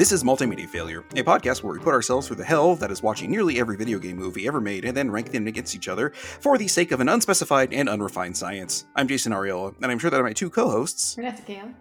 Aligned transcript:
This 0.00 0.12
is 0.12 0.24
Multimedia 0.24 0.66
Failure, 0.66 1.04
a 1.14 1.22
podcast 1.22 1.62
where 1.62 1.74
we 1.74 1.78
put 1.78 1.92
ourselves 1.92 2.26
through 2.26 2.36
the 2.36 2.44
hell 2.44 2.74
that 2.74 2.90
is 2.90 3.02
watching 3.02 3.30
nearly 3.30 3.60
every 3.60 3.76
video 3.76 3.98
game 3.98 4.16
movie 4.16 4.48
ever 4.48 4.58
made 4.58 4.86
and 4.86 4.96
then 4.96 5.10
rank 5.10 5.30
them 5.30 5.46
against 5.46 5.76
each 5.76 5.88
other 5.88 6.08
for 6.14 6.56
the 6.56 6.68
sake 6.68 6.90
of 6.90 7.00
an 7.00 7.08
unspecified 7.10 7.74
and 7.74 7.86
unrefined 7.86 8.34
science. 8.34 8.86
I'm 8.96 9.08
Jason 9.08 9.32
Arriola, 9.32 9.74
and 9.82 9.92
I'm 9.92 9.98
sure 9.98 10.08
that 10.08 10.22
my 10.22 10.32
two 10.32 10.48
co 10.48 10.70
hosts 10.70 11.16
Vanessa 11.16 11.42
Cahill. 11.42 11.74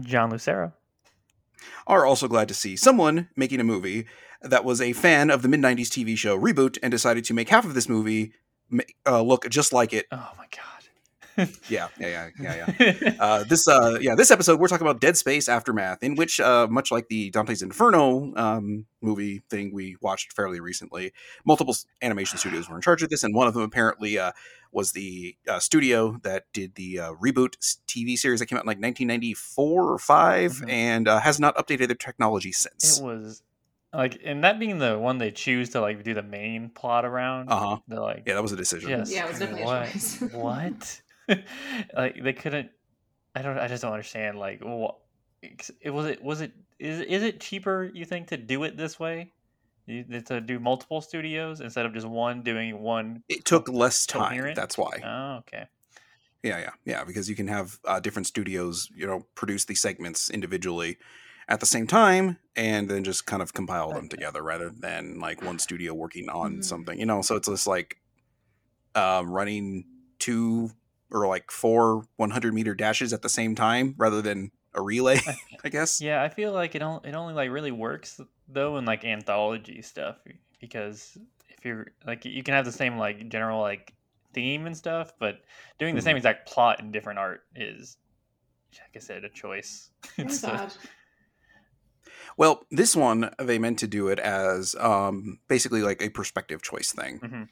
John 0.00 0.30
Lucero. 0.30 0.72
are 1.86 2.06
also 2.06 2.26
glad 2.26 2.48
to 2.48 2.54
see 2.54 2.74
someone 2.74 3.28
making 3.36 3.60
a 3.60 3.64
movie 3.64 4.06
that 4.40 4.64
was 4.64 4.80
a 4.80 4.94
fan 4.94 5.28
of 5.28 5.42
the 5.42 5.48
mid 5.48 5.60
90s 5.60 5.88
TV 5.88 6.16
show 6.16 6.40
Reboot 6.40 6.78
and 6.82 6.90
decided 6.90 7.26
to 7.26 7.34
make 7.34 7.50
half 7.50 7.66
of 7.66 7.74
this 7.74 7.86
movie 7.86 8.32
uh, 9.06 9.20
look 9.20 9.46
just 9.50 9.74
like 9.74 9.92
it. 9.92 10.06
Oh 10.10 10.32
my 10.38 10.46
god. 10.50 10.77
Yeah, 11.68 11.88
yeah, 12.00 12.28
yeah, 12.40 12.68
yeah, 12.80 12.94
yeah. 13.00 13.14
uh, 13.20 13.44
this 13.44 13.68
uh 13.68 13.98
yeah 14.00 14.14
this 14.14 14.30
episode 14.30 14.58
we're 14.60 14.68
talking 14.68 14.86
about 14.86 15.00
dead 15.00 15.16
space 15.16 15.48
aftermath 15.48 16.02
in 16.02 16.14
which 16.16 16.40
uh 16.40 16.66
much 16.68 16.90
like 16.90 17.08
the 17.08 17.30
dante's 17.30 17.62
inferno 17.62 18.32
um 18.36 18.86
movie 19.00 19.42
thing 19.48 19.72
we 19.72 19.96
watched 20.00 20.32
fairly 20.32 20.60
recently 20.60 21.12
multiple 21.44 21.74
animation 22.02 22.38
studios 22.38 22.68
were 22.68 22.76
in 22.76 22.82
charge 22.82 23.02
of 23.02 23.08
this 23.10 23.22
and 23.22 23.34
one 23.34 23.46
of 23.46 23.54
them 23.54 23.62
apparently 23.62 24.18
uh 24.18 24.32
was 24.70 24.92
the 24.92 25.34
uh, 25.48 25.58
studio 25.58 26.18
that 26.24 26.44
did 26.52 26.74
the 26.74 26.98
uh, 26.98 27.12
reboot 27.14 27.54
tv 27.86 28.18
series 28.18 28.40
that 28.40 28.46
came 28.46 28.58
out 28.58 28.64
in 28.64 28.66
like 28.66 28.76
1994 28.78 29.92
or 29.92 29.98
5 29.98 30.52
Mhm. 30.52 30.70
and 30.70 31.08
uh, 31.08 31.20
has 31.20 31.40
not 31.40 31.56
updated 31.56 31.86
their 31.86 31.96
technology 31.96 32.52
since 32.52 32.98
it 32.98 33.02
was 33.04 33.42
like 33.94 34.20
and 34.24 34.44
that 34.44 34.58
being 34.58 34.78
the 34.78 34.98
one 34.98 35.16
they 35.16 35.30
choose 35.30 35.70
to 35.70 35.80
like 35.80 36.02
do 36.04 36.12
the 36.12 36.22
main 36.22 36.68
plot 36.68 37.06
around. 37.06 37.48
uh-huh 37.50 37.78
They're 37.88 38.00
like 38.00 38.24
yeah 38.26 38.34
that 38.34 38.42
was 38.42 38.52
a 38.52 38.56
decision 38.56 38.90
Yes. 38.90 39.10
Yeah, 39.10 39.24
it 39.24 39.28
was 39.30 39.38
definitely 39.38 39.64
what? 39.64 39.88
a 39.88 39.92
choice. 39.92 40.20
what? 40.32 41.00
like 41.96 42.22
they 42.22 42.32
couldn't 42.32 42.70
I 43.34 43.42
don't 43.42 43.58
I 43.58 43.68
just 43.68 43.82
don't 43.82 43.92
understand 43.92 44.38
like 44.38 44.60
what 44.64 44.96
it 45.42 45.90
was 45.90 46.06
it 46.06 46.22
was 46.22 46.40
it 46.40 46.52
is 46.78 47.00
is 47.00 47.22
it 47.22 47.40
cheaper 47.40 47.90
you 47.94 48.04
think 48.04 48.28
to 48.28 48.36
do 48.36 48.62
it 48.64 48.76
this 48.76 48.98
way? 48.98 49.32
You, 49.86 50.04
to 50.04 50.40
do 50.42 50.58
multiple 50.58 51.00
studios 51.00 51.60
instead 51.62 51.86
of 51.86 51.94
just 51.94 52.06
one 52.06 52.42
doing 52.42 52.80
one 52.80 53.22
it 53.28 53.44
took 53.46 53.68
less 53.68 54.04
time 54.04 54.28
Coherent? 54.28 54.56
that's 54.56 54.76
why 54.76 55.02
Oh, 55.04 55.36
okay. 55.38 55.66
Yeah, 56.42 56.58
yeah, 56.60 56.70
yeah. 56.84 57.04
Because 57.04 57.28
you 57.28 57.34
can 57.34 57.48
have 57.48 57.78
uh, 57.84 57.98
different 57.98 58.26
studios, 58.26 58.88
you 58.94 59.06
know, 59.06 59.26
produce 59.34 59.64
these 59.64 59.80
segments 59.80 60.30
individually 60.30 60.96
at 61.48 61.58
the 61.58 61.66
same 61.66 61.86
time, 61.88 62.38
and 62.54 62.88
then 62.88 63.02
just 63.02 63.26
kind 63.26 63.42
of 63.42 63.52
compile 63.54 63.92
them 63.92 64.08
together, 64.08 64.40
rather 64.42 64.70
than 64.70 65.18
like 65.18 65.42
one 65.42 65.58
studio 65.58 65.94
working 65.94 66.28
on 66.28 66.52
Mm-hmm. 66.52 66.60
Mhm. 66.60 66.64
something. 66.64 66.98
You 67.00 67.06
know, 67.06 67.22
so 67.22 67.34
it's 67.34 67.48
just 67.48 67.66
like 67.66 67.96
um, 68.94 69.30
running 69.30 69.84
two 70.20 70.70
or 71.10 71.26
like 71.26 71.50
four 71.50 72.04
100 72.16 72.52
meter 72.54 72.74
dashes 72.74 73.12
at 73.12 73.22
the 73.22 73.28
same 73.28 73.54
time, 73.54 73.94
rather 73.96 74.20
than 74.22 74.50
a 74.74 74.82
relay. 74.82 75.20
I 75.64 75.68
guess. 75.70 76.00
Yeah, 76.00 76.22
I 76.22 76.28
feel 76.28 76.52
like 76.52 76.74
it 76.74 76.82
only 76.82 77.08
it 77.08 77.14
only 77.14 77.34
like 77.34 77.50
really 77.50 77.72
works 77.72 78.20
though 78.48 78.76
in 78.78 78.84
like 78.84 79.04
anthology 79.04 79.82
stuff 79.82 80.16
because 80.60 81.16
if 81.48 81.64
you're 81.64 81.88
like 82.06 82.24
you 82.24 82.42
can 82.42 82.54
have 82.54 82.64
the 82.64 82.72
same 82.72 82.96
like 82.98 83.28
general 83.28 83.60
like 83.60 83.94
theme 84.34 84.66
and 84.66 84.76
stuff, 84.76 85.12
but 85.18 85.40
doing 85.78 85.94
the 85.94 86.02
same 86.02 86.14
Mhm. 86.14 86.18
exact 86.18 86.48
plot 86.48 86.80
in 86.80 86.92
different 86.92 87.18
art 87.18 87.44
is, 87.56 87.96
like 88.74 88.96
I 88.96 88.98
said, 88.98 89.24
a 89.24 89.28
choice. 89.30 89.90
It's 90.18 90.34
It's 90.34 90.44
a- 90.44 90.70
Well, 92.36 92.66
this 92.70 92.94
one 92.94 93.30
they 93.38 93.58
meant 93.58 93.78
to 93.80 93.86
do 93.88 94.08
it 94.08 94.18
as 94.18 94.74
um, 94.76 95.40
basically 95.48 95.82
like 95.82 96.00
a 96.02 96.10
perspective 96.10 96.62
choice 96.62 96.92
thing. 96.92 97.18
Mhm. 97.20 97.48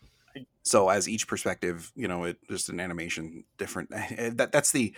So 0.66 0.88
as 0.88 1.09
each 1.09 1.28
perspective, 1.28 1.93
you 1.94 2.09
know, 2.09 2.25
it 2.25 2.38
just 2.50 2.69
an 2.69 2.81
animation 2.81 3.44
different. 3.56 3.91
That 3.91 4.50
that's 4.50 4.72
the 4.72 4.94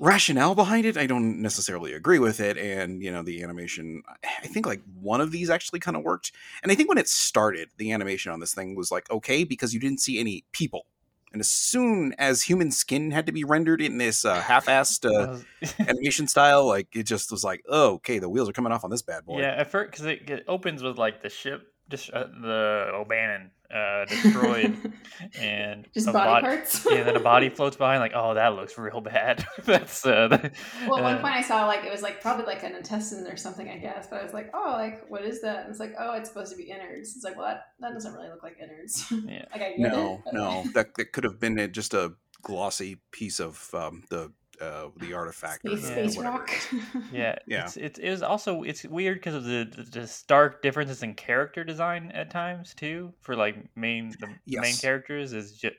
rationale 0.00 0.56
behind 0.56 0.84
it. 0.84 0.96
I 0.96 1.06
don't 1.06 1.40
necessarily 1.40 1.92
agree 1.92 2.18
with 2.18 2.40
it, 2.40 2.58
and 2.58 3.00
you 3.00 3.12
know, 3.12 3.22
the 3.22 3.42
animation. 3.44 4.02
I 4.24 4.48
think 4.48 4.66
like 4.66 4.82
one 5.00 5.20
of 5.20 5.30
these 5.30 5.48
actually 5.48 5.78
kind 5.78 5.96
of 5.96 6.02
worked, 6.02 6.32
and 6.64 6.72
I 6.72 6.74
think 6.74 6.88
when 6.88 6.98
it 6.98 7.08
started, 7.08 7.68
the 7.76 7.92
animation 7.92 8.32
on 8.32 8.40
this 8.40 8.52
thing 8.52 8.74
was 8.74 8.90
like 8.90 9.08
okay 9.10 9.44
because 9.44 9.72
you 9.72 9.78
didn't 9.78 10.00
see 10.00 10.18
any 10.18 10.44
people. 10.50 10.86
And 11.32 11.38
as 11.38 11.48
soon 11.48 12.12
as 12.18 12.42
human 12.42 12.72
skin 12.72 13.12
had 13.12 13.26
to 13.26 13.32
be 13.32 13.44
rendered 13.44 13.80
in 13.80 13.98
this 13.98 14.24
uh, 14.24 14.40
half-assed 14.40 15.08
uh, 15.08 15.38
animation 15.88 16.26
style, 16.26 16.66
like 16.66 16.88
it 16.96 17.04
just 17.04 17.30
was 17.30 17.44
like, 17.44 17.62
oh, 17.68 17.92
okay, 17.94 18.18
the 18.18 18.28
wheels 18.28 18.48
are 18.48 18.52
coming 18.52 18.72
off 18.72 18.82
on 18.82 18.90
this 18.90 19.02
bad 19.02 19.24
boy. 19.24 19.38
yeah, 19.40 19.54
at 19.56 19.70
first 19.70 19.92
because 19.92 20.06
it, 20.06 20.28
it 20.28 20.44
opens 20.48 20.82
with 20.82 20.98
like 20.98 21.22
the 21.22 21.28
ship, 21.28 21.72
just 21.88 22.10
uh, 22.10 22.26
the 22.42 22.90
O'Bannon 22.92 23.52
uh, 23.74 24.04
destroyed, 24.06 24.76
and 25.38 25.86
Just 25.94 26.08
a 26.08 26.12
body 26.12 26.28
bod- 26.28 26.42
parts. 26.42 26.86
Yeah, 26.90 27.02
then 27.04 27.16
a 27.16 27.20
body 27.20 27.48
floats 27.56 27.76
by, 27.76 27.94
and 27.94 28.00
like, 28.00 28.12
oh, 28.14 28.34
that 28.34 28.54
looks 28.54 28.76
real 28.76 29.00
bad. 29.00 29.46
That's 29.64 30.04
uh, 30.04 30.28
the, 30.28 30.50
Well, 30.88 30.98
at 30.98 31.02
one 31.04 31.14
uh, 31.16 31.20
point 31.22 31.34
I 31.34 31.42
saw 31.42 31.66
like 31.66 31.84
it 31.84 31.90
was 31.92 32.02
like 32.02 32.20
probably 32.20 32.46
like 32.46 32.62
an 32.62 32.74
intestine 32.74 33.26
or 33.26 33.36
something, 33.36 33.68
I 33.68 33.78
guess. 33.78 34.06
But 34.10 34.20
I 34.20 34.24
was 34.24 34.32
like, 34.32 34.50
oh, 34.54 34.72
like 34.76 35.08
what 35.08 35.24
is 35.24 35.40
that? 35.42 35.60
And 35.64 35.70
it's 35.70 35.80
like, 35.80 35.94
oh, 35.98 36.14
it's 36.14 36.28
supposed 36.28 36.50
to 36.52 36.56
be 36.56 36.64
innards. 36.70 37.14
It's 37.14 37.24
like, 37.24 37.36
well, 37.36 37.46
that, 37.46 37.62
that 37.80 37.92
doesn't 37.92 38.12
really 38.14 38.28
look 38.28 38.42
like 38.42 38.56
innards. 38.62 39.06
yeah. 39.26 39.44
like 39.52 39.62
I 39.62 39.74
No, 39.78 40.14
it. 40.14 40.20
but- 40.24 40.34
no, 40.34 40.64
that 40.74 40.94
that 40.96 41.12
could 41.12 41.24
have 41.24 41.38
been 41.38 41.70
just 41.72 41.94
a 41.94 42.14
glossy 42.42 43.00
piece 43.12 43.38
of 43.40 43.70
um, 43.74 44.02
the 44.10 44.32
uh, 44.60 44.88
the 44.98 45.12
artifact 45.14 45.64
or 45.64 45.76
Space, 45.76 45.86
space 45.86 46.16
whatever 46.16 46.38
rock. 46.38 46.50
it 46.50 46.76
is. 46.76 46.84
Yeah, 47.12 47.36
Yeah. 47.46 47.64
It's, 47.64 47.76
it's 47.76 47.98
it 47.98 48.10
was 48.10 48.22
also 48.22 48.62
it's 48.62 48.84
weird 48.84 49.18
because 49.18 49.34
of 49.34 49.44
the, 49.44 49.64
the 49.76 50.00
the 50.00 50.06
stark 50.06 50.62
differences 50.62 51.02
in 51.02 51.14
character 51.14 51.64
design 51.64 52.10
at 52.14 52.30
times 52.30 52.74
too. 52.74 53.12
For 53.22 53.36
like 53.36 53.56
main 53.76 54.10
the 54.20 54.28
main 54.60 54.74
characters 54.74 55.32
is 55.32 55.52
just 55.58 55.76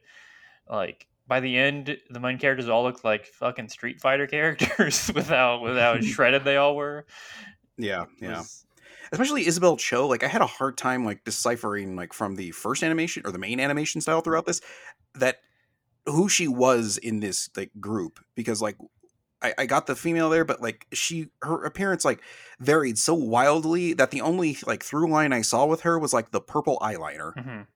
like 0.70 1.08
by 1.28 1.40
the 1.40 1.56
end 1.58 1.97
the 2.09 2.20
main 2.20 2.38
characters 2.38 2.68
all 2.70 2.84
look 2.84 3.03
like 3.03 3.25
fucking 3.25 3.70
Street 3.70 4.02
Fighter 4.02 4.28
characters 4.38 5.12
without 5.14 5.62
without 5.62 6.03
shredded 6.03 6.44
they 6.44 6.58
all 6.58 6.75
were. 6.75 7.06
Yeah, 7.78 8.03
It 8.03 8.08
yeah. 8.24 8.38
was- 8.40 8.66
Especially 9.14 9.46
Isabel 9.46 9.75
Cho. 9.75 10.08
Like 10.08 10.24
I 10.24 10.28
had 10.28 10.41
a 10.41 10.46
hard 10.47 10.78
time 10.78 11.03
like 11.03 11.25
deciphering 11.25 11.97
like 11.97 12.14
from 12.14 12.36
the 12.36 12.52
first 12.52 12.81
animation 12.81 13.24
or 13.25 13.31
the 13.34 13.38
main 13.40 13.59
animation 13.59 14.00
style 14.00 14.22
throughout 14.22 14.46
this 14.46 14.62
that 15.16 15.38
who 16.11 16.29
she 16.29 16.47
was 16.47 16.97
in 16.97 17.19
this 17.19 17.49
like 17.55 17.72
group 17.79 18.19
because 18.35 18.61
like 18.61 18.77
I, 19.44 19.53
I 19.57 19.66
got 19.66 19.88
the 19.88 19.95
female 19.95 20.29
there, 20.29 20.45
but 20.45 20.61
like 20.61 20.85
she 20.94 21.29
her 21.41 21.66
appearance 21.66 22.05
like 22.05 22.22
varied 22.59 22.97
so 22.99 23.13
wildly 23.16 23.94
that 23.94 24.11
the 24.11 24.22
only 24.22 24.57
like 24.67 24.83
through 24.83 25.09
line 25.09 25.33
I 25.33 25.41
saw 25.41 25.66
with 25.66 25.81
her 25.81 25.97
was 25.97 26.13
like 26.13 26.31
the 26.31 26.41
purple 26.41 26.77
eyeliner. 26.81 27.33
Mhm. 27.35 27.67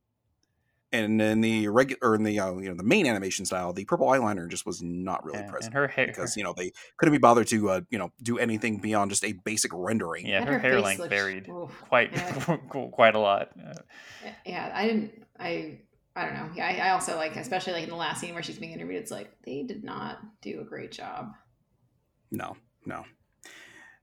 and 0.94 1.20
in 1.22 1.42
the 1.42 1.68
regular 1.68 1.98
or 2.04 2.16
in 2.16 2.24
the 2.24 2.40
uh, 2.40 2.54
you 2.58 2.70
know 2.70 2.76
the 2.76 2.84
main 2.84 3.08
animation 3.08 3.44
style 3.46 3.74
the 3.74 3.84
purple 3.86 4.08
eyeliner 4.08 4.48
just 4.48 4.66
was 4.66 4.82
not 4.84 5.26
really 5.26 5.40
Yeah, 5.40 5.50
present 5.50 5.74
and 5.74 5.82
her 5.82 5.88
hair 5.88 6.06
because 6.08 6.38
you 6.38 6.44
know 6.44 6.54
they 6.56 6.72
couldn't 6.98 7.12
be 7.14 7.18
bothered 7.18 7.48
to 7.48 7.70
uh, 7.70 7.82
you 7.90 7.98
know 7.98 8.12
do 8.22 8.38
anything 8.38 8.78
beyond 8.78 9.10
just 9.12 9.26
a 9.26 9.34
basic 9.44 9.72
rendering 9.74 10.28
yeah 10.28 10.42
And 10.42 10.48
her, 10.50 10.60
hair 10.60 10.80
length 10.80 11.10
varied 11.10 11.50
oof. 11.50 11.72
quite 11.90 12.14
Yeah. 12.14 12.58
quite 12.92 13.16
a 13.16 13.20
lot. 13.20 13.50
Uh, 13.60 13.74
yeah, 14.46 14.72
I 14.74 14.88
didn't. 14.88 15.26
I 15.40 15.80
I 16.16 16.26
don't 16.26 16.34
know. 16.36 16.50
Yeah, 16.56 16.68
I, 16.68 16.88
I 16.88 16.90
also 16.92 17.16
like, 17.18 17.32
mm-hmm. 17.32 17.40
especially 17.42 17.74
like 17.74 17.84
in 17.84 17.90
the 17.90 17.96
last 17.96 18.22
scene 18.22 18.34
where 18.34 18.44
she's 18.44 18.58
being 18.60 18.72
interviewed. 18.72 19.02
It's 19.02 19.12
like 19.12 19.32
they 19.46 19.64
did 19.64 19.84
not 19.84 20.20
do 20.42 20.62
a 20.62 20.64
great 20.64 20.92
job. 20.92 21.34
no 22.32 22.56
no 22.86 23.04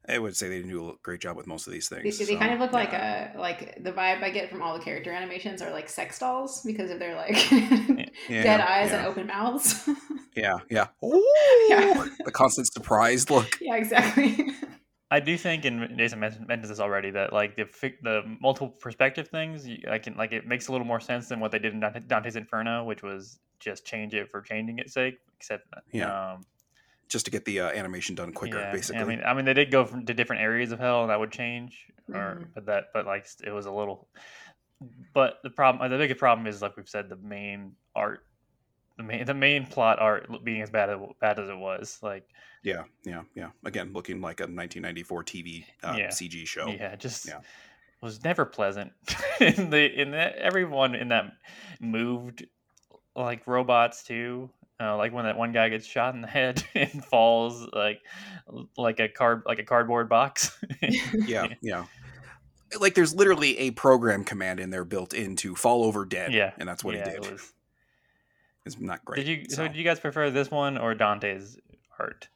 i 0.09 0.19
would 0.19 0.37
say 0.37 0.49
they 0.49 0.57
didn't 0.57 0.71
do 0.71 0.89
a 0.91 0.95
great 1.03 1.21
job 1.21 1.37
with 1.37 1.47
most 1.47 1.67
of 1.69 1.73
these 1.73 1.89
things 1.89 2.19
they 2.19 2.25
so, 2.25 2.37
kind 2.37 2.53
of 2.53 2.59
look 2.59 2.73
like 2.73 2.93
a 2.93 3.33
like 3.37 3.83
the 3.85 3.93
vibe 3.93 4.23
I 4.23 4.31
get 4.31 4.51
from 4.51 4.61
all 4.63 4.77
the 4.77 4.83
character 4.85 5.13
animations 5.13 5.63
are 5.63 5.71
like 5.71 5.89
sex 5.89 6.19
dolls 6.19 6.63
because 6.65 6.91
of 6.91 6.99
their 6.99 7.15
like 7.15 7.37
Yeah, 7.53 8.07
dead 8.29 8.61
eyes 8.61 8.91
yeah, 8.91 8.99
and 8.99 9.07
open 9.07 9.27
mouths. 9.29 9.89
yeah 10.37 10.57
yeah 10.71 10.89
Ooh, 11.05 11.25
Yeah. 11.69 12.05
the 12.25 12.33
constant 12.33 12.67
surprised 12.73 13.31
look 13.31 13.59
yeah, 13.61 13.77
exactly. 13.77 14.49
I 15.13 15.21
do 15.21 15.37
think, 15.37 15.67
and 15.67 15.99
Jason 15.99 16.21
mentioned, 16.21 16.49
mentioned 16.49 16.71
this 16.71 16.81
already, 16.81 17.11
that 17.11 17.35
like 17.35 17.55
the 17.55 17.67
the 18.03 18.23
multiple 18.41 18.71
perspective 18.71 19.29
things, 19.29 19.69
I 19.91 19.99
can 19.99 20.17
like 20.17 20.33
it 20.33 20.47
makes 20.47 20.69
a 20.69 20.73
little 20.73 20.87
more 20.87 21.01
sense 21.01 21.29
than 21.29 21.39
what 21.39 21.53
they 21.53 21.59
did 21.59 21.75
in 21.75 21.81
Dante- 21.81 22.01
Dante's 22.07 22.35
Inferno, 22.37 22.85
which 22.85 23.03
was 23.03 23.39
just 23.61 23.85
change 23.85 24.15
it 24.15 24.31
for 24.31 24.41
changing 24.41 24.79
its 24.79 24.95
sake. 24.95 25.19
Except, 25.37 25.67
Yeah, 25.93 26.33
um, 26.33 26.47
just 27.11 27.27
to 27.27 27.31
get 27.31 27.45
the 27.45 27.61
uh, 27.61 27.71
animation 27.73 28.15
done 28.15 28.33
quicker 28.33 28.57
yeah, 28.57 28.73
basically 28.73 29.03
I 29.03 29.05
mean, 29.05 29.23
I 29.23 29.35
mean, 29.35 29.45
they 29.45 29.53
did 29.53 29.71
go 29.71 29.85
from, 29.85 30.07
to 30.07 30.15
different 30.15 30.41
areas 30.41 30.73
of 30.73 30.79
hell, 30.79 31.03
and 31.03 31.11
that 31.11 31.21
would 31.21 31.31
change, 31.31 31.87
or 32.09 32.39
Mhm. 32.41 32.55
but 32.55 32.65
that, 32.65 32.85
but 32.95 33.05
like 33.05 33.27
it 33.45 33.51
was 33.51 33.67
a 33.67 33.73
little. 33.73 34.09
But 35.13 35.41
the 35.45 35.51
problem, 35.51 35.91
the 35.91 35.99
biggest 35.99 36.21
problem 36.21 36.47
is 36.47 36.63
like 36.63 36.75
we've 36.79 36.89
said, 36.89 37.11
the 37.11 37.17
main 37.17 37.77
art, 37.95 38.25
the 38.97 39.03
main 39.03 39.25
the 39.27 39.35
main 39.35 39.67
plot 39.67 39.99
art 39.99 40.29
being 40.45 40.63
as 40.63 40.71
bad 40.71 40.91
as 40.91 40.99
bad 41.21 41.39
as 41.39 41.49
it 41.49 41.57
was, 41.57 41.99
like 42.03 42.29
yeah 42.63 42.85
yeah 43.05 43.23
yeah. 43.35 43.49
Again 43.65 43.93
looking 43.93 44.21
like 44.21 44.41
a 44.41 44.45
1994 44.45 45.25
tv 45.25 45.65
uh, 45.83 45.95
Yeah. 45.99 46.09
cg 46.09 46.47
show. 46.47 46.69
Yeah 46.69 46.95
just 46.97 47.27
Yeah. 47.27 47.41
was 48.01 48.23
never 48.25 48.45
pleasant. 48.45 48.93
In 49.41 49.71
the 49.71 50.01
in 50.01 50.11
that 50.13 50.37
everyone 50.37 50.95
in 50.95 51.09
that 51.09 51.33
moved 51.81 52.47
like 53.17 53.47
robots 53.47 54.03
too. 54.05 54.51
Uh, 54.81 54.97
like 54.97 55.13
when 55.13 55.25
that 55.27 55.37
one 55.39 55.53
guy 55.53 55.69
gets 55.69 55.87
shot 55.87 56.13
in 56.15 56.23
the 56.23 56.27
head 56.27 56.63
and 56.75 57.05
falls 57.05 57.69
like 57.73 58.01
like 58.77 58.99
a 59.01 59.09
card 59.09 59.43
like 59.47 59.59
a 59.59 59.65
cardboard 59.65 60.09
box. 60.09 60.59
Yeah 61.27 61.49
yeah. 61.61 61.85
Like 62.81 62.95
there's 62.95 63.15
literally 63.15 63.59
a 63.59 63.71
program 63.73 64.25
command 64.25 64.59
in 64.59 64.71
there 64.71 64.85
built 64.85 65.13
in 65.13 65.37
to 65.37 65.55
fall 65.55 65.85
over 65.85 66.05
dead 66.07 66.33
Yeah, 66.33 66.53
and 66.59 66.67
that's 66.69 66.83
what 66.83 66.95
yeah, 66.95 67.11
he 67.11 67.17
it 67.17 67.23
did 67.23 67.41
was- 68.65 68.75
it's 68.75 68.83
not 68.83 69.05
great 69.05 69.25
did 69.25 69.29
you 69.29 69.45
so. 69.49 69.57
so. 69.57 69.69
did 69.69 69.77
you 69.77 69.85
guys 69.85 70.01
prefer 70.01 70.31
this 70.31 70.51
one 70.51 70.79
or 70.79 70.95
dante's 70.95 71.59
art 71.99 72.29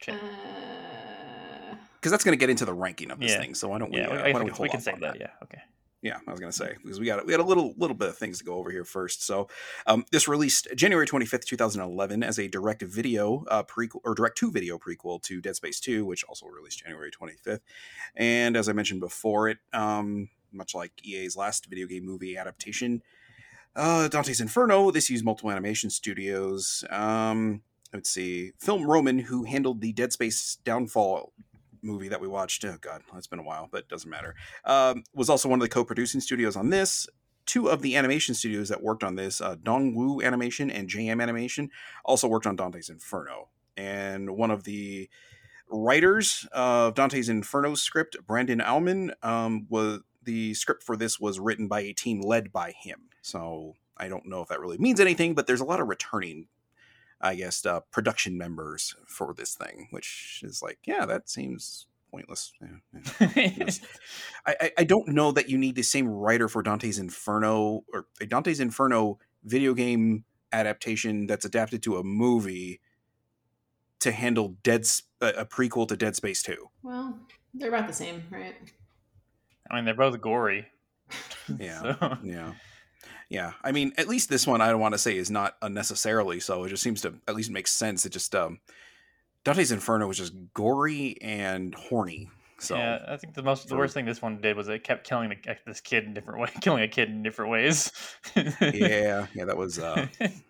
Ch- 0.00 0.10
Uh, 0.10 0.14
because 1.96 2.12
that's 2.12 2.22
going 2.24 2.32
to 2.32 2.40
get 2.40 2.48
into 2.50 2.64
the 2.64 2.72
ranking 2.72 3.10
of 3.10 3.18
this 3.18 3.32
Yeah. 3.32 3.40
thing. 3.40 3.54
So 3.54 3.68
why 3.68 3.78
don't 3.78 3.90
we? 3.90 3.98
Yeah, 3.98 4.06
uh, 4.06 4.10
we, 4.10 4.16
why 4.18 4.24
I 4.28 4.32
don't 4.32 4.42
think 4.44 4.52
hold 4.56 4.60
we 4.66 4.68
can 4.68 4.80
say 4.80 4.92
on 4.92 5.00
that. 5.00 5.18
Yeah. 5.18 5.30
Okay. 5.42 5.60
Yeah, 6.00 6.18
I 6.28 6.30
was 6.30 6.38
gonna 6.38 6.52
say 6.52 6.76
because 6.80 7.00
we 7.00 7.06
got 7.06 7.26
we 7.26 7.32
had 7.32 7.40
a 7.40 7.44
little 7.44 7.74
little 7.76 7.96
bit 7.96 8.08
of 8.08 8.16
things 8.16 8.38
to 8.38 8.44
go 8.44 8.54
over 8.54 8.70
here 8.70 8.84
first. 8.84 9.24
So, 9.26 9.48
um, 9.84 10.04
this 10.12 10.28
released 10.28 10.68
January 10.76 11.08
twenty 11.08 11.26
fifth, 11.26 11.44
two 11.44 11.56
thousand 11.56 11.82
eleven, 11.82 12.22
as 12.22 12.38
a 12.38 12.46
direct 12.46 12.82
video 12.82 13.44
uh, 13.48 13.64
prequel 13.64 13.98
or 14.04 14.14
direct 14.14 14.38
to 14.38 14.52
video 14.52 14.78
prequel 14.78 15.20
to 15.22 15.40
Dead 15.40 15.56
Space 15.56 15.80
two, 15.80 16.06
which 16.06 16.22
also 16.28 16.46
released 16.46 16.78
January 16.84 17.10
twenty 17.10 17.34
fifth. 17.34 17.62
And 18.14 18.56
as 18.56 18.68
I 18.68 18.74
mentioned 18.74 19.00
before, 19.00 19.48
it 19.48 19.58
um, 19.72 20.28
much 20.52 20.72
like 20.72 20.92
EA's 21.04 21.36
last 21.36 21.66
video 21.66 21.88
game 21.88 22.04
movie 22.06 22.36
adaptation, 22.36 23.02
uh, 23.78 24.08
Dante's 24.08 24.40
Inferno, 24.40 24.90
this 24.90 25.08
used 25.08 25.24
multiple 25.24 25.50
animation 25.50 25.88
studios. 25.88 26.84
Um, 26.90 27.62
let's 27.92 28.10
see, 28.10 28.52
Film 28.58 28.84
Roman, 28.84 29.20
who 29.20 29.44
handled 29.44 29.80
the 29.80 29.92
Dead 29.92 30.12
Space 30.12 30.58
Downfall 30.64 31.32
movie 31.80 32.08
that 32.08 32.20
we 32.20 32.26
watched. 32.26 32.64
Oh 32.64 32.76
God, 32.80 33.02
it's 33.16 33.28
been 33.28 33.38
a 33.38 33.44
while, 33.44 33.68
but 33.70 33.88
doesn't 33.88 34.10
matter. 34.10 34.34
Um, 34.64 35.04
was 35.14 35.30
also 35.30 35.48
one 35.48 35.60
of 35.60 35.62
the 35.62 35.72
co-producing 35.72 36.20
studios 36.20 36.56
on 36.56 36.70
this. 36.70 37.06
Two 37.46 37.70
of 37.70 37.80
the 37.80 37.96
animation 37.96 38.34
studios 38.34 38.68
that 38.68 38.82
worked 38.82 39.04
on 39.04 39.14
this, 39.14 39.40
uh, 39.40 39.56
Dongwoo 39.56 40.22
Animation 40.22 40.70
and 40.70 40.88
JM 40.88 41.22
Animation, 41.22 41.70
also 42.04 42.28
worked 42.28 42.46
on 42.46 42.56
Dante's 42.56 42.90
Inferno. 42.90 43.48
And 43.76 44.36
one 44.36 44.50
of 44.50 44.64
the 44.64 45.08
writers 45.70 46.46
of 46.52 46.94
Dante's 46.94 47.28
Inferno 47.28 47.74
script, 47.74 48.16
Brandon 48.26 48.58
Auman, 48.58 49.12
um, 49.22 49.66
was 49.70 50.00
the 50.24 50.52
script 50.54 50.82
for 50.82 50.96
this 50.96 51.18
was 51.18 51.40
written 51.40 51.68
by 51.68 51.80
a 51.80 51.94
team 51.94 52.20
led 52.20 52.52
by 52.52 52.72
him. 52.72 53.07
So 53.22 53.74
I 53.96 54.08
don't 54.08 54.26
know 54.26 54.40
if 54.42 54.48
that 54.48 54.60
really 54.60 54.78
means 54.78 55.00
anything, 55.00 55.34
but 55.34 55.46
there's 55.46 55.60
a 55.60 55.64
lot 55.64 55.80
of 55.80 55.88
returning 55.88 56.46
I 57.20 57.34
guess, 57.34 57.66
uh, 57.66 57.80
production 57.90 58.38
members 58.38 58.94
for 59.08 59.34
this 59.34 59.56
thing, 59.56 59.88
which 59.90 60.40
is 60.44 60.62
like, 60.62 60.78
yeah, 60.84 61.04
that 61.04 61.28
seems 61.28 61.86
pointless. 62.12 62.52
Yeah, 62.62 63.36
yeah. 63.36 63.66
I, 64.46 64.56
I- 64.60 64.72
I 64.78 64.84
don't 64.84 65.08
know 65.08 65.32
that 65.32 65.48
you 65.50 65.58
need 65.58 65.74
the 65.74 65.82
same 65.82 66.06
writer 66.06 66.48
for 66.48 66.62
Dante's 66.62 66.96
Inferno 67.00 67.82
or 67.92 68.06
a 68.20 68.26
Dante's 68.26 68.60
Inferno 68.60 69.18
video 69.42 69.74
game 69.74 70.24
adaptation 70.52 71.26
that's 71.26 71.44
adapted 71.44 71.82
to 71.82 71.96
a 71.96 72.04
movie 72.04 72.80
to 73.98 74.12
handle 74.12 74.54
Dead 74.62 74.86
a 75.20 75.26
a 75.38 75.44
prequel 75.44 75.88
to 75.88 75.96
Dead 75.96 76.14
Space 76.14 76.40
Two. 76.44 76.70
Well, 76.84 77.18
they're 77.52 77.68
about 77.70 77.88
the 77.88 77.94
same, 77.94 78.22
right? 78.30 78.54
I 79.68 79.74
mean, 79.74 79.84
they're 79.84 79.94
both 79.94 80.20
gory. 80.20 80.66
Yeah. 81.58 81.96
So- 82.00 82.18
Yeah. 82.22 82.52
Yeah. 83.28 83.52
I 83.62 83.72
mean, 83.72 83.92
at 83.98 84.08
least 84.08 84.28
this 84.28 84.46
one 84.46 84.60
I 84.60 84.68
don't 84.70 84.80
want 84.80 84.94
to 84.94 84.98
say 84.98 85.16
is 85.16 85.30
not 85.30 85.56
unnecessarily 85.62 86.40
so. 86.40 86.64
It 86.64 86.70
just 86.70 86.82
seems 86.82 87.02
to 87.02 87.14
at 87.26 87.34
least 87.34 87.50
make 87.50 87.68
sense. 87.68 88.06
It 88.06 88.10
just 88.10 88.34
um 88.34 88.60
Dante's 89.44 89.72
Inferno 89.72 90.06
was 90.06 90.18
just 90.18 90.34
gory 90.54 91.16
and 91.20 91.74
horny. 91.74 92.30
So 92.60 92.76
yeah, 92.76 93.04
I 93.06 93.16
think 93.16 93.34
the 93.34 93.42
most 93.42 93.68
the 93.68 93.76
worst 93.76 93.94
thing 93.94 94.04
this 94.04 94.20
one 94.20 94.40
did 94.40 94.56
was 94.56 94.68
it 94.68 94.82
kept 94.82 95.06
killing 95.06 95.28
the, 95.28 95.56
this 95.64 95.80
kid 95.80 96.04
in 96.04 96.14
different 96.14 96.40
way, 96.42 96.48
killing 96.60 96.82
a 96.82 96.88
kid 96.88 97.08
in 97.08 97.22
different 97.22 97.52
ways. 97.52 97.92
yeah, 98.34 99.26
yeah, 99.34 99.44
that 99.44 99.56
was 99.56 99.78
uh 99.78 100.06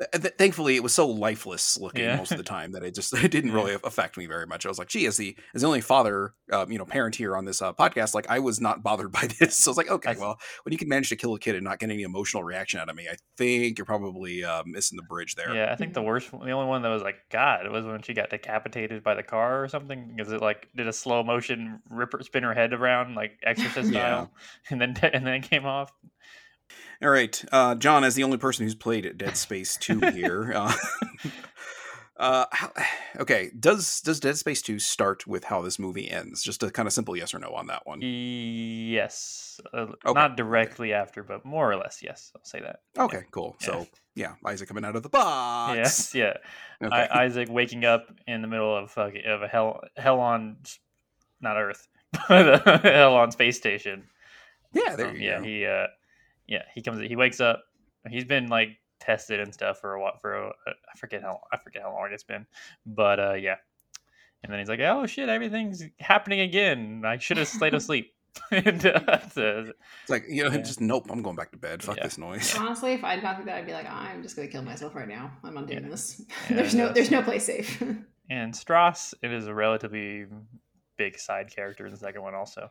th- 0.00 0.22
th- 0.22 0.34
thankfully 0.38 0.74
it 0.76 0.82
was 0.82 0.92
so 0.92 1.06
lifeless 1.06 1.76
looking 1.78 2.02
Yeah. 2.04 2.16
most 2.16 2.32
of 2.32 2.38
the 2.38 2.44
time 2.44 2.72
that 2.72 2.82
it 2.82 2.94
just 2.94 3.12
it 3.24 3.30
didn't 3.30 3.52
really 3.52 3.74
affect 3.84 4.16
me 4.16 4.26
very 4.26 4.46
much. 4.46 4.64
I 4.66 4.68
was 4.68 4.78
like, 4.78 4.88
gee, 4.88 5.06
as 5.06 5.16
the 5.16 5.36
as 5.54 5.60
the 5.62 5.66
only 5.68 5.80
father, 5.80 6.34
um, 6.52 6.72
you 6.72 6.78
know, 6.78 6.84
parent 6.84 7.14
here 7.16 7.36
on 7.36 7.44
this 7.44 7.62
uh, 7.62 7.72
podcast, 7.72 8.14
like 8.14 8.28
I 8.28 8.38
was 8.38 8.60
not 8.60 8.82
bothered 8.82 9.12
by 9.20 9.28
this. 9.38 9.56
So 9.56 9.68
I 9.68 9.72
was 9.72 9.76
like, 9.76 9.90
okay, 9.90 10.14
well, 10.18 10.38
when 10.64 10.72
you 10.72 10.78
can 10.78 10.88
manage 10.88 11.08
to 11.10 11.16
kill 11.16 11.34
a 11.34 11.38
kid 11.38 11.54
and 11.54 11.64
not 11.64 11.78
get 11.78 11.90
any 11.90 12.02
emotional 12.02 12.42
reaction 12.42 12.80
out 12.80 12.88
of 12.88 12.96
me, 12.96 13.06
I 13.10 13.16
think 13.36 13.78
you're 13.78 13.84
probably 13.84 14.42
uh, 14.44 14.62
missing 14.66 14.96
the 14.96 15.02
bridge 15.02 15.34
there. 15.34 15.54
yeah, 15.54 15.70
I 15.72 15.76
think 15.76 15.94
the 15.94 16.02
worst, 16.02 16.30
the 16.30 16.38
only 16.50 16.66
one 16.66 16.82
that 16.82 16.88
was 16.88 17.02
like 17.02 17.16
God 17.30 17.66
it 17.66 17.72
was 17.72 17.84
when 17.84 18.02
she 18.02 18.14
got 18.14 18.30
decapitated 18.30 19.02
by 19.02 19.14
the 19.14 19.22
car 19.22 19.62
or 19.62 19.68
something 19.68 20.12
because 20.16 20.32
it 20.32 20.40
like 20.40 20.68
did 20.76 20.88
a 20.88 20.92
slow 20.92 21.22
motion 21.22 21.80
rip 21.90 22.12
her, 22.12 22.22
spin 22.22 22.42
her 22.42 22.54
head 22.54 22.72
around 22.72 23.14
like 23.14 23.32
Exorcist 23.42 23.90
Yeah. 23.92 24.00
style, 24.00 24.30
and 24.70 24.80
then 24.80 24.96
and 25.12 25.26
then 25.26 25.34
it 25.34 25.42
came 25.42 25.66
off. 25.66 25.92
All 27.02 27.08
right, 27.10 27.42
uh, 27.50 27.74
John, 27.76 28.04
as 28.04 28.14
the 28.14 28.24
only 28.24 28.36
person 28.38 28.64
who's 28.64 28.74
played 28.74 29.16
Dead 29.16 29.36
Space 29.36 29.76
Two 29.76 29.98
here. 30.12 30.52
Uh, 30.54 30.72
Uh, 32.16 32.44
how, 32.52 32.70
okay, 33.20 33.50
does 33.58 34.02
does 34.02 34.20
Dead 34.20 34.36
Space 34.36 34.60
2 34.60 34.78
start 34.78 35.26
with 35.26 35.44
how 35.44 35.62
this 35.62 35.78
movie 35.78 36.10
ends? 36.10 36.42
Just 36.42 36.62
a 36.62 36.70
kind 36.70 36.86
of 36.86 36.92
simple 36.92 37.16
yes 37.16 37.32
or 37.32 37.38
no 37.38 37.48
on 37.54 37.68
that 37.68 37.86
one. 37.86 38.00
Yes, 38.02 39.58
uh, 39.72 39.86
Okay, 40.04 40.12
not 40.12 40.36
directly 40.36 40.92
after, 40.92 41.22
but 41.22 41.46
more 41.46 41.72
or 41.72 41.76
less. 41.76 42.02
Yes, 42.02 42.30
I'll 42.36 42.44
say 42.44 42.60
that. 42.60 42.80
Okay, 42.98 43.22
cool. 43.30 43.56
Yeah. 43.62 43.66
So, 43.66 43.86
yeah, 44.14 44.34
Isaac 44.44 44.68
coming 44.68 44.84
out 44.84 44.96
of 44.96 45.02
the 45.02 45.08
box. 45.08 45.76
Yes, 45.78 46.14
yeah. 46.14 46.34
Okay. 46.84 46.94
I, 46.94 47.24
Isaac 47.24 47.48
waking 47.50 47.86
up 47.86 48.08
in 48.26 48.42
the 48.42 48.48
middle 48.48 48.76
of 48.76 48.90
fuck- 48.90 49.14
of 49.26 49.40
a 49.40 49.48
hell 49.48 49.80
hell 49.96 50.20
on 50.20 50.58
not 51.40 51.56
Earth, 51.56 51.88
but 52.28 52.66
a 52.68 52.76
hell 52.92 53.16
on 53.16 53.30
space 53.32 53.56
station. 53.56 54.04
yeah, 54.74 54.94
there 54.94 55.08
Um, 55.08 55.16
you 55.16 55.22
yeah, 55.22 55.38
go. 55.38 55.44
he 55.44 55.64
uh, 55.64 55.86
yeah, 56.50 56.64
he 56.74 56.82
comes. 56.82 57.00
He 57.00 57.16
wakes 57.16 57.40
up. 57.40 57.62
He's 58.10 58.24
been 58.26 58.48
like 58.48 58.68
tested 59.00 59.40
and 59.40 59.54
stuff 59.54 59.78
for 59.80 59.94
a 59.94 60.02
while. 60.02 60.18
For 60.20 60.34
a, 60.34 60.48
I 60.66 60.98
forget 60.98 61.22
how 61.22 61.40
I 61.52 61.56
forget 61.56 61.80
how 61.82 61.92
long 61.94 62.10
it's 62.12 62.24
been, 62.24 62.46
but 62.84 63.18
uh, 63.18 63.32
yeah. 63.34 63.56
And 64.42 64.52
then 64.52 64.58
he's 64.58 64.68
like, 64.68 64.80
"Oh 64.80 65.06
shit, 65.06 65.28
everything's 65.28 65.82
happening 65.98 66.40
again. 66.40 67.02
I 67.06 67.16
should 67.18 67.36
have 67.38 67.48
stayed 67.48 67.72
asleep." 67.74 68.12
and 68.52 68.86
uh, 68.86 69.28
so- 69.30 69.72
It's 70.02 70.08
like, 70.10 70.24
you 70.28 70.44
know, 70.44 70.50
Yeah. 70.52 70.58
just 70.58 70.80
nope, 70.80 71.06
I'm 71.10 71.20
going 71.20 71.34
back 71.34 71.50
to 71.50 71.58
bed. 71.58 71.82
Fuck 71.82 71.96
Yeah. 71.96 72.04
this 72.04 72.16
noise. 72.16 72.54
Honestly, 72.58 72.92
if 72.92 73.02
I'd 73.02 73.20
gone 73.22 73.34
through 73.36 73.46
that, 73.46 73.56
I'd 73.56 73.66
be 73.66 73.72
like, 73.72 73.90
I'm 73.90 74.22
just 74.22 74.36
gonna 74.36 74.46
kill 74.48 74.62
myself 74.62 74.94
right 74.94 75.08
now. 75.08 75.32
I'm 75.42 75.52
not 75.54 75.66
doing 75.66 75.82
Yeah. 75.82 75.88
this. 75.90 76.22
Yeah, 76.48 76.56
there's 76.56 76.74
no, 76.74 76.86
that's- 76.86 76.94
there's 76.94 77.10
no 77.10 77.22
place 77.22 77.44
safe. 77.46 77.82
and 78.30 78.54
Strauss, 78.54 79.14
it 79.22 79.32
is 79.32 79.46
a 79.48 79.52
relatively 79.54 80.26
big 80.96 81.18
side 81.18 81.50
character 81.54 81.84
in 81.86 81.92
the 81.92 81.98
second 81.98 82.22
one, 82.22 82.34
also. 82.34 82.70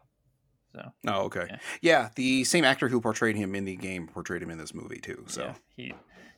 So 0.73 0.91
Oh, 1.07 1.21
okay. 1.25 1.45
Yeah. 1.49 1.57
Yeah. 1.81 2.09
the 2.15 2.43
same 2.43 2.63
actor 2.63 2.87
who 2.87 3.01
portrayed 3.01 3.35
him 3.35 3.55
in 3.55 3.65
the 3.65 3.75
game 3.75 4.07
portrayed 4.07 4.41
him 4.43 4.49
in 4.51 4.57
this 4.57 4.73
movie 4.73 4.99
too. 4.99 5.23
So, 5.27 5.41
yeah, 5.45 5.53
he 5.75 5.93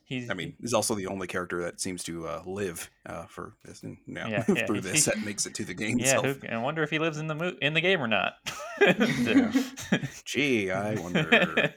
he's 0.06 0.30
I 0.30 0.34
mean, 0.34 0.54
he's 0.60 0.74
also 0.74 0.96
the 0.96 1.08
only 1.08 1.28
character 1.28 1.62
that 1.64 1.80
seems 1.82 2.04
to 2.06 2.28
uh, 2.28 2.42
live 2.46 2.90
uh, 3.06 3.26
for 3.28 3.54
this. 3.66 3.84
And, 3.84 3.98
yeah, 4.08 4.44
Yeah, 4.48 4.66
through 4.66 4.82
this 4.82 5.06
that 5.06 5.24
makes 5.24 5.46
it 5.46 5.54
to 5.56 5.66
the 5.66 5.74
game 5.74 6.00
yeah. 6.00 6.06
itself. 6.20 6.26
Who, 6.42 6.48
I 6.48 6.58
wonder 6.58 6.84
if 6.84 6.90
he 6.90 7.00
lives 7.00 7.18
in 7.18 7.28
the 7.28 7.36
mo- 7.36 7.56
in 7.62 7.74
the 7.74 7.82
game 7.82 8.02
or 8.02 8.08
not. 8.08 8.34
Gee, 10.26 10.72
I 10.72 10.96
wonder. 10.96 11.74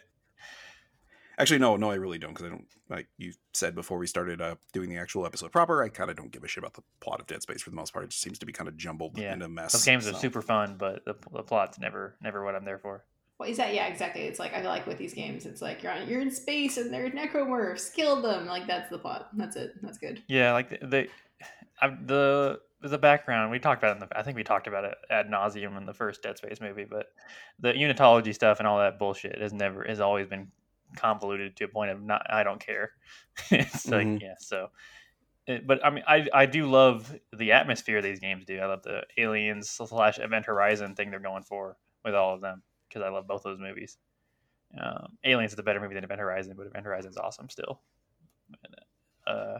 Actually, 1.38 1.58
no, 1.58 1.76
no, 1.76 1.90
I 1.90 1.96
really 1.96 2.18
don't 2.18 2.30
because 2.32 2.46
I 2.46 2.48
don't 2.50 2.66
like 2.88 3.08
you 3.18 3.32
said 3.52 3.74
before 3.74 3.98
we 3.98 4.06
started 4.06 4.40
uh, 4.40 4.54
doing 4.72 4.88
the 4.88 4.98
actual 4.98 5.26
episode 5.26 5.50
proper. 5.52 5.82
I 5.82 5.88
kind 5.88 6.10
of 6.10 6.16
don't 6.16 6.30
give 6.30 6.44
a 6.44 6.48
shit 6.48 6.62
about 6.62 6.74
the 6.74 6.82
plot 7.00 7.20
of 7.20 7.26
Dead 7.26 7.42
Space 7.42 7.62
for 7.62 7.70
the 7.70 7.76
most 7.76 7.92
part. 7.92 8.04
It 8.04 8.10
just 8.10 8.22
seems 8.22 8.38
to 8.38 8.46
be 8.46 8.52
kind 8.52 8.68
of 8.68 8.76
jumbled 8.76 9.18
Yeah. 9.18 9.32
and 9.32 9.42
a 9.42 9.48
mess. 9.48 9.72
Those 9.72 9.84
games 9.84 10.06
are 10.06 10.14
super 10.14 10.42
fun, 10.42 10.76
but 10.78 11.04
the, 11.04 11.14
the 11.32 11.42
plot's 11.42 11.78
never 11.78 12.16
never 12.22 12.44
what 12.44 12.54
I'm 12.54 12.64
there 12.64 12.78
for. 12.78 13.04
Well, 13.38 13.48
is 13.48 13.56
that 13.56 13.74
yeah, 13.74 13.86
exactly. 13.88 14.22
It's 14.22 14.38
like 14.38 14.54
I 14.54 14.60
feel 14.60 14.70
like 14.70 14.86
with 14.86 14.98
these 14.98 15.12
games, 15.12 15.44
it's 15.44 15.60
like 15.60 15.82
you're 15.82 15.90
on, 15.92 16.08
you're 16.08 16.20
in 16.20 16.30
space 16.30 16.76
and 16.76 16.92
there's 16.94 17.10
necromorphs, 17.12 17.92
kill 17.92 18.22
them. 18.22 18.46
Like 18.46 18.68
that's 18.68 18.88
the 18.90 18.98
plot. 18.98 19.30
That's 19.36 19.56
it. 19.56 19.72
That's 19.82 19.98
good. 19.98 20.22
Yeah, 20.28 20.52
like 20.52 20.70
the 20.70 21.08
the, 21.82 21.88
the 22.06 22.60
the 22.88 22.98
background 22.98 23.50
we 23.50 23.58
talked 23.58 23.82
about 23.82 23.96
it 23.96 24.02
in 24.02 24.08
the 24.08 24.18
I 24.18 24.22
think 24.22 24.36
we 24.36 24.44
talked 24.44 24.66
about 24.66 24.84
it 24.84 24.94
ad 25.10 25.28
nauseum 25.30 25.76
in 25.78 25.86
the 25.86 25.94
first 25.94 26.22
Dead 26.22 26.36
Space 26.38 26.60
movie, 26.60 26.84
but 26.84 27.06
the 27.58 27.72
unitology 27.72 28.34
stuff 28.34 28.58
and 28.60 28.68
all 28.68 28.78
that 28.78 28.98
bullshit 28.98 29.40
has 29.40 29.52
never 29.52 29.82
has 29.84 30.00
always 30.00 30.26
been 30.28 30.48
convoluted 30.96 31.56
to 31.56 31.64
a 31.64 31.68
point 31.68 31.90
of 31.90 32.02
not 32.02 32.26
I 32.30 32.42
don't 32.42 32.60
care. 32.64 32.92
it's 33.50 33.88
like 33.88 34.06
Mhm. 34.06 34.20
yeah, 34.22 34.34
so. 34.38 34.70
It, 35.46 35.66
but 35.66 35.84
I 35.84 35.90
mean, 35.90 36.04
I 36.08 36.26
I 36.32 36.46
do 36.46 36.70
love 36.70 37.14
the 37.36 37.52
atmosphere 37.52 38.00
these 38.00 38.18
games 38.20 38.46
do. 38.46 38.58
I 38.60 38.66
love 38.66 38.82
the 38.82 39.02
aliens 39.18 39.68
slash 39.68 40.18
Event 40.18 40.46
Horizon 40.46 40.94
thing 40.94 41.10
they're 41.10 41.20
going 41.20 41.42
for 41.42 41.76
with 42.04 42.14
all 42.14 42.34
of 42.34 42.40
them 42.40 42.62
because 42.88 43.02
I 43.02 43.10
love 43.10 43.26
both 43.26 43.42
those 43.42 43.58
movies. 43.58 43.98
Um, 44.80 45.18
Aliens 45.22 45.52
is 45.52 45.58
a 45.58 45.62
better 45.62 45.80
movie 45.80 45.94
than 45.94 46.02
Event 46.04 46.20
Horizon, 46.20 46.54
but 46.56 46.66
Event 46.66 46.86
Horizon 46.86 47.10
is 47.10 47.18
awesome 47.18 47.50
still. 47.50 47.80
Uh, 49.26 49.58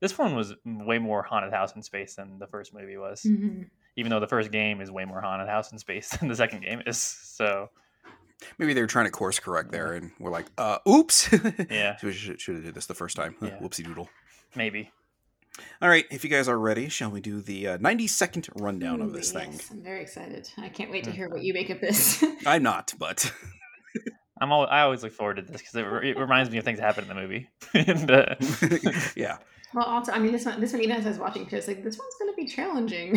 this 0.00 0.16
one 0.18 0.34
was 0.34 0.54
way 0.64 0.98
more 0.98 1.22
haunted 1.22 1.52
house 1.52 1.74
in 1.76 1.82
space 1.82 2.14
than 2.16 2.38
the 2.38 2.46
first 2.46 2.74
movie 2.74 2.96
was, 2.96 3.22
Mm-hmm. 3.22 3.62
even 3.96 4.10
though 4.10 4.20
the 4.20 4.26
first 4.26 4.50
game 4.50 4.80
is 4.80 4.90
way 4.90 5.04
more 5.04 5.20
haunted 5.20 5.48
house 5.48 5.72
in 5.72 5.78
space 5.78 6.10
than 6.18 6.28
the 6.28 6.36
second 6.36 6.62
game 6.62 6.82
is. 6.86 6.98
So 6.98 7.70
Maybe 8.58 8.74
they 8.74 8.80
were 8.80 8.86
trying 8.86 9.06
to 9.06 9.10
course 9.10 9.38
correct 9.38 9.70
there, 9.72 9.92
and 9.94 10.10
we're 10.18 10.30
like, 10.30 10.46
uh, 10.58 10.78
"Oops." 10.88 11.30
Yeah. 11.70 11.96
we 12.02 12.12
should, 12.12 12.40
should 12.40 12.56
have 12.56 12.64
did 12.64 12.74
this 12.74 12.86
the 12.86 12.94
first 12.94 13.16
time. 13.16 13.36
Yeah. 13.42 13.58
Whoopsie 13.60 13.84
doodle. 13.84 14.08
maybe 14.54 14.90
All 15.80 15.88
right, 15.88 16.04
if 16.10 16.24
you 16.24 16.30
guys 16.30 16.48
are 16.48 16.58
ready, 16.58 16.88
shall 16.88 17.10
we 17.10 17.20
do 17.20 17.40
the 17.40 17.68
uh, 17.68 17.76
90 17.80 18.06
second 18.08 18.48
rundown 18.56 19.00
of 19.00 19.12
this 19.12 19.32
thing? 19.32 19.58
I'm 19.70 19.82
very 19.82 20.02
excited. 20.02 20.48
I 20.58 20.68
can't 20.68 20.90
wait 20.90 21.04
to 21.04 21.10
Mm. 21.10 21.14
hear 21.14 21.28
what 21.30 21.42
you 21.42 21.54
make 21.54 21.70
of 21.70 21.80
this. 21.80 22.24
I'm 22.46 22.62
not, 22.64 22.92
but 22.98 23.32
I'm 24.40 24.50
al- 24.50 24.66
I 24.66 24.80
always 24.82 25.02
look 25.04 25.12
forward 25.12 25.36
to 25.36 25.42
this 25.42 25.58
because 25.60 25.74
it, 25.76 25.82
re- 25.82 26.10
it 26.10 26.18
reminds 26.18 26.50
me 26.50 26.58
of 26.58 26.64
things 26.64 26.80
that 26.80 26.84
happen 26.86 27.04
in 27.04 27.08
the 27.08 27.14
movie. 27.14 27.48
and, 27.72 28.10
uh, 28.10 28.34
yeah. 29.16 29.38
well, 29.72 29.84
also, 29.86 30.10
I 30.12 30.18
mean, 30.18 30.32
this 30.32 30.44
one, 30.44 30.60
this 30.60 30.72
one, 30.72 30.82
even 30.82 30.96
as 30.96 31.06
I 31.06 31.10
was 31.10 31.18
watching, 31.18 31.46
too, 31.46 31.56
it's 31.56 31.68
like 31.68 31.82
this 31.84 31.96
one's 31.98 32.14
going 32.18 32.32
to 32.32 32.36
be 32.36 32.46
challenging, 32.46 33.16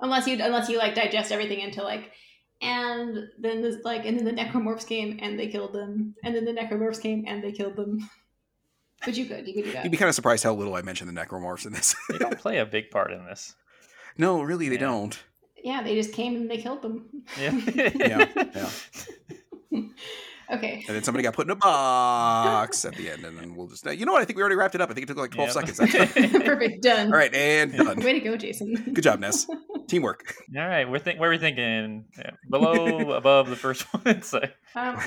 unless 0.00 0.26
you, 0.26 0.38
unless 0.42 0.68
you 0.68 0.78
like 0.78 0.94
digest 0.94 1.32
everything 1.32 1.60
into 1.60 1.82
like, 1.82 2.12
and 2.60 3.28
then 3.38 3.62
this 3.62 3.84
like, 3.84 4.04
and 4.06 4.18
then 4.18 4.24
the 4.24 4.32
necromorphs 4.32 4.86
came 4.86 5.18
and 5.22 5.38
they 5.38 5.48
killed 5.48 5.72
them, 5.72 6.14
and 6.24 6.34
then 6.34 6.44
the 6.44 6.52
necromorphs 6.52 7.00
came 7.00 7.24
and 7.26 7.42
they 7.42 7.52
killed 7.52 7.76
them. 7.76 8.08
But 9.04 9.16
you 9.16 9.26
could, 9.26 9.46
you 9.46 9.54
could 9.54 9.64
do 9.64 9.72
that. 9.72 9.84
You'd 9.84 9.90
be 9.90 9.98
kind 9.98 10.08
of 10.08 10.14
surprised 10.14 10.42
how 10.42 10.54
little 10.54 10.74
I 10.74 10.82
mentioned 10.82 11.08
the 11.14 11.20
necromorphs 11.20 11.66
in 11.66 11.72
this. 11.72 11.94
they 12.08 12.18
don't 12.18 12.38
play 12.38 12.58
a 12.58 12.66
big 12.66 12.90
part 12.90 13.12
in 13.12 13.24
this. 13.26 13.54
No, 14.18 14.40
really, 14.40 14.70
they 14.70 14.78
don't. 14.78 15.22
Yeah, 15.62 15.82
they 15.82 15.94
just 15.94 16.14
came 16.14 16.36
and 16.36 16.50
they 16.50 16.56
killed 16.56 16.80
them. 16.80 17.22
Yeah. 17.38 17.50
Yeah, 17.94 18.70
yeah. 19.70 19.82
Okay. 20.48 20.84
And 20.86 20.94
then 20.96 21.02
somebody 21.02 21.24
got 21.24 21.34
put 21.34 21.46
in 21.48 21.50
a 21.50 21.56
box 21.56 22.84
at 22.84 22.94
the 22.94 23.10
end, 23.10 23.24
and 23.24 23.36
then 23.36 23.56
we'll 23.56 23.66
just. 23.66 23.84
You 23.84 24.06
know 24.06 24.12
what? 24.12 24.22
I 24.22 24.24
think 24.24 24.36
we 24.36 24.42
already 24.42 24.54
wrapped 24.54 24.76
it 24.76 24.80
up. 24.80 24.90
I 24.90 24.94
think 24.94 25.02
it 25.04 25.08
took 25.08 25.16
like 25.18 25.32
twelve 25.32 25.52
Yep. 25.54 25.68
seconds. 25.68 25.92
Perfect. 26.44 26.82
Done. 26.82 27.08
All 27.08 27.18
right, 27.18 27.34
and 27.34 27.72
done. 27.76 27.98
Way 27.98 28.12
to 28.12 28.20
go, 28.20 28.36
Jason. 28.36 28.74
Good 28.94 29.02
job, 29.02 29.18
Ness. 29.18 29.48
Teamwork. 29.88 30.34
All 30.56 30.66
right, 30.66 30.88
we're 30.88 30.98
think 30.98 31.20
where 31.20 31.28
are 31.30 31.32
we 31.32 31.38
thinking 31.38 32.06
Yeah, 32.18 32.30
below, 32.50 33.12
above 33.12 33.48
the 33.48 33.56
first 33.56 33.82
one. 34.04 34.22
So 34.22 34.40
Um, 34.74 34.98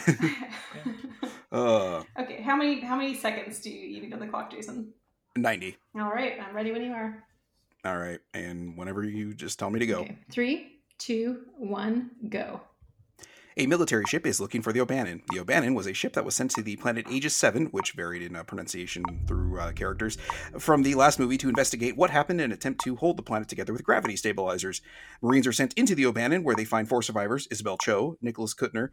Uh, 1.51 2.03
okay. 2.19 2.41
How 2.41 2.55
many 2.55 2.79
how 2.79 2.95
many 2.95 3.15
seconds 3.15 3.59
do 3.59 3.69
you 3.71 4.01
need 4.01 4.13
on 4.13 4.19
the 4.19 4.27
clock, 4.27 4.51
Jason? 4.51 4.93
ninety. 5.35 5.77
All 5.95 6.09
right. 6.11 6.33
I'm 6.39 6.55
ready 6.55 6.71
when 6.71 6.83
you 6.83 6.91
are. 6.93 7.23
All 7.85 7.97
right, 7.97 8.19
and 8.33 8.77
whenever 8.77 9.03
you 9.03 9.33
just 9.33 9.57
tell 9.57 9.69
me 9.69 9.79
to 9.79 9.85
go. 9.87 10.01
Okay. 10.01 10.17
Three, 10.31 10.79
two, 10.97 11.45
one, 11.57 12.11
go. 12.29 12.61
A 13.59 13.67
military 13.67 14.05
ship 14.05 14.25
is 14.25 14.39
looking 14.39 14.61
for 14.61 14.71
the 14.71 14.79
O'Bannon. 14.79 15.21
The 15.33 15.41
O'Bannon 15.41 15.75
was 15.75 15.85
a 15.85 15.93
ship 15.93 16.13
that 16.13 16.23
was 16.23 16.33
sent 16.33 16.51
to 16.51 16.61
the 16.61 16.77
planet 16.77 17.05
Aegis 17.11 17.35
7, 17.35 17.65
which 17.65 17.91
varied 17.91 18.21
in 18.21 18.33
uh, 18.33 18.43
pronunciation 18.43 19.03
through 19.27 19.59
uh, 19.59 19.73
characters, 19.73 20.17
from 20.57 20.83
the 20.83 20.95
last 20.95 21.19
movie 21.19 21.37
to 21.39 21.49
investigate 21.49 21.97
what 21.97 22.09
happened 22.09 22.39
and 22.39 22.53
attempt 22.53 22.79
to 22.85 22.95
hold 22.95 23.17
the 23.17 23.21
planet 23.21 23.49
together 23.49 23.73
with 23.73 23.83
gravity 23.83 24.15
stabilizers. 24.15 24.81
Marines 25.21 25.45
are 25.45 25.51
sent 25.51 25.73
into 25.73 25.93
the 25.93 26.05
O'Bannon, 26.05 26.45
where 26.45 26.55
they 26.55 26.63
find 26.63 26.87
four 26.87 27.01
survivors 27.01 27.49
Isabel 27.51 27.77
Cho, 27.77 28.15
Nicholas 28.21 28.53
Kuttner, 28.53 28.91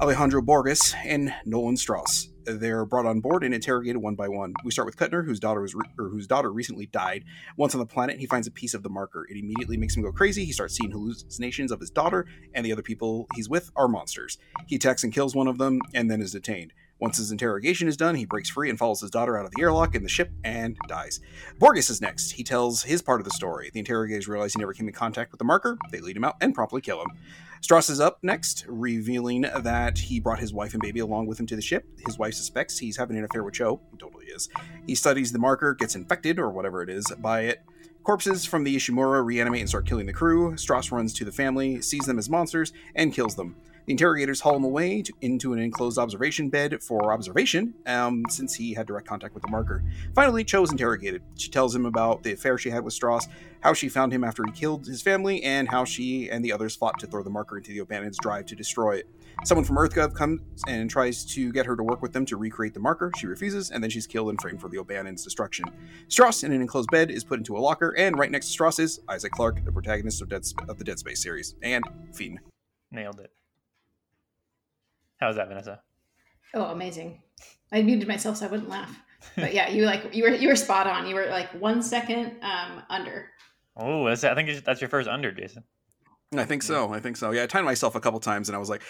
Alejandro 0.00 0.42
Borges, 0.42 0.92
and 1.04 1.32
Nolan 1.46 1.76
Strauss. 1.76 2.29
They're 2.44 2.84
brought 2.84 3.06
on 3.06 3.20
board 3.20 3.44
and 3.44 3.54
interrogated 3.54 4.02
one 4.02 4.14
by 4.14 4.28
one. 4.28 4.54
We 4.64 4.70
start 4.70 4.86
with 4.86 4.96
Kuttner, 4.96 5.24
whose 5.24 5.40
daughter 5.40 5.60
was 5.60 5.74
re- 5.74 5.88
or 5.98 6.08
whose 6.08 6.26
daughter 6.26 6.52
recently 6.52 6.86
died. 6.86 7.24
Once 7.56 7.74
on 7.74 7.80
the 7.80 7.86
planet, 7.86 8.18
he 8.18 8.26
finds 8.26 8.46
a 8.46 8.50
piece 8.50 8.74
of 8.74 8.82
the 8.82 8.88
marker. 8.88 9.26
It 9.30 9.36
immediately 9.36 9.76
makes 9.76 9.96
him 9.96 10.02
go 10.02 10.12
crazy. 10.12 10.44
He 10.44 10.52
starts 10.52 10.76
seeing 10.76 10.90
hallucinations 10.90 11.70
of 11.70 11.80
his 11.80 11.90
daughter, 11.90 12.26
and 12.54 12.64
the 12.64 12.72
other 12.72 12.82
people 12.82 13.26
he's 13.34 13.48
with 13.48 13.70
are 13.76 13.88
monsters. 13.88 14.38
He 14.66 14.76
attacks 14.76 15.04
and 15.04 15.12
kills 15.12 15.34
one 15.34 15.48
of 15.48 15.58
them, 15.58 15.80
and 15.94 16.10
then 16.10 16.20
is 16.20 16.32
detained. 16.32 16.72
Once 17.00 17.16
his 17.16 17.32
interrogation 17.32 17.88
is 17.88 17.96
done, 17.96 18.14
he 18.14 18.26
breaks 18.26 18.50
free 18.50 18.68
and 18.68 18.78
follows 18.78 19.00
his 19.00 19.10
daughter 19.10 19.38
out 19.38 19.46
of 19.46 19.50
the 19.52 19.62
airlock 19.62 19.94
in 19.94 20.02
the 20.02 20.08
ship 20.08 20.30
and 20.44 20.76
dies. 20.86 21.18
Borges 21.58 21.88
is 21.88 22.02
next. 22.02 22.32
He 22.32 22.44
tells 22.44 22.82
his 22.82 23.00
part 23.00 23.20
of 23.20 23.24
the 23.24 23.30
story. 23.30 23.70
The 23.72 23.78
interrogators 23.78 24.28
realize 24.28 24.52
he 24.52 24.58
never 24.58 24.74
came 24.74 24.86
in 24.86 24.92
contact 24.92 25.32
with 25.32 25.38
the 25.38 25.44
marker. 25.44 25.78
They 25.90 26.00
lead 26.00 26.16
him 26.16 26.24
out 26.24 26.36
and 26.42 26.54
promptly 26.54 26.82
kill 26.82 27.00
him. 27.00 27.08
Strauss 27.60 27.90
is 27.90 28.00
up 28.00 28.18
next, 28.22 28.64
revealing 28.68 29.42
that 29.42 29.98
he 29.98 30.18
brought 30.18 30.40
his 30.40 30.52
wife 30.52 30.72
and 30.72 30.82
baby 30.82 31.00
along 31.00 31.26
with 31.26 31.38
him 31.38 31.46
to 31.46 31.54
the 31.54 31.62
ship. 31.62 31.84
His 32.06 32.18
wife 32.18 32.34
suspects 32.34 32.78
he's 32.78 32.96
having 32.96 33.18
an 33.18 33.24
affair 33.24 33.44
with 33.44 33.54
Cho. 33.54 33.80
He 33.92 33.98
totally 33.98 34.26
is. 34.26 34.48
He 34.86 34.94
studies 34.94 35.30
the 35.30 35.38
marker, 35.38 35.74
gets 35.74 35.94
infected, 35.94 36.38
or 36.38 36.50
whatever 36.50 36.82
it 36.82 36.88
is, 36.88 37.06
by 37.18 37.42
it. 37.42 37.62
Corpses 38.02 38.46
from 38.46 38.64
the 38.64 38.74
Ishimura 38.74 39.22
reanimate 39.24 39.60
and 39.60 39.68
start 39.68 39.86
killing 39.86 40.06
the 40.06 40.12
crew. 40.12 40.56
Strauss 40.56 40.90
runs 40.90 41.12
to 41.12 41.24
the 41.24 41.30
family, 41.30 41.82
sees 41.82 42.06
them 42.06 42.18
as 42.18 42.30
monsters, 42.30 42.72
and 42.94 43.12
kills 43.12 43.36
them. 43.36 43.54
The 43.86 43.92
interrogators 43.92 44.40
haul 44.40 44.56
him 44.56 44.64
away 44.64 45.02
to, 45.02 45.12
into 45.20 45.52
an 45.52 45.58
enclosed 45.58 45.98
observation 45.98 46.48
bed 46.48 46.82
for 46.82 47.12
observation, 47.12 47.74
um, 47.86 48.24
since 48.28 48.54
he 48.54 48.74
had 48.74 48.86
direct 48.86 49.06
contact 49.06 49.34
with 49.34 49.42
the 49.42 49.50
marker. 49.50 49.82
Finally, 50.14 50.44
Cho 50.44 50.62
is 50.62 50.70
interrogated. 50.70 51.22
She 51.36 51.50
tells 51.50 51.74
him 51.74 51.86
about 51.86 52.22
the 52.22 52.32
affair 52.32 52.58
she 52.58 52.70
had 52.70 52.84
with 52.84 52.94
Strauss, 52.94 53.26
how 53.60 53.72
she 53.72 53.88
found 53.88 54.12
him 54.12 54.24
after 54.24 54.44
he 54.44 54.52
killed 54.52 54.86
his 54.86 55.02
family, 55.02 55.42
and 55.42 55.68
how 55.68 55.84
she 55.84 56.30
and 56.30 56.44
the 56.44 56.52
others 56.52 56.76
fought 56.76 56.98
to 57.00 57.06
throw 57.06 57.22
the 57.22 57.30
marker 57.30 57.56
into 57.56 57.72
the 57.72 57.80
O'Bannon's 57.80 58.18
drive 58.18 58.46
to 58.46 58.54
destroy 58.54 58.96
it. 58.96 59.08
Someone 59.44 59.64
from 59.64 59.76
EarthGov 59.76 60.14
comes 60.14 60.40
and 60.68 60.90
tries 60.90 61.24
to 61.24 61.50
get 61.52 61.64
her 61.66 61.76
to 61.76 61.82
work 61.82 62.02
with 62.02 62.12
them 62.12 62.26
to 62.26 62.36
recreate 62.36 62.74
the 62.74 62.80
marker. 62.80 63.10
She 63.16 63.26
refuses, 63.26 63.70
and 63.70 63.82
then 63.82 63.90
she's 63.90 64.06
killed 64.06 64.28
and 64.28 64.40
framed 64.40 64.60
for 64.60 64.68
the 64.68 64.78
O'Bannon's 64.78 65.24
destruction. 65.24 65.64
Strauss, 66.08 66.44
in 66.44 66.52
an 66.52 66.60
enclosed 66.60 66.90
bed, 66.90 67.10
is 67.10 67.24
put 67.24 67.38
into 67.38 67.56
a 67.56 67.60
locker, 67.60 67.94
and 67.96 68.18
right 68.18 68.30
next 68.30 68.46
to 68.46 68.52
Strauss 68.52 68.78
is 68.78 69.00
Isaac 69.08 69.32
Clarke, 69.32 69.64
the 69.64 69.72
protagonist 69.72 70.20
of, 70.20 70.30
of 70.68 70.78
the 70.78 70.84
Dead 70.84 70.98
Space 70.98 71.22
series, 71.22 71.54
and 71.62 71.84
Fiend. 72.12 72.40
nailed 72.90 73.20
it. 73.20 73.32
How's 75.20 75.36
that, 75.36 75.48
Vanessa? 75.48 75.80
Oh, 76.54 76.64
amazing. 76.64 77.22
I 77.72 77.82
muted 77.82 78.08
myself 78.08 78.38
so 78.38 78.46
I 78.46 78.50
wouldn't 78.50 78.68
laugh. 78.68 78.94
But 79.36 79.52
yeah, 79.52 79.68
you 79.68 79.84
like 79.84 80.14
you 80.14 80.22
were 80.24 80.30
you 80.30 80.48
were 80.48 80.56
spot 80.56 80.86
on. 80.86 81.06
You 81.06 81.14
were 81.14 81.26
like 81.26 81.52
one 81.52 81.82
second 81.82 82.36
um 82.42 82.82
under. 82.88 83.28
Oh, 83.76 84.06
that's, 84.08 84.24
I 84.24 84.34
think 84.34 84.64
that's 84.64 84.80
your 84.80 84.88
first 84.88 85.08
under, 85.08 85.30
Jason. 85.30 85.62
I 86.34 86.44
think 86.44 86.62
so. 86.62 86.90
I 86.92 87.00
think 87.00 87.18
so. 87.18 87.30
Yeah, 87.30 87.42
I 87.42 87.46
timed 87.46 87.66
myself 87.66 87.94
a 87.94 88.00
couple 88.00 88.18
times, 88.20 88.48
and 88.48 88.56
I 88.56 88.58
was 88.58 88.70
like, 88.70 88.82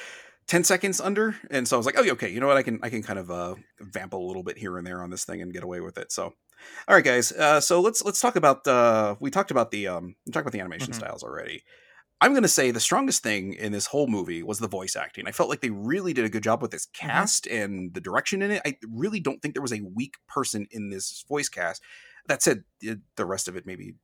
10 0.47 0.65
seconds 0.65 1.01
under 1.01 1.37
and 1.51 1.69
so 1.69 1.77
i 1.77 1.79
was 1.79 1.87
like 1.87 1.97
oh 1.97 2.03
yeah, 2.03 2.13
okay 2.13 2.29
you 2.29 2.41
know 2.41 2.47
what 2.49 2.57
i 2.57 2.63
can 2.63 2.81
i 2.83 2.89
can 2.89 3.03
kind 3.05 3.21
of 3.21 3.31
uh 3.31 3.55
vamp 3.81 4.15
a 4.15 4.17
little 4.17 4.43
bit 4.43 4.59
here 4.59 4.79
and 4.79 4.87
there 4.87 5.01
on 5.01 5.09
this 5.11 5.25
thing 5.25 5.43
and 5.43 5.53
get 5.53 5.63
away 5.63 5.81
with 5.81 5.97
it 5.97 6.11
so 6.11 6.25
all 6.89 6.95
right 6.97 7.05
guys 7.05 7.31
uh 7.33 7.61
so 7.61 7.81
let's 7.81 8.03
let's 8.05 8.21
talk 8.21 8.35
about 8.35 8.67
uh 8.67 9.15
we 9.21 9.31
talked 9.31 9.53
about 9.53 9.71
the 9.71 9.87
um 9.87 10.17
we 10.27 10.33
talked 10.33 10.43
about 10.43 10.53
the 10.53 10.59
animation 10.59 10.93
Mhm. 10.93 10.97
styles 10.97 11.23
already 11.23 11.63
i'm 12.21 12.35
gonna 12.35 12.49
say 12.49 12.71
the 12.71 12.81
strongest 12.81 13.23
thing 13.23 13.53
in 13.55 13.73
this 13.73 13.87
whole 13.87 14.07
movie 14.07 14.43
was 14.43 14.59
the 14.59 14.69
voice 14.69 14.97
acting 14.97 15.27
i 15.27 15.33
felt 15.33 15.49
like 15.49 15.61
they 15.61 15.71
really 15.71 16.13
did 16.13 16.25
a 16.25 16.31
good 16.31 16.43
job 16.43 16.63
with 16.63 16.71
this 16.71 16.87
cast 16.87 17.47
and 17.47 17.95
the 17.95 18.01
direction 18.01 18.43
in 18.43 18.51
it 18.51 18.63
i 18.65 18.77
really 18.91 19.21
don't 19.21 19.41
think 19.43 19.55
there 19.55 19.63
was 19.63 19.73
a 19.73 19.83
weak 19.95 20.15
person 20.29 20.67
in 20.71 20.91
this 20.91 21.25
voice 21.29 21.49
cast 21.49 21.83
that 22.27 22.43
said 22.43 22.65
the 22.81 23.01
the 23.17 23.27
rest 23.27 23.49
of 23.49 23.57
it 23.57 23.67
maybe 23.67 23.95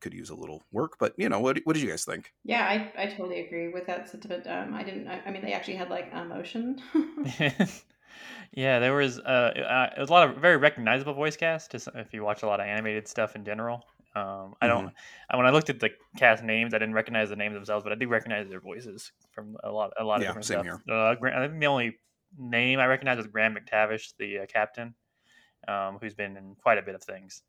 could 0.00 0.14
use 0.14 0.30
a 0.30 0.34
little 0.34 0.62
work 0.72 0.96
but 0.98 1.12
you 1.16 1.28
know 1.28 1.40
what, 1.40 1.60
what 1.64 1.74
did 1.74 1.82
you 1.82 1.88
guys 1.88 2.04
think 2.04 2.32
Yeah, 2.44 2.64
I, 2.64 3.02
I 3.02 3.06
totally 3.06 3.46
agree 3.46 3.68
with 3.68 3.86
that 3.86 4.08
sentiment. 4.08 4.46
Um, 4.46 4.74
I 4.74 4.82
didn't. 4.82 5.06
I, 5.08 5.20
I 5.26 5.30
mean, 5.30 5.42
they 5.42 5.52
actually 5.52 5.76
had 5.76 5.90
like 5.90 6.12
emotion. 6.12 6.80
yeah, 8.52 8.78
there 8.78 8.94
was 8.94 9.18
uh, 9.18 9.22
uh, 9.22 9.90
it 9.96 10.00
was 10.00 10.08
a 10.08 10.12
lot 10.12 10.28
of 10.28 10.36
very 10.36 10.56
recognizable 10.56 11.14
voice 11.14 11.36
cast. 11.36 11.74
If 11.74 12.12
you 12.12 12.24
watch 12.24 12.42
a 12.42 12.46
lot 12.46 12.60
of 12.60 12.66
animated 12.66 13.08
stuff 13.08 13.36
in 13.36 13.44
general. 13.44 13.84
Um, 14.14 14.54
I 14.60 14.66
don't. 14.66 14.92
I, 15.30 15.36
when 15.36 15.46
I 15.46 15.50
looked 15.50 15.70
at 15.70 15.78
the 15.80 15.90
cast 16.16 16.42
names, 16.42 16.74
I 16.74 16.78
didn't 16.78 16.94
recognize 16.94 17.28
the 17.28 17.36
names 17.36 17.54
themselves, 17.54 17.84
but 17.84 17.92
I 17.92 17.96
do 17.96 18.08
recognize 18.08 18.48
their 18.48 18.60
voices 18.60 19.12
from 19.32 19.56
a 19.62 19.70
lot, 19.70 19.92
a 19.98 20.04
lot 20.04 20.16
of 20.16 20.22
Yeah, 20.22 20.28
different 20.28 20.46
same 20.46 20.64
stuff. 20.64 20.80
Uh, 20.90 21.14
Gra- 21.14 21.36
I 21.38 21.46
think 21.48 21.60
the 21.60 21.66
only 21.66 21.98
name 22.36 22.80
I 22.80 22.86
recognize 22.86 23.18
is 23.18 23.26
Graham 23.28 23.56
McTavish, 23.56 24.14
the 24.18 24.40
uh, 24.40 24.46
captain, 24.46 24.94
um, 25.68 25.98
who's 26.00 26.14
been 26.14 26.36
in 26.36 26.56
quite 26.60 26.78
a 26.78 26.82
bit 26.82 26.94
of 26.96 27.02
things. 27.02 27.42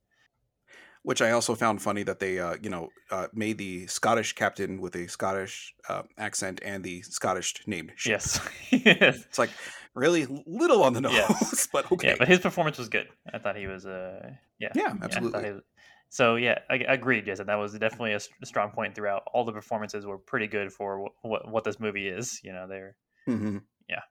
which 1.03 1.19
I 1.21 1.31
also 1.31 1.55
found 1.55 1.81
funny 1.81 2.03
that 2.03 2.19
they, 2.19 2.37
uh, 2.37 2.57
you 2.61 2.69
know, 2.69 2.89
uh, 3.09 3.25
made 3.33 3.57
the 3.57 3.87
Scottish 3.87 4.33
captain 4.33 4.79
with 4.79 4.95
a 4.95 5.07
Scottish 5.07 5.73
uh, 5.89 6.03
accent 6.19 6.59
and 6.63 6.83
the 6.83 7.01
Scottish 7.01 7.55
named 7.65 7.93
ship. 7.95 8.11
Yes, 8.11 8.39
yes. 8.71 9.25
It's 9.27 9.39
like 9.39 9.49
really 9.95 10.27
little 10.45 10.83
on 10.83 10.93
the 10.93 11.01
nose, 11.01 11.13
Yes. 11.15 11.67
but 11.73 11.91
okay. 11.91 12.09
Yeah, 12.09 12.15
but 12.19 12.27
his 12.27 12.39
performance 12.39 12.77
was 12.77 12.87
good. 12.89 13.07
I 13.33 13.39
thought 13.39 13.55
he 13.57 13.65
was. 13.65 13.85
Uh, 13.87 14.29
yeah, 14.59 14.69
Yeah, 14.75 14.93
absolutely. 15.01 15.51
was- 15.53 15.63
so 16.11 16.35
yeah, 16.35 16.59
I, 16.69 16.75
I 16.75 16.93
agreed, 16.93 17.25
Jason. 17.25 17.47
That 17.47 17.55
was 17.55 17.71
definitely 17.79 18.13
a 18.13 18.45
strong 18.45 18.71
point 18.71 18.93
throughout. 18.95 19.23
All 19.33 19.45
the 19.45 19.53
performances 19.53 20.05
were 20.05 20.17
pretty 20.17 20.47
good 20.47 20.71
for 20.71 21.07
wh- 21.21 21.25
what 21.25 21.49
what 21.49 21.63
this 21.63 21.79
movie 21.79 22.07
is. 22.07 22.39
You 22.43 22.51
know, 22.51 22.67
they're 22.67 22.95
hmm 23.25 23.59
Yeah. 23.89 24.01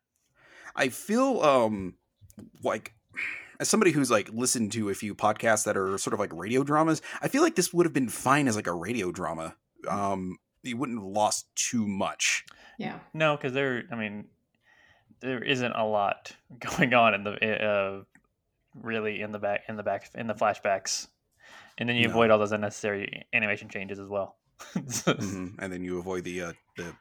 I 0.74 0.88
feel 0.88 1.40
um 1.42 1.94
like 2.64 2.94
as 3.60 3.68
somebody 3.68 3.90
who's 3.90 4.10
like 4.10 4.30
listened 4.32 4.72
to 4.72 4.88
a 4.88 4.94
few 4.94 5.14
podcasts 5.14 5.64
that 5.64 5.76
are 5.76 5.98
sort 5.98 6.14
of 6.14 6.20
like 6.20 6.32
radio 6.32 6.64
dramas, 6.64 7.02
I 7.20 7.28
feel 7.28 7.42
like 7.42 7.54
this 7.54 7.72
would 7.74 7.84
have 7.84 7.92
been 7.92 8.08
fine 8.08 8.48
as 8.48 8.56
like 8.56 8.66
a 8.66 8.74
radio 8.74 9.12
drama. 9.12 9.54
Um, 9.86 10.38
you 10.62 10.76
wouldn't 10.78 10.98
have 10.98 11.06
lost 11.06 11.46
too 11.54 11.86
much. 11.86 12.44
yeah. 12.78 12.98
no, 13.12 13.36
because 13.36 13.52
there. 13.52 13.84
I 13.92 13.96
mean, 13.96 14.26
there 15.20 15.42
isn't 15.42 15.72
a 15.72 15.84
lot 15.84 16.32
going 16.58 16.94
on 16.94 17.12
in 17.14 17.24
the 17.24 17.64
uh, 17.66 18.02
really 18.74 19.20
in 19.20 19.32
the 19.32 19.38
back 19.38 19.62
in 19.68 19.76
the 19.76 19.82
back 19.82 20.08
in 20.14 20.26
the 20.26 20.34
flashbacks, 20.34 21.08
and 21.80 21.88
then 21.88 21.96
you 21.96 22.04
No. 22.06 22.10
avoid 22.10 22.30
all 22.30 22.38
those 22.38 22.52
unnecessary 22.52 23.26
animation 23.32 23.68
changes 23.68 23.98
as 23.98 24.08
well. 24.08 24.36
Mhm. 24.74 25.56
And 25.58 25.72
then 25.72 25.82
you 25.82 25.98
avoid 25.98 26.22
the 26.24 26.42
uh, 26.42 26.52
the 26.76 26.94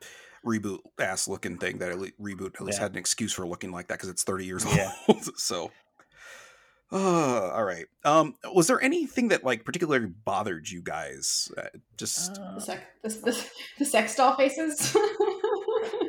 reboot 0.45 0.79
ass 0.99 1.27
looking 1.27 1.57
thing 1.57 1.77
that 1.79 1.89
at 1.91 1.99
le- 1.99 2.11
reboot 2.19 2.55
at 2.55 2.61
least 2.61 2.77
Yeah. 2.79 2.83
had 2.85 2.91
an 2.93 2.97
excuse 2.97 3.33
for 3.33 3.45
looking 3.45 3.71
like 3.71 3.87
that 3.89 3.95
because 3.95 4.09
it's 4.09 4.23
30 4.23 4.45
years 4.45 4.65
Yeah. 4.73 4.91
old. 5.09 5.23
so, 5.37 5.69
uh, 6.91 7.51
all 7.51 7.63
right. 7.65 7.85
Um, 8.05 8.35
was 8.55 8.67
there 8.67 8.81
anything 8.81 9.27
that 9.27 9.43
like 9.43 9.65
particularly 9.65 10.07
bothered 10.07 10.69
you 10.69 10.81
guys? 10.81 11.51
Uh, 11.57 11.63
just 11.97 12.35
The 12.35 12.41
Uh, 12.41 12.59
sec, 12.59 12.83
the, 13.03 13.09
the, 13.09 13.45
the 13.79 13.85
sex 13.85 14.15
doll 14.15 14.35
faces. 14.37 14.95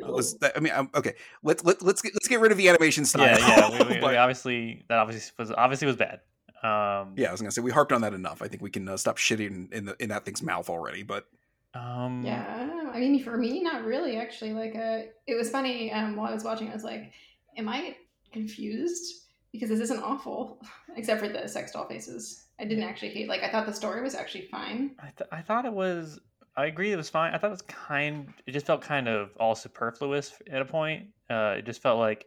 was 0.03 0.37
that? 0.39 0.53
I 0.55 0.59
mean, 0.61 0.73
um, 0.73 0.89
okay. 0.95 1.13
Let's 1.43 1.63
let, 1.65 1.81
let's 1.81 2.01
get 2.01 2.13
let's 2.13 2.27
get 2.27 2.39
rid 2.39 2.51
of 2.51 2.57
the 2.57 2.69
animation 2.69 3.05
style. 3.05 3.37
yeah, 3.37 3.37
yeah. 3.69 3.83
We, 3.89 3.95
we, 3.99 4.07
we 4.07 4.15
obviously 4.15 4.83
that 4.89 4.97
obviously 4.97 5.31
was 5.37 5.51
obviously 5.51 5.87
was 5.87 5.97
bad. 5.97 6.21
Um, 6.63 7.13
yeah, 7.17 7.29
I 7.29 7.31
was 7.31 7.41
gonna 7.41 7.51
say 7.51 7.61
we 7.61 7.71
harped 7.71 7.91
on 7.91 8.01
that 8.01 8.13
enough. 8.13 8.41
I 8.41 8.47
think 8.47 8.61
we 8.61 8.69
can 8.69 8.87
uh, 8.87 8.97
stop 8.97 9.17
shitting 9.17 9.71
in 9.73 9.85
the 9.85 9.95
in 9.99 10.09
that 10.09 10.25
thing's 10.25 10.43
mouth 10.43 10.69
already. 10.69 11.03
But 11.03 11.25
Um, 11.73 12.21
yeah, 12.23 12.45
I 12.55 12.65
don't 12.65 12.85
know. 12.85 12.91
I 12.91 12.99
mean, 12.99 13.23
for 13.23 13.37
me, 13.37 13.61
not 13.63 13.83
really. 13.83 14.17
Actually, 14.17 14.53
like, 14.53 14.75
uh, 14.75 15.03
it 15.25 15.35
was 15.35 15.49
funny. 15.49 15.91
Um, 15.91 16.15
while 16.15 16.29
I 16.29 16.33
was 16.33 16.43
watching, 16.43 16.69
I 16.69 16.73
was 16.73 16.83
like, 16.83 17.13
"Am 17.57 17.67
I 17.67 17.95
confused?" 18.31 19.27
Because 19.51 19.69
this 19.69 19.79
isn't 19.81 20.01
awful, 20.01 20.61
except 20.95 21.19
for 21.21 21.27
the 21.27 21.47
sex 21.47 21.71
doll 21.73 21.87
faces. 21.87 22.45
I 22.59 22.65
didn't 22.65 22.83
actually 22.83 23.09
hate. 23.09 23.27
Like, 23.27 23.41
I 23.43 23.49
thought 23.49 23.65
the 23.65 23.73
story 23.73 24.01
was 24.01 24.15
actually 24.15 24.47
fine. 24.51 24.91
I, 24.99 25.09
th- 25.17 25.29
I 25.31 25.41
thought 25.41 25.65
it 25.65 25.73
was. 25.73 26.19
I 26.55 26.65
agree, 26.65 26.91
it 26.91 26.97
was 26.97 27.09
fine. 27.09 27.33
I 27.33 27.37
thought 27.37 27.47
it 27.47 27.51
was 27.51 27.61
kind. 27.63 28.31
It 28.45 28.51
just 28.51 28.65
felt 28.67 28.81
kind 28.81 29.07
of 29.07 29.31
all 29.39 29.55
superfluous 29.55 30.33
at 30.51 30.61
a 30.61 30.65
point. 30.65 31.07
Uh, 31.29 31.55
it 31.57 31.65
just 31.65 31.81
felt 31.81 31.97
like. 31.97 32.25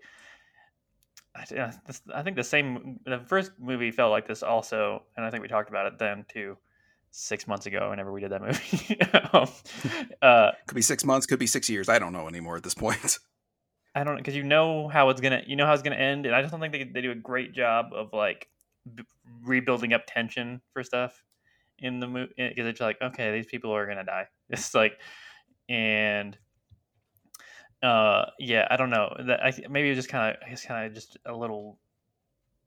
I, 1.34 1.72
I 2.14 2.22
think 2.22 2.36
the 2.36 2.44
same. 2.44 3.00
The 3.04 3.20
first 3.26 3.52
movie 3.58 3.90
felt 3.90 4.12
like 4.12 4.26
this 4.26 4.42
also, 4.42 5.02
and 5.16 5.26
I 5.26 5.30
think 5.30 5.42
we 5.42 5.48
talked 5.48 5.68
about 5.68 5.86
it 5.86 5.98
then 5.98 6.24
too. 6.28 6.56
six 7.10 7.46
months 7.46 7.66
ago 7.66 7.90
whenever 7.90 8.12
we 8.12 8.20
did 8.20 8.30
that 8.30 8.42
movie. 8.42 9.00
um, 9.32 9.48
uh, 10.22 10.52
could 10.66 10.74
be 10.74 10.82
six 10.82 11.04
months, 11.04 11.26
could 11.26 11.38
be 11.38 11.46
six 11.46 11.68
years. 11.68 11.88
I 11.88 11.98
don't 11.98 12.12
know 12.12 12.28
anymore 12.28 12.56
at 12.56 12.62
this 12.62 12.74
point. 12.74 13.18
I 13.94 14.02
don't 14.04 14.16
because 14.16 14.34
you 14.34 14.42
know 14.42 14.88
how 14.88 15.08
it's 15.10 15.20
gonna 15.20 15.42
you 15.46 15.56
know 15.56 15.66
how 15.66 15.72
it's 15.72 15.82
gonna 15.82 15.96
end, 15.96 16.26
and 16.26 16.34
I 16.34 16.40
just 16.40 16.50
don't 16.50 16.60
think 16.60 16.72
they 16.72 16.84
they 16.84 17.00
do 17.00 17.12
a 17.12 17.16
great 17.16 17.52
job 17.52 17.86
of 17.94 18.12
like 18.12 18.48
b- 18.92 19.04
rebuilding 19.44 19.92
up 19.92 20.02
tension 20.06 20.60
for 20.72 20.82
stuff 20.82 21.22
in 21.78 22.00
the 22.00 22.06
movie 22.06 22.32
because 22.36 22.66
it's 22.66 22.80
like 22.80 23.00
okay 23.02 23.32
these 23.32 23.46
people 23.46 23.72
are 23.74 23.86
gonna 23.86 24.04
die. 24.04 24.26
It's 24.50 24.74
like 24.74 25.00
and 25.68 26.36
uh 27.84 28.30
yeah 28.38 28.66
I 28.70 28.76
don't 28.76 28.90
know 28.90 29.14
that 29.26 29.44
I 29.44 29.52
maybe 29.68 29.88
it 29.88 29.92
was 29.92 29.98
just 29.98 30.08
kind 30.10 30.36
of 30.36 30.42
I 30.46 30.50
guess 30.50 30.64
kind 30.66 30.86
of 30.86 30.94
just 30.94 31.18
a 31.26 31.34
little 31.36 31.80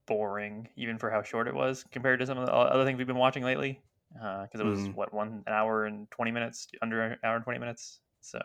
boring 0.08 0.70
even 0.78 0.98
for 0.98 1.12
how 1.12 1.22
short 1.24 1.48
it 1.48 1.56
was 1.56 1.84
compared 1.92 2.20
to 2.20 2.26
some 2.28 2.38
of 2.38 2.46
the 2.46 2.54
other 2.54 2.86
things 2.86 2.98
we've 2.98 3.08
been 3.08 3.18
watching 3.18 3.44
lately 3.44 3.82
because 4.14 4.62
uh, 4.62 4.64
it 4.64 4.68
was 4.68 4.90
Mhm. 4.90 4.94
what 4.94 5.14
one 5.14 5.44
an 5.48 5.54
hour 5.54 5.86
and 5.86 6.10
20 6.12 6.32
minutes 6.32 6.68
under 6.82 7.02
an 7.04 7.20
hour 7.24 7.36
and 7.36 7.44
20 7.44 7.60
minutes 7.60 8.02
so 8.22 8.40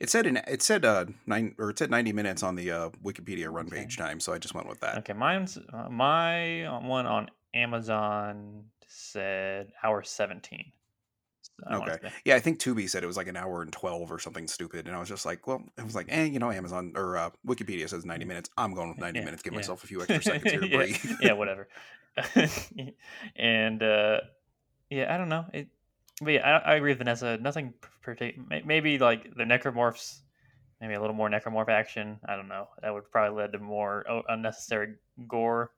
It 0.00 0.10
said 0.10 0.26
in, 0.26 0.36
it 0.36 0.62
said 0.62 0.84
uh 0.84 1.06
nine 1.26 1.54
or 1.58 1.70
it 1.70 1.78
said 1.78 1.90
ninety 1.90 2.12
minutes 2.12 2.42
on 2.42 2.54
the 2.54 2.70
uh, 2.70 2.90
Wikipedia 3.02 3.50
run 3.52 3.68
Okay. 3.68 3.70
page 3.70 3.96
time, 3.96 4.20
so 4.20 4.32
I 4.32 4.38
just 4.38 4.54
went 4.54 4.68
with 4.68 4.80
that. 4.80 5.00
Okay, 5.00 5.12
mine's 5.12 5.58
uh, 5.58 5.88
my 5.90 6.64
one 6.86 7.06
on 7.06 7.30
Amazon 7.54 8.70
said 8.86 9.72
hour 9.82 10.02
seventeen. 10.02 10.72
So 11.60 11.66
I 11.70 11.76
Okay. 11.76 11.98
Yeah, 12.24 12.36
I 12.36 12.40
think 12.40 12.58
Tubi 12.58 12.88
said 12.88 13.04
it 13.04 13.06
was 13.06 13.16
like 13.16 13.28
an 13.28 13.36
hour 13.36 13.62
and 13.62 13.72
twelve 13.72 14.10
or 14.12 14.18
something 14.18 14.46
stupid, 14.48 14.86
and 14.86 14.96
I 14.96 14.98
was 14.98 15.08
just 15.08 15.24
like, 15.24 15.46
well, 15.46 15.62
it 15.78 15.84
was 15.84 15.94
like, 15.94 16.06
eh, 16.08 16.24
you 16.24 16.38
know, 16.38 16.50
Amazon 16.50 16.92
or 16.96 17.16
uh, 17.16 17.30
Wikipedia 17.46 17.88
says 17.88 18.04
ninety 18.04 18.24
minutes. 18.24 18.50
I'm 18.56 18.74
going 18.74 18.88
with 18.88 18.98
ninety 19.00 19.20
Yeah, 19.20 19.24
minutes. 19.24 19.42
Give 19.42 19.52
yeah. 19.52 19.58
myself 19.58 19.84
a 19.84 19.86
few 19.86 20.02
extra 20.02 20.22
seconds 20.22 20.50
here 20.50 20.60
to 20.60 20.66
yeah, 20.70 20.76
breathe. 20.76 20.96
yeah, 21.20 21.32
whatever. 21.32 21.68
and 23.36 23.82
uh, 23.82 24.20
yeah, 24.90 25.12
I 25.14 25.18
don't 25.18 25.28
know. 25.28 25.46
It, 25.52 25.68
but 26.22 26.30
yeah, 26.34 26.60
I, 26.64 26.72
I 26.72 26.74
agree 26.76 26.90
with 26.92 26.98
Vanessa. 26.98 27.36
Nothing 27.38 27.74
particular. 28.02 28.62
Maybe 28.64 28.98
like 28.98 29.34
the 29.36 29.44
necromorphs, 29.44 30.18
maybe 30.80 30.94
a 30.94 31.00
little 31.00 31.16
more 31.16 31.28
necromorph 31.30 31.68
action. 31.68 32.18
I 32.28 32.36
don't 32.36 32.48
know. 32.48 32.68
That 32.82 32.92
would 32.94 33.10
probably 33.10 33.42
lead 33.42 33.52
to 33.52 33.58
more 33.58 34.04
oh, 34.10 34.22
unnecessary 34.28 34.94
gore. 35.28 35.72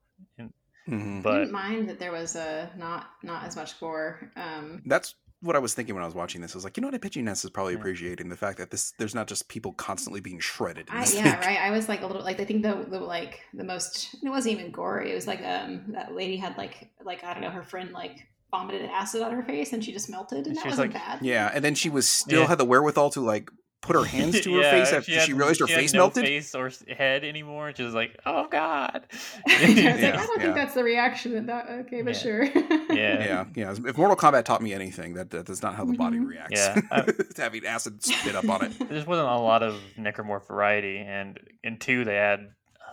Mhm. 0.89 1.21
I 1.21 1.21
But 1.23 1.39
didn't 1.39 1.51
mind 1.51 1.89
that 1.89 1.99
there 1.99 2.11
was 2.11 2.35
a 2.35 2.71
not 2.77 3.09
not 3.23 3.43
as 3.45 3.55
much 3.55 3.79
gore. 3.79 4.31
Um, 4.35 4.83
That's 4.85 5.15
what 5.41 5.55
I 5.55 5.59
was 5.59 5.73
thinking 5.73 5.93
when 5.95 6.03
I 6.03 6.07
was 6.07 6.15
watching 6.15 6.41
this. 6.41 6.53
I 6.53 6.57
was 6.57 6.63
like, 6.63 6.77
you 6.77 6.81
know 6.81 6.87
what, 6.87 6.95
I 6.95 6.97
Pitchy 6.97 7.21
Ness 7.21 7.43
is 7.43 7.51
probably 7.51 7.75
appreciating 7.75 8.29
the 8.29 8.35
fact 8.37 8.57
that 8.57 8.71
this 8.71 8.93
there's 8.97 9.13
not 9.15 9.27
just 9.27 9.47
people 9.49 9.73
constantly 9.73 10.19
being 10.19 10.39
shredded. 10.39 10.87
In 10.89 10.95
I, 10.95 11.05
yeah, 11.13 11.39
right. 11.45 11.59
I 11.59 11.71
was 11.71 11.87
like 11.87 12.01
a 12.01 12.07
little 12.07 12.23
like 12.23 12.39
I 12.39 12.45
think 12.45 12.63
the, 12.63 12.85
the 12.89 12.99
like 12.99 13.41
the 13.53 13.63
most 13.63 14.15
it 14.23 14.29
wasn't 14.29 14.59
even 14.59 14.71
gory. 14.71 15.11
It 15.11 15.15
was 15.15 15.27
like 15.27 15.43
um 15.43 15.83
that 15.89 16.13
lady 16.15 16.37
had 16.37 16.57
like 16.57 16.89
like 17.03 17.23
I 17.23 17.33
don't 17.33 17.41
know 17.43 17.49
her 17.51 17.63
friend 17.63 17.91
like 17.91 18.27
vomited 18.51 18.89
acid 18.89 19.21
on 19.21 19.31
her 19.33 19.43
face 19.43 19.73
and 19.73 19.83
she 19.83 19.91
just 19.91 20.09
melted 20.09 20.47
and 20.47 20.55
She 20.55 20.63
that 20.63 20.65
was 20.65 20.77
wasn't 20.77 20.93
like- 20.93 21.03
bad. 21.03 21.21
Yeah, 21.21 21.51
and 21.53 21.63
then 21.63 21.75
she 21.75 21.89
was 21.89 22.07
still 22.07 22.41
Yeah. 22.41 22.47
had 22.47 22.57
the 22.57 22.65
wherewithal 22.65 23.09
to 23.11 23.21
like 23.21 23.51
put 23.87 23.95
her 23.95 24.03
hands 24.05 24.39
to 24.41 24.53
her 24.55 24.61
Yeah, 24.61 24.71
face 24.71 24.93
after 24.93 25.11
she, 25.11 25.17
had- 25.17 25.29
realized 25.29 25.59
her 25.61 25.67
had 25.67 25.75
face 25.75 25.93
no 25.93 25.99
melted. 26.01 26.23
face 26.25 26.53
or 26.53 26.71
head 26.89 27.23
anymore. 27.23 27.73
She 27.75 27.83
was 27.83 27.93
like, 27.95 28.19
"Oh 28.25 28.47
God." 28.49 29.07
I 29.47 29.51
was 29.51 29.75
like, 29.75 29.77
I 29.77 29.97
don't 29.97 29.99
yeah. 30.01 30.25
think 30.41 30.55
that's 30.55 30.73
the 30.75 30.83
reaction 30.83 31.33
that 31.33 31.47
that 31.47 31.69
okay, 31.85 32.01
but 32.03 32.13
Yeah. 32.15 32.19
sure. 32.21 32.43
Yeah. 32.45 32.85
Yeah, 32.91 33.45
yeah. 33.55 33.71
If 33.71 33.97
Mortal 33.97 34.15
Kombat 34.15 34.45
taught 34.45 34.61
me 34.61 34.73
anything, 34.73 35.13
that, 35.15 35.29
that 35.31 35.49
is 35.49 35.61
not 35.63 35.75
how 35.75 35.85
the 35.85 35.93
body 35.93 36.17
Mhm. 36.17 36.27
reacts. 36.27 36.59
Yeah, 36.59 36.79
I- 36.91 37.01
to 37.01 37.41
having 37.41 37.65
acid 37.65 38.03
spit 38.03 38.35
up 38.35 38.47
on 38.49 38.65
it. 38.65 38.77
there 38.79 38.87
just 38.89 39.07
wasn't 39.07 39.27
a 39.29 39.37
lot 39.37 39.63
of 39.63 39.79
necromorph 39.97 40.47
variety, 40.47 40.97
and 40.99 41.39
in 41.63 41.77
two 41.79 42.03
they 42.05 42.17
add, 42.17 42.49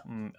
um, 0.08 0.32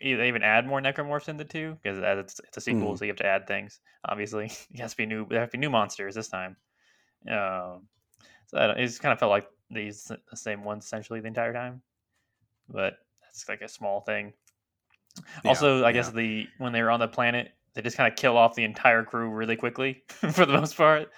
they 0.00 0.28
even 0.28 0.42
add 0.42 0.66
more 0.66 0.80
necromorphs 0.80 1.28
in 1.28 1.36
the 1.36 1.44
two 1.44 1.76
because 1.82 1.98
as 1.98 2.18
it's, 2.18 2.40
it's 2.40 2.56
a 2.56 2.60
sequel, 2.60 2.92
Mhm. 2.94 2.98
so 2.98 3.04
you 3.04 3.10
have 3.10 3.16
to 3.18 3.26
add 3.26 3.46
things. 3.46 3.80
Obviously, 4.08 4.46
it 4.72 4.80
has 4.80 4.92
to 4.92 4.96
be 4.96 5.06
new. 5.06 5.26
There 5.28 5.40
have 5.40 5.50
to 5.50 5.58
be 5.58 5.60
new 5.60 5.70
monsters 5.70 6.14
this 6.14 6.28
time. 6.28 6.56
Um, 7.28 7.88
so 8.46 8.58
I 8.58 8.66
don't- 8.68 8.78
it 8.78 8.86
just 8.86 9.02
kind 9.02 9.12
of 9.12 9.18
felt 9.18 9.30
like 9.30 9.46
these 9.70 10.04
the 10.30 10.36
same 10.36 10.64
ones 10.64 10.84
essentially 10.84 11.20
the 11.20 11.28
entire 11.28 11.52
time, 11.52 11.82
but 12.68 12.98
that's 13.22 13.48
like 13.48 13.62
a 13.62 13.68
small 13.68 14.00
thing. 14.00 14.32
Yeah, 15.44 15.50
Also, 15.50 15.84
I 15.84 15.92
guess 15.92 16.10
the 16.10 16.46
when 16.58 16.72
they 16.72 16.82
were 16.82 16.90
on 16.90 17.00
the 17.00 17.08
planet, 17.08 17.52
they 17.74 17.82
just 17.82 17.96
kind 17.96 18.10
of 18.12 18.16
kill 18.16 18.36
off 18.36 18.54
the 18.54 18.64
entire 18.64 19.04
crew 19.04 19.30
really 19.30 19.56
quickly 19.56 20.02
for 20.08 20.46
the 20.46 20.52
most 20.52 20.76
part. 20.76 21.10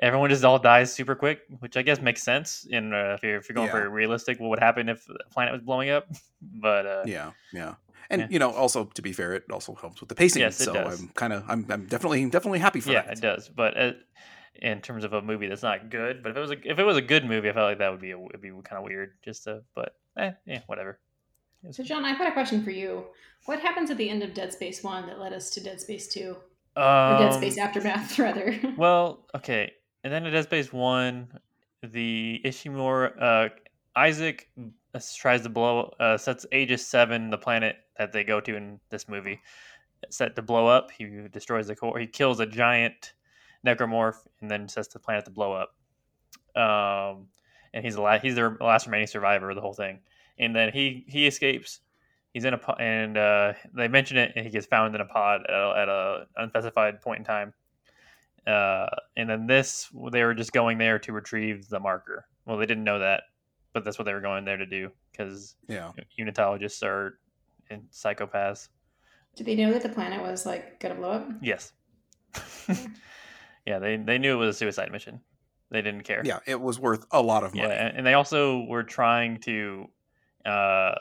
Everyone 0.00 0.28
just 0.30 0.44
all 0.44 0.58
dies 0.58 0.92
super 0.92 1.14
quick, 1.14 1.40
which 1.60 1.76
I 1.76 1.82
guess 1.82 2.00
makes 2.00 2.22
sense. 2.22 2.66
In 2.70 2.92
uh, 2.92 3.14
if 3.16 3.22
you're 3.22 3.36
if 3.36 3.48
you're 3.48 3.54
going 3.54 3.68
Yeah. 3.68 3.72
for 3.72 3.90
realistic, 3.90 4.40
what 4.40 4.50
would 4.50 4.58
happen 4.60 4.88
if 4.88 5.04
the 5.06 5.18
planet 5.30 5.52
was 5.52 5.62
blowing 5.62 5.90
up? 5.90 6.08
But 6.60 6.86
uh, 6.86 7.04
Yeah, 7.06 7.32
yeah. 7.52 7.74
And 8.10 8.20
Yeah. 8.20 8.28
you 8.30 8.38
know, 8.38 8.50
also 8.52 8.84
to 8.84 9.02
be 9.02 9.12
fair, 9.12 9.32
it 9.32 9.44
also 9.50 9.74
helps 9.74 10.00
with 10.00 10.08
the 10.08 10.14
pacing. 10.14 10.42
Yes, 10.42 10.60
it 10.60 10.66
so 10.66 10.74
does. 10.74 11.00
I'm 11.00 11.08
kind 11.08 11.32
of, 11.32 11.44
I'm, 11.48 11.66
I'm 11.70 11.86
definitely, 11.86 12.24
definitely 12.28 12.58
happy 12.60 12.80
for 12.80 12.90
yeah, 12.90 13.02
that. 13.02 13.06
Yeah, 13.06 13.12
it 13.12 13.20
does. 13.20 13.48
But 13.48 13.76
uh, 13.76 13.92
in 14.62 14.80
terms 14.80 15.04
of 15.04 15.12
a 15.12 15.22
movie 15.22 15.48
that's 15.48 15.62
not 15.62 15.90
good, 15.90 16.22
but 16.22 16.30
if 16.30 16.36
it 16.36 16.40
was 16.40 16.50
a, 16.50 16.70
if 16.70 16.78
it 16.78 16.84
was 16.84 16.96
a 16.96 17.02
good 17.02 17.24
movie, 17.24 17.48
I 17.48 17.52
felt 17.52 17.66
like 17.66 17.78
that 17.78 17.90
would 17.90 18.00
be 18.00 18.12
a, 18.12 18.18
it'd 18.18 18.40
be 18.40 18.50
kind 18.50 18.78
of 18.78 18.84
weird. 18.84 19.12
Just 19.24 19.44
to, 19.44 19.62
but 19.74 19.96
eh, 20.18 20.32
yeah, 20.46 20.60
whatever. 20.66 20.98
So 21.70 21.82
John, 21.82 22.04
I've 22.04 22.18
got 22.18 22.28
a 22.28 22.32
question 22.32 22.62
for 22.62 22.70
you. 22.70 23.04
What 23.46 23.60
happens 23.60 23.90
at 23.90 23.96
the 23.96 24.08
end 24.08 24.22
of 24.22 24.34
Dead 24.34 24.52
Space 24.52 24.82
One 24.82 25.06
that 25.06 25.18
led 25.18 25.32
us 25.32 25.50
to 25.50 25.60
Dead 25.60 25.80
Space 25.80 26.08
Two? 26.08 26.36
Or 26.76 27.16
Dead 27.18 27.32
Um, 27.32 27.32
Space 27.32 27.58
Aftermath 27.58 28.18
rather. 28.18 28.58
Well, 28.76 29.26
okay, 29.34 29.72
and 30.04 30.12
then 30.12 30.26
in 30.26 30.32
Dead 30.32 30.44
Space 30.44 30.72
One, 30.72 31.28
the 31.82 32.40
Ishimura 32.44 33.22
uh, 33.22 33.48
Isaac 33.96 34.48
uh, 34.94 35.00
tries 35.16 35.42
to 35.42 35.48
blow 35.48 35.94
uh, 35.98 36.16
sets 36.16 36.46
Aegis 36.52 36.86
Seven, 36.86 37.30
the 37.30 37.38
planet 37.38 37.76
that 37.98 38.12
they 38.12 38.24
go 38.24 38.40
to 38.40 38.56
in 38.56 38.78
this 38.90 39.08
movie, 39.08 39.40
set 40.10 40.36
to 40.36 40.42
blow 40.42 40.66
up. 40.66 40.90
He 40.90 41.06
destroys 41.32 41.66
the 41.66 41.76
core. 41.76 41.98
He 41.98 42.06
kills 42.06 42.40
a 42.40 42.46
giant 42.46 43.14
necromorph, 43.64 44.16
and 44.40 44.50
then 44.50 44.68
sets 44.68 44.88
the 44.88 44.98
planet 44.98 45.24
to 45.26 45.30
blow 45.30 45.52
up. 45.52 45.74
Um, 46.60 47.28
and 47.74 47.84
he's 47.84 47.94
the 47.94 48.02
la- 48.02 48.18
he's 48.18 48.34
the 48.34 48.56
last 48.60 48.86
remaining 48.86 49.06
survivor 49.06 49.50
of 49.50 49.56
the 49.56 49.62
whole 49.62 49.74
thing. 49.74 50.00
And 50.38 50.54
then 50.54 50.72
he 50.72 51.04
he 51.08 51.26
escapes. 51.26 51.80
He's 52.32 52.44
in 52.44 52.52
a 52.52 52.58
pod, 52.58 52.76
and 52.80 53.16
uh, 53.16 53.54
they 53.74 53.88
mention 53.88 54.18
it, 54.18 54.32
and 54.36 54.44
he 54.44 54.50
gets 54.50 54.66
found 54.66 54.94
in 54.94 55.00
a 55.00 55.06
pod 55.06 55.42
at 55.48 55.54
a, 55.54 55.74
at 55.78 55.88
a 55.88 56.26
unspecified 56.36 57.00
point 57.00 57.20
in 57.20 57.24
time. 57.24 57.54
Uh, 58.46 58.86
and 59.16 59.28
then 59.28 59.46
this, 59.46 59.88
they 60.12 60.22
were 60.22 60.34
just 60.34 60.52
going 60.52 60.78
there 60.78 60.98
to 61.00 61.12
retrieve 61.12 61.68
the 61.68 61.80
marker. 61.80 62.26
Well, 62.44 62.58
they 62.58 62.66
didn't 62.66 62.84
know 62.84 62.98
that, 62.98 63.24
but 63.72 63.84
that's 63.84 63.98
what 63.98 64.04
they 64.04 64.12
were 64.12 64.20
going 64.20 64.44
there 64.44 64.58
to 64.58 64.66
do 64.66 64.90
because 65.10 65.56
Yeah, 65.66 65.92
unitologists 66.18 66.82
are 66.82 67.18
in 67.70 67.82
psychopaths. 67.92 68.68
Did 69.34 69.46
they 69.46 69.56
know 69.56 69.72
that 69.72 69.82
the 69.82 69.88
planet 69.88 70.22
was 70.22 70.46
like 70.46 70.78
gonna 70.78 70.94
blow 70.94 71.10
up? 71.10 71.28
Yes. 71.42 71.72
yeah, 73.66 73.78
they 73.78 73.96
they 73.96 74.18
knew 74.18 74.32
it 74.34 74.36
was 74.46 74.54
a 74.56 74.58
suicide 74.58 74.90
mission. 74.92 75.20
They 75.70 75.82
didn't 75.82 76.02
care. 76.04 76.22
yeah. 76.24 76.38
It 76.46 76.60
was 76.60 76.78
worth 76.78 77.04
a 77.10 77.20
lot 77.20 77.42
of 77.42 77.54
Yeah, 77.54 77.62
money. 77.62 77.74
and, 77.74 77.96
and 77.98 78.06
they 78.06 78.14
also 78.14 78.64
were 78.66 78.84
trying 78.84 79.38
to 79.40 79.86
uh, 80.44 80.94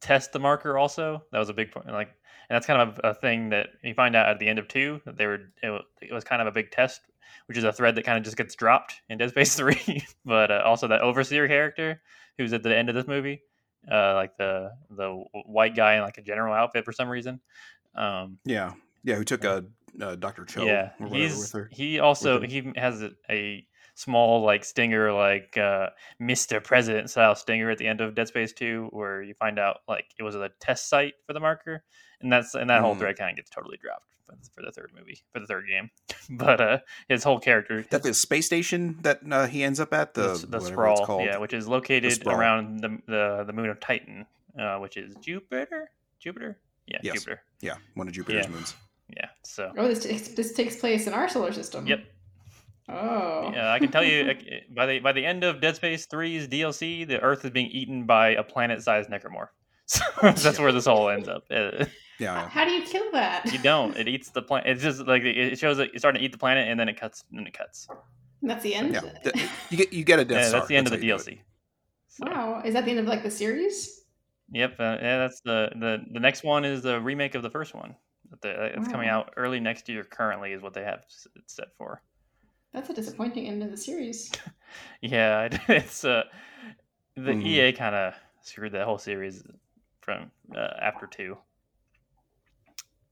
test 0.00 0.32
the 0.32 0.38
marker. 0.38 0.78
Also, 0.78 1.24
that 1.32 1.38
was 1.38 1.48
a 1.48 1.52
big 1.52 1.72
point. 1.72 1.86
Like, 1.88 2.08
and 2.48 2.54
that's 2.56 2.66
kind 2.66 2.80
of 2.80 3.00
a, 3.02 3.08
a 3.10 3.14
thing 3.14 3.50
that 3.50 3.68
you 3.82 3.94
find 3.94 4.14
out 4.14 4.28
at 4.28 4.38
the 4.38 4.46
end 4.48 4.58
of 4.60 4.68
two 4.68 5.00
that 5.04 5.16
they 5.16 5.26
were. 5.26 5.50
It 5.62 5.70
was, 5.70 5.82
it 6.00 6.12
was 6.12 6.22
kind 6.24 6.40
of 6.40 6.48
a 6.48 6.52
big 6.52 6.70
test, 6.70 7.00
which 7.46 7.58
is 7.58 7.64
a 7.64 7.72
thread 7.72 7.96
that 7.96 8.04
kind 8.04 8.16
of 8.18 8.24
just 8.24 8.36
gets 8.36 8.54
dropped 8.54 8.94
in 9.08 9.18
Dead 9.18 9.30
Space 9.30 9.54
Three. 9.56 10.04
but 10.24 10.50
uh, 10.52 10.62
also 10.64 10.86
that 10.88 11.00
overseer 11.00 11.48
character 11.48 12.00
who's 12.38 12.52
at 12.52 12.62
the 12.62 12.76
end 12.76 12.88
of 12.88 12.94
this 12.94 13.06
movie, 13.08 13.42
uh, 13.90 14.14
like 14.14 14.36
the 14.36 14.70
the 14.90 15.10
white 15.46 15.74
guy 15.74 15.94
in 15.94 16.02
like 16.02 16.18
a 16.18 16.22
general 16.22 16.54
outfit 16.54 16.84
for 16.84 16.92
some 16.92 17.08
reason. 17.08 17.40
Um, 17.96 18.38
Yeah, 18.44 18.74
yeah. 19.02 19.16
Who 19.16 19.24
took 19.24 19.42
a 19.44 19.64
uh, 20.00 20.14
Doctor 20.16 20.44
Cho? 20.44 20.64
yeah, 20.64 20.90
or 21.00 21.06
whatever 21.08 21.16
he's 21.18 21.38
with 21.38 21.52
her. 21.52 21.68
he 21.72 21.98
also 22.00 22.40
he 22.40 22.72
has 22.76 23.02
a, 23.02 23.10
a 23.30 23.66
small 23.94 24.42
like 24.42 24.64
stinger 24.64 25.12
like 25.12 25.56
uh 25.58 25.88
Mr. 26.20 26.62
President 26.64 27.10
style 27.10 27.34
stinger 27.34 27.70
at 27.70 27.78
the 27.78 27.86
end 27.86 28.00
of 28.00 28.14
Dead 28.14 28.28
Space 28.28 28.52
2 28.54 28.88
where 28.90 29.22
you 29.22 29.34
find 29.34 29.58
out 29.58 29.78
like 29.86 30.06
it 30.18 30.22
was 30.22 30.34
a 30.34 30.50
test 30.60 30.88
site 30.88 31.14
for 31.26 31.34
the 31.34 31.40
marker 31.40 31.84
and 32.22 32.32
that's 32.32 32.54
and 32.54 32.70
that 32.70 32.80
whole 32.80 32.94
Mm. 32.94 32.98
thread 33.00 33.18
kind 33.18 33.30
of 33.32 33.36
gets 33.36 33.50
totally 33.50 33.76
dropped 33.76 34.06
for, 34.54 34.62
the 34.62 34.72
third 34.72 34.92
movie 34.98 35.20
for 35.30 35.40
the 35.40 35.46
third 35.46 35.66
game 35.68 35.90
but 36.38 36.58
uh 36.60 36.78
his 37.08 37.22
whole 37.22 37.38
character 37.38 37.84
That 37.90 38.02
the 38.02 38.14
space 38.14 38.46
station 38.46 38.96
that 39.02 39.20
uh, 39.30 39.46
he 39.46 39.62
ends 39.62 39.78
up 39.78 39.92
at 39.92 40.14
the, 40.14 40.22
the, 40.22 40.46
the 40.46 40.58
whatever 40.60 40.64
it's 40.64 40.68
sprawl 40.72 41.06
called. 41.06 41.24
yeah 41.26 41.36
which 41.36 41.52
is 41.52 41.68
located 41.68 42.26
around 42.26 42.80
the, 42.80 42.98
the 43.06 43.44
the 43.46 43.52
moon 43.52 43.68
of 43.68 43.78
Titan 43.78 44.24
uh 44.58 44.78
which 44.78 44.96
is 44.96 45.14
Jupiter 45.16 45.90
Jupiter 46.18 46.56
yeah 46.86 46.98
Yes. 47.02 47.14
Jupiter 47.16 47.42
Yeah, 47.60 47.74
one 47.94 48.08
of 48.08 48.14
Jupiter's 48.14 48.46
Yeah. 48.46 48.52
moons. 48.52 48.74
Yeah 49.16 49.28
so 49.44 49.72
Oh, 49.76 49.88
this 49.88 50.02
takes, 50.04 50.28
this 50.28 50.52
takes 50.54 50.76
place 50.76 51.06
in 51.06 51.12
our 51.12 51.28
solar 51.28 51.52
system. 51.52 51.86
Yep. 51.86 52.00
Oh. 52.88 53.50
Yeah, 53.54 53.72
I 53.72 53.78
can 53.78 53.90
tell 53.90 54.04
you 54.04 54.34
by 54.74 54.86
the 54.86 54.98
by 55.00 55.12
the 55.12 55.24
end 55.24 55.44
of 55.44 55.60
Dead 55.60 55.76
Space 55.76 56.06
3's 56.06 56.48
DLC, 56.48 57.06
the 57.06 57.20
Earth 57.20 57.44
is 57.44 57.50
being 57.50 57.68
eaten 57.70 58.04
by 58.06 58.30
a 58.30 58.42
planet-sized 58.42 59.08
necromorph. 59.10 59.48
So 59.86 60.02
that's 60.22 60.58
where 60.58 60.72
this 60.72 60.86
all 60.86 61.08
ends 61.10 61.28
up. 61.28 61.44
Uh, 61.50 61.84
Yeah, 62.18 62.36
yeah. 62.36 62.48
How 62.48 62.64
do 62.64 62.70
you 62.72 62.82
kill 62.82 63.10
that? 63.12 63.50
You 63.52 63.58
don't. 63.58 63.96
It 63.96 64.06
eats 64.08 64.30
the 64.30 64.42
planet. 64.42 64.68
It's 64.70 64.82
just 64.82 65.00
like 65.06 65.22
it 65.22 65.58
shows 65.58 65.78
it 65.78 65.90
it's 65.92 66.02
starting 66.02 66.20
to 66.20 66.24
eat 66.24 66.32
the 66.32 66.38
planet, 66.38 66.68
and 66.68 66.78
then 66.78 66.88
it 66.88 66.98
cuts. 67.00 67.24
And 67.30 67.38
then 67.38 67.46
it 67.46 67.52
cuts. 67.56 67.88
That's 68.42 68.62
the 68.62 68.74
end. 68.74 68.94
yeah. 68.94 69.00
Th- 69.24 69.48
You 69.70 69.76
get 69.76 69.92
you 69.92 70.04
get 70.04 70.18
a 70.20 70.24
Death 70.24 70.42
Yeah, 70.42 70.48
Star. 70.48 70.60
that's 70.60 70.68
the 70.68 70.76
end 70.76 70.86
of 70.86 70.92
the 70.92 70.96
how 70.98 71.02
you 71.02 71.08
do 71.08 71.14
it. 71.16 71.26
DLC. 71.26 71.38
So, 72.08 72.26
Wow, 72.26 72.62
is 72.64 72.74
that 72.74 72.84
the 72.84 72.90
end 72.92 73.00
of 73.00 73.06
like 73.06 73.22
the 73.22 73.30
series? 73.30 74.02
Yep. 74.52 74.74
Uh, 74.78 74.98
yeah, 75.00 75.18
that's 75.18 75.40
the, 75.40 75.70
the 75.74 75.98
the 76.12 76.20
next 76.20 76.44
one 76.44 76.64
is 76.64 76.82
the 76.82 77.00
remake 77.00 77.34
of 77.34 77.42
the 77.42 77.50
first 77.50 77.74
one. 77.74 77.96
The, 78.40 78.76
it's 78.76 78.88
coming 78.88 79.08
out 79.08 79.34
early 79.36 79.60
next 79.60 79.88
year. 79.88 80.04
Currently, 80.04 80.52
is 80.52 80.62
what 80.62 80.72
they 80.74 80.82
have 80.84 81.00
it 81.36 81.50
set 81.50 81.68
for. 81.76 82.02
That's 82.72 82.88
a 82.88 82.94
disappointing 82.94 83.46
end 83.48 83.62
of 83.62 83.70
the 83.70 83.76
series. 83.76 84.32
Yeah, 85.02 85.48
it's 85.68 86.02
uh, 86.04 86.22
the 87.14 87.32
Mhm. 87.32 87.44
EA 87.46 87.72
kind 87.72 87.94
of 87.94 88.14
screwed 88.40 88.72
that 88.72 88.86
whole 88.86 88.96
series 88.96 89.42
from 90.00 90.30
uh, 90.56 90.68
after 90.80 91.06
two, 91.06 91.36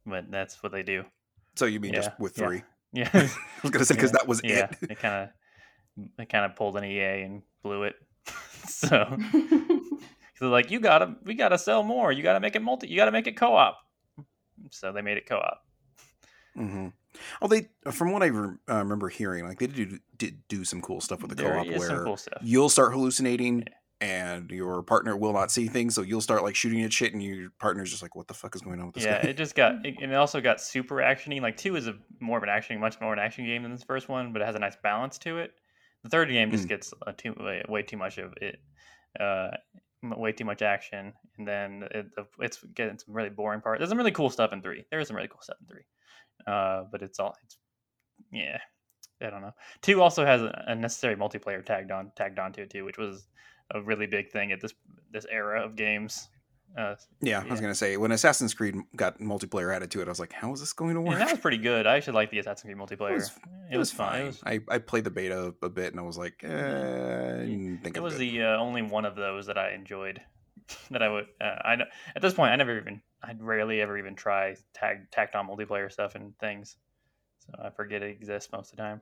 but 0.07 0.31
that's 0.31 0.63
what 0.63 0.73
they 0.73 0.83
do. 0.83 1.05
So 1.57 1.67
you 1.67 1.81
mean 1.81 1.93
Yeah, 1.93 1.99
just 2.01 2.19
with 2.19 2.35
three? 2.35 2.63
Yeah, 2.93 3.09
I 3.13 3.21
was 3.63 3.71
gonna 3.71 3.85
say 3.85 3.95
because 3.95 4.11
Yeah, 4.11 4.19
that 4.19 4.27
was 4.29 4.41
yeah. 4.43 4.69
it. 4.71 4.89
They 4.89 4.95
kind 4.95 5.29
of 5.95 6.07
they 6.17 6.25
kind 6.25 6.45
of 6.47 6.57
pulled 6.57 6.77
an 6.77 6.85
EA 6.85 7.23
and 7.23 7.43
blew 7.63 7.83
it. 7.85 7.95
so 8.65 9.17
they're 10.41 10.49
like, 10.49 10.71
you 10.71 10.81
gotta 10.81 11.15
we 11.25 11.35
gotta 11.35 11.59
sell 11.59 11.83
more. 11.83 12.11
You 12.11 12.23
gotta 12.23 12.41
make 12.41 12.57
it 12.57 12.63
multi. 12.63 12.89
You 12.89 12.97
gotta 12.97 13.13
make 13.13 13.27
it 13.27 13.37
co-op. 13.37 13.77
So 14.71 14.93
they 14.93 15.03
made 15.03 15.17
it 15.17 15.27
co-op. 15.27 15.63
hmm 16.55 16.89
Oh, 17.43 17.49
they 17.49 17.69
from 17.91 18.13
what 18.13 18.23
I 18.23 18.27
re- 18.27 18.57
uh, 18.69 18.77
remember 18.77 19.09
hearing, 19.09 19.47
like 19.47 19.59
they 19.59 19.67
did 19.67 20.01
did 20.17 20.47
do 20.49 20.65
some 20.65 20.81
cool 20.81 21.01
stuff 21.01 21.23
with 21.23 21.31
the 21.31 21.37
There 21.43 21.53
co-op 21.53 21.67
where 21.67 22.05
cool 22.05 22.19
you'll 22.43 22.69
start 22.69 22.93
hallucinating 22.93 23.65
and 24.01 24.51
your 24.51 24.83
partner 24.83 25.17
will 25.17 25.33
not 25.33 25.51
see 25.51 25.67
things, 25.67 25.95
so 25.95 26.03
you'll 26.03 26.21
start 26.21 26.43
like 26.43 26.55
shooting 26.55 26.83
at 26.83 26.93
shit, 26.93 27.13
and 27.13 27.23
your 27.23 27.51
partner's 27.59 27.91
just 27.91 28.03
like, 28.03 28.15
"What 28.15 28.29
the 28.29 28.35
fuck 28.35 28.55
is 28.55 28.63
going 28.63 28.81
on 28.81 28.87
with 28.87 28.95
this 28.95 29.07
yeah, 29.07 29.17
guy?" 29.23 29.29
it 29.29 29.37
just 29.37 29.55
got 29.55 29.75
it, 29.85 29.97
and 30.01 30.13
it 30.13 30.15
also 30.15 30.41
got 30.41 30.61
super 30.61 30.97
actiony. 30.97 31.41
Like 31.41 31.57
two 31.57 31.77
is 31.77 31.87
a 31.89 31.95
more 32.21 32.39
of 32.39 32.43
an 32.45 32.49
action, 32.49 32.79
much 32.81 33.01
more 33.01 33.13
an 33.13 33.19
action 33.19 33.45
game 33.45 33.63
than 33.63 33.73
this 33.73 33.83
first 33.85 34.09
one, 34.09 34.33
but 34.33 34.41
it 34.43 34.47
has 34.47 34.55
a 34.55 34.61
nice 34.61 34.77
balance 34.83 35.19
to 35.19 35.39
it. 35.39 35.53
The 36.05 36.11
third 36.11 36.29
game 36.31 36.51
just 36.51 36.65
Mm. 36.65 36.69
gets 36.69 36.95
uh, 37.07 37.13
too 37.17 37.35
way, 37.39 37.63
way 37.69 37.83
too 37.83 37.97
much 37.99 38.19
of 38.19 38.33
it, 38.41 38.61
uh, 39.19 39.51
way 40.03 40.33
too 40.33 40.45
much 40.45 40.63
action, 40.63 41.13
and 41.39 41.47
then 41.47 41.85
it, 41.91 42.07
it's 42.39 42.63
getting 42.75 42.99
some 42.99 43.15
really 43.15 43.31
boring 43.31 43.61
parts. 43.61 43.81
There's 43.81 43.91
some 43.91 43.99
really 43.99 44.11
cool 44.11 44.31
stuff 44.31 44.53
in 44.53 44.63
three. 44.63 44.85
There 44.91 45.01
is 45.01 45.09
some 45.09 45.17
really 45.17 45.29
cool 45.29 45.43
stuff 45.43 45.57
in 45.61 45.67
three, 45.67 45.85
uh, 46.47 46.85
but 46.91 47.03
it's 47.03 47.19
all 47.19 47.35
it's 47.45 47.59
yeah. 48.33 48.59
I 49.23 49.29
don't 49.29 49.43
know. 49.43 49.53
Two 49.83 50.01
also 50.01 50.25
has 50.25 50.41
a 50.43 50.75
necessary 50.75 51.15
multiplayer 51.15 51.65
tagged 51.65 51.91
on 51.91 52.11
tagged 52.17 52.39
onto 52.39 52.63
it 52.63 52.71
too, 52.71 52.85
which 52.85 52.97
was 52.97 53.29
a 53.73 53.83
really 53.83 54.07
big 54.07 54.31
thing 54.31 54.53
at 54.53 54.61
this 54.61 54.73
this 55.11 55.27
era 55.31 55.63
of 55.63 55.77
games. 55.77 56.29
Uh, 56.77 56.95
yeah, 57.21 57.43
I 57.45 57.51
was 57.51 57.61
gonna 57.61 57.75
say 57.75 57.97
when 57.97 58.13
Assassin's 58.13 58.55
Creed 58.55 58.77
got 58.95 59.19
multiplayer 59.19 59.75
added 59.75 59.91
to 59.91 60.01
it, 60.03 60.07
I 60.07 60.11
was 60.11 60.21
like, 60.21 60.33
"How 60.33 60.53
is 60.53 60.61
this 60.61 60.73
going 60.73 60.95
to 60.95 61.01
work?" 61.01 61.13
And 61.13 61.21
that 61.21 61.31
was 61.31 61.41
pretty 61.41 61.57
good. 61.59 61.87
I 61.87 61.97
actually 61.97 62.13
like 62.15 62.31
the 62.31 62.39
Assassin's 62.39 62.73
Creed 62.73 62.77
multiplayer. 62.77 63.15
was- 63.15 63.33
it, 63.71 63.77
was 63.77 63.91
fun. 63.91 64.21
It 64.21 64.27
was, 64.27 64.43
I, 64.47 64.61
I 64.69 64.79
played 64.79 65.05
the 65.05 65.11
beta 65.11 65.55
a 65.63 65.69
bit, 65.69 65.93
and 65.93 65.99
I 65.99 66.05
was 66.05 66.17
like, 66.17 66.43
eh, 66.45 66.49
I 66.49 67.45
didn't 67.45 67.81
think 67.83 67.97
it 67.97 67.99
I'm 67.99 68.05
was 68.05 68.15
good. 68.15 68.21
the 68.21 68.43
uh, 68.43 68.57
only 68.59 68.83
one 68.83 69.05
of 69.05 69.17
those 69.17 69.47
that 69.47 69.59
I 69.59 69.73
enjoyed. 69.73 70.21
that 70.93 71.03
I 71.03 71.09
would. 71.09 71.27
Uh, 71.41 71.45
I 71.65 71.77
at 72.15 72.23
this 72.23 72.35
point 72.35 72.53
I 72.53 72.57
never 72.57 72.79
even. 72.79 73.03
I'd 73.23 73.43
rarely 73.43 73.81
ever 73.81 73.99
even 73.99 74.15
try 74.15 74.55
tag 74.73 75.11
tacked 75.11 75.35
on 75.35 75.49
multiplayer 75.49 75.91
stuff 75.91 76.15
and 76.15 76.39
things. 76.39 76.77
So 77.41 77.53
I 77.63 77.71
forget 77.71 78.03
it 78.03 78.11
exists 78.11 78.51
most 78.53 78.71
of 78.71 78.77
the 78.77 78.83
time. 78.85 79.01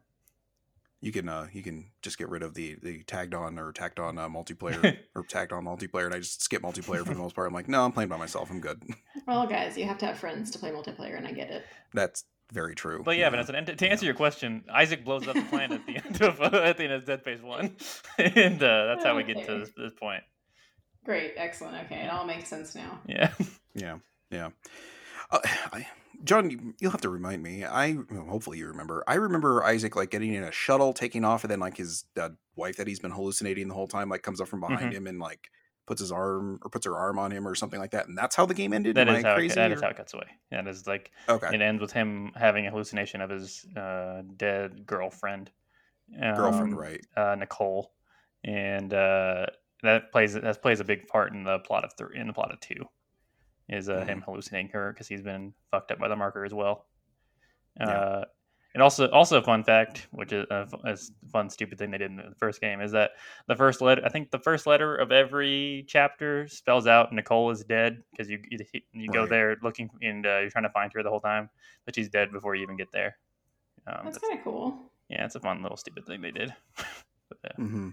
You 1.00 1.12
can 1.12 1.28
uh 1.28 1.46
you 1.52 1.62
can 1.62 1.86
just 2.02 2.18
get 2.18 2.28
rid 2.28 2.42
of 2.42 2.54
the 2.54 2.76
the 2.82 3.02
tagged 3.04 3.34
on 3.34 3.58
or 3.58 3.72
tacked 3.72 4.00
on 4.00 4.18
uh, 4.18 4.28
multiplayer 4.28 4.98
or 5.14 5.22
tagged 5.22 5.52
on 5.52 5.64
multiplayer, 5.64 6.06
and 6.06 6.14
I 6.14 6.18
just 6.18 6.42
skip 6.42 6.62
multiplayer 6.62 7.04
for 7.04 7.14
the 7.14 7.20
most 7.20 7.34
part. 7.34 7.48
I'm 7.48 7.54
like, 7.54 7.68
no, 7.68 7.84
I'm 7.84 7.92
playing 7.92 8.08
by 8.08 8.16
myself. 8.16 8.50
I'm 8.50 8.60
good. 8.60 8.82
well, 9.26 9.46
guys, 9.46 9.76
you 9.76 9.84
have 9.84 9.98
to 9.98 10.06
have 10.06 10.18
friends 10.18 10.50
to 10.52 10.58
play 10.58 10.70
multiplayer, 10.70 11.16
and 11.16 11.26
I 11.26 11.32
get 11.32 11.50
it. 11.50 11.64
That's 11.94 12.24
very 12.52 12.74
true. 12.74 13.02
But 13.04 13.16
yeah, 13.16 13.30
Vanessa, 13.30 13.52
and 13.52 13.66
to, 13.66 13.76
to 13.76 13.88
answer 13.88 14.06
your 14.06 14.14
question, 14.14 14.64
Isaac 14.72 15.04
blows 15.04 15.28
up 15.28 15.34
the 15.34 15.42
planet 15.42 15.80
at 15.80 15.86
the 15.86 15.96
end 16.04 16.22
of 16.22 16.40
uh, 16.40 16.58
at 16.62 16.76
the 16.76 16.84
end 16.84 16.92
of 16.94 17.04
Dead 17.04 17.20
Space 17.20 17.42
One, 17.42 17.76
and 18.18 18.62
uh, 18.62 18.86
that's 18.86 19.04
how 19.04 19.16
we 19.16 19.24
get 19.24 19.46
to 19.46 19.58
this, 19.58 19.70
this 19.76 19.92
point. 19.92 20.22
Great, 21.04 21.34
excellent. 21.36 21.84
Okay, 21.86 22.02
it 22.02 22.10
all 22.10 22.26
makes 22.26 22.48
sense 22.48 22.74
now. 22.74 23.00
Yeah. 23.06 23.32
Yeah, 23.74 23.98
yeah. 24.30 24.50
Uh, 25.30 25.38
I, 25.72 25.86
John, 26.24 26.50
you- 26.50 26.74
you'll 26.80 26.90
have 26.90 27.00
to 27.02 27.08
remind 27.08 27.42
me. 27.42 27.64
I 27.64 27.92
well, 28.10 28.24
hopefully 28.26 28.58
you 28.58 28.66
remember. 28.66 29.04
I 29.06 29.14
remember 29.14 29.62
Isaac 29.64 29.94
like 29.96 30.10
getting 30.10 30.34
in 30.34 30.42
a 30.42 30.50
shuttle, 30.52 30.92
taking 30.92 31.24
off, 31.24 31.44
and 31.44 31.50
then 31.50 31.60
like 31.60 31.76
his 31.76 32.04
uh, 32.16 32.30
wife 32.56 32.76
that 32.76 32.86
he's 32.88 32.98
been 33.00 33.12
hallucinating 33.12 33.68
the 33.68 33.74
whole 33.74 33.86
time 33.88 34.08
like 34.08 34.22
comes 34.22 34.40
up 34.40 34.48
from 34.48 34.60
behind 34.60 34.92
Mhm. 34.92 34.94
him 34.94 35.06
and 35.06 35.18
like 35.20 35.48
puts 35.86 36.00
his 36.00 36.10
arm 36.12 36.58
or 36.62 36.70
puts 36.70 36.84
her 36.86 36.96
arm 36.96 37.18
on 37.18 37.30
him 37.30 37.46
or 37.46 37.54
something 37.54 37.78
like 37.80 37.92
that. 37.92 38.08
And 38.08 38.18
that's 38.18 38.34
how 38.36 38.46
the 38.46 38.54
game 38.54 38.72
ended. 38.72 38.96
That 38.96 39.08
is 39.08 39.22
how 39.22 39.36
it, 39.36 39.54
that 39.54 39.70
is 39.72 39.80
how 39.80 39.88
it 39.88 39.96
cuts 39.96 40.12
away. 40.14 40.28
It 40.50 40.66
is 40.66 40.86
like 40.86 41.12
okay, 41.28 41.52
it 41.54 41.60
ends 41.60 41.80
with 41.80 41.92
him 41.92 42.32
having 42.34 42.66
a 42.66 42.70
hallucination 42.70 43.20
of 43.20 43.30
his 43.30 43.64
uh, 43.76 44.22
dead 44.36 44.86
girlfriend, 44.86 45.50
girlfriend, 46.34 46.72
um, 46.72 46.78
right? 46.78 47.00
uh, 47.16 47.34
Nicole, 47.36 47.94
and 48.44 48.92
uh, 48.92 49.46
that 49.82 50.12
plays 50.12 50.34
that 50.34 50.62
plays 50.62 50.80
a 50.80 50.84
big 50.84 51.06
part 51.06 51.32
in 51.32 51.44
the 51.44 51.58
plot 51.60 51.84
of 51.84 51.92
three 51.96 52.18
in 52.18 52.26
the 52.26 52.32
plot 52.32 52.52
of 52.52 52.60
two, 52.60 52.84
is 53.68 53.88
uh, 53.88 53.94
Mm-hmm. 53.94 54.08
him 54.08 54.22
hallucinating 54.22 54.70
her 54.70 54.92
because 54.92 55.08
he's 55.08 55.22
been 55.22 55.52
fucked 55.70 55.90
up 55.90 55.98
by 55.98 56.08
the 56.08 56.16
marker 56.16 56.44
as 56.44 56.54
well. 56.54 56.86
Yeah. 57.78 57.86
Uh, 57.88 58.24
and 58.74 58.82
also, 58.82 59.08
also 59.10 59.38
a 59.38 59.42
fun 59.42 59.64
fact, 59.64 60.06
which 60.12 60.32
is 60.32 60.46
a, 60.50 60.66
fu- 60.66 60.76
a 60.84 60.90
s- 60.92 61.10
fun 61.32 61.48
stupid 61.48 61.78
thing 61.78 61.90
they 61.90 61.98
did 61.98 62.10
in 62.10 62.16
the 62.16 62.34
first 62.38 62.60
game, 62.60 62.80
is 62.80 62.92
that 62.92 63.12
the 63.46 63.56
first 63.56 63.80
letter, 63.80 64.02
I 64.04 64.08
think 64.10 64.30
the 64.30 64.38
first 64.38 64.66
letter 64.66 64.94
of 64.94 65.10
every 65.10 65.84
chapter 65.88 66.46
spells 66.48 66.86
out 66.86 67.12
Nicole 67.12 67.50
is 67.50 67.64
dead 67.64 68.02
because 68.10 68.30
you 68.30 68.38
you, 68.50 68.58
you 68.92 69.08
go 69.08 69.26
there 69.26 69.56
looking 69.62 69.88
and 70.02 70.24
uh, 70.26 70.38
you're 70.40 70.50
trying 70.50 70.64
to 70.64 70.70
find 70.70 70.92
her 70.94 71.02
the 71.02 71.08
whole 71.08 71.20
time, 71.20 71.48
but 71.86 71.94
she's 71.94 72.08
dead 72.10 72.30
before 72.30 72.54
you 72.54 72.62
even 72.62 72.76
get 72.76 72.92
there. 72.92 73.16
Um, 73.86 74.00
That's 74.04 74.16
that's- 74.16 74.28
kind 74.28 74.38
of 74.38 74.44
cool. 74.44 74.78
yeah, 75.08 75.24
it's 75.24 75.34
a 75.34 75.40
fun 75.40 75.62
little 75.62 75.78
stupid 75.78 76.04
thing 76.06 76.20
they 76.20 76.30
did. 76.30 76.54
but, 76.76 77.38
uh, 77.44 77.54
hmm 77.56 77.88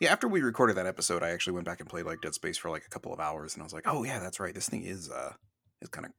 Yeah, 0.00 0.12
after 0.12 0.28
we 0.28 0.42
recorded 0.42 0.76
that 0.76 0.86
episode, 0.86 1.22
I 1.22 1.30
actually 1.30 1.54
went 1.54 1.66
back 1.66 1.80
and 1.80 1.88
played 1.88 2.06
like 2.06 2.20
Dead 2.20 2.34
Space 2.34 2.56
for 2.56 2.70
like 2.70 2.84
a 2.86 2.88
couple 2.88 3.12
of 3.12 3.18
hours, 3.18 3.54
and 3.54 3.62
I 3.62 3.64
was 3.64 3.72
like, 3.72 3.86
"Oh 3.86 4.04
yeah, 4.04 4.20
that's 4.20 4.38
right. 4.38 4.54
This 4.54 4.68
thing 4.68 4.82
is 4.84 5.10
uh 5.10 5.32
is 5.82 5.88
kind 5.88 6.06
of 6.06 6.12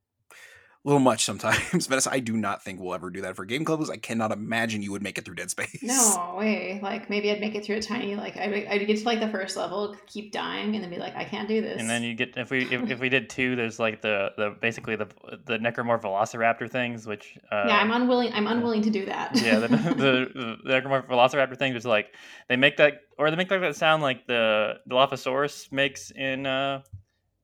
little 0.84 1.00
much 1.00 1.26
sometimes." 1.26 1.88
Vanessa, 1.88 2.12
I 2.12 2.20
do 2.20 2.36
not 2.38 2.64
think 2.64 2.80
we'll 2.80 2.94
ever 2.94 3.10
do 3.10 3.22
that 3.22 3.36
for 3.36 3.46
game 3.46 3.66
clubs. 3.66 3.90
I 3.90 3.98
cannot 3.98 4.32
imagine 4.32 4.82
you 4.82 4.92
would 4.92 5.04
make 5.04 5.18
it 5.18 5.26
through 5.26 5.36
Dead 5.36 5.50
Space. 5.50 5.80
No 5.82 6.36
way. 6.38 6.80
Like 6.82 7.10
maybe 7.10 7.32
I'd 7.32 7.40
make 7.42 7.56
it 7.56 7.66
through 7.66 7.78
a 7.78 7.82
tiny. 7.82 8.16
Like 8.16 8.38
I'd, 8.38 8.54
I'd 8.68 8.88
get 8.88 8.98
to 8.98 9.04
like 9.06 9.20
the 9.20 9.30
first 9.30 9.58
level, 9.58 9.96
keep 10.08 10.32
dying, 10.32 10.76
and 10.76 10.84
then 10.84 10.90
be 10.90 10.98
like, 10.98 11.16
I 11.16 11.24
can't 11.24 11.48
do 11.48 11.62
this. 11.62 11.80
and 11.80 11.90
then 11.90 12.04
you 12.04 12.14
get 12.16 12.36
if 12.38 12.50
we 12.50 12.64
if, 12.74 12.90
if 12.90 13.00
we 13.00 13.10
did 13.18 13.30
two, 13.30 13.56
there's 13.56 13.80
like 13.80 14.02
the 14.02 14.30
the 14.38 14.56
basically 14.62 14.96
the 14.96 15.08
the 15.46 15.58
necromorph 15.58 16.02
velociraptor 16.02 16.70
things, 16.70 17.06
which 17.08 17.38
uh, 17.52 17.66
yeah, 17.68 17.78
I'm 17.78 17.92
unwilling. 17.92 18.32
I'm 18.34 18.48
unwilling 18.48 18.82
to 18.84 18.90
do 18.90 19.06
that. 19.06 19.32
yeah, 19.42 19.60
the, 19.60 19.68
the, 19.68 20.58
the 20.64 20.72
necromorph 20.72 21.08
velociraptor 21.08 21.58
things 21.58 21.76
is 21.76 21.86
like 21.86 22.14
they 22.48 22.56
make 22.56 22.78
that 22.78 23.02
or 23.18 23.30
they 23.30 23.36
make 23.36 23.52
like 23.52 23.62
that 23.62 23.76
sound 23.76 24.02
like 24.02 24.28
the 24.28 24.76
Dilophosaurus 24.90 25.72
makes 25.72 26.12
in 26.12 26.46
uh, 26.46 26.82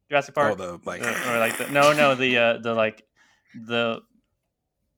Jurassic 0.10 0.36
Park, 0.36 0.54
Oh, 0.54 0.56
the 0.56 0.80
like 0.86 1.02
or, 1.02 1.10
or 1.34 1.40
like 1.40 1.58
the, 1.58 1.68
no 1.70 1.92
no 1.94 2.16
the 2.16 2.38
uh, 2.38 2.58
the 2.60 2.74
like 2.74 3.04
the 3.68 4.02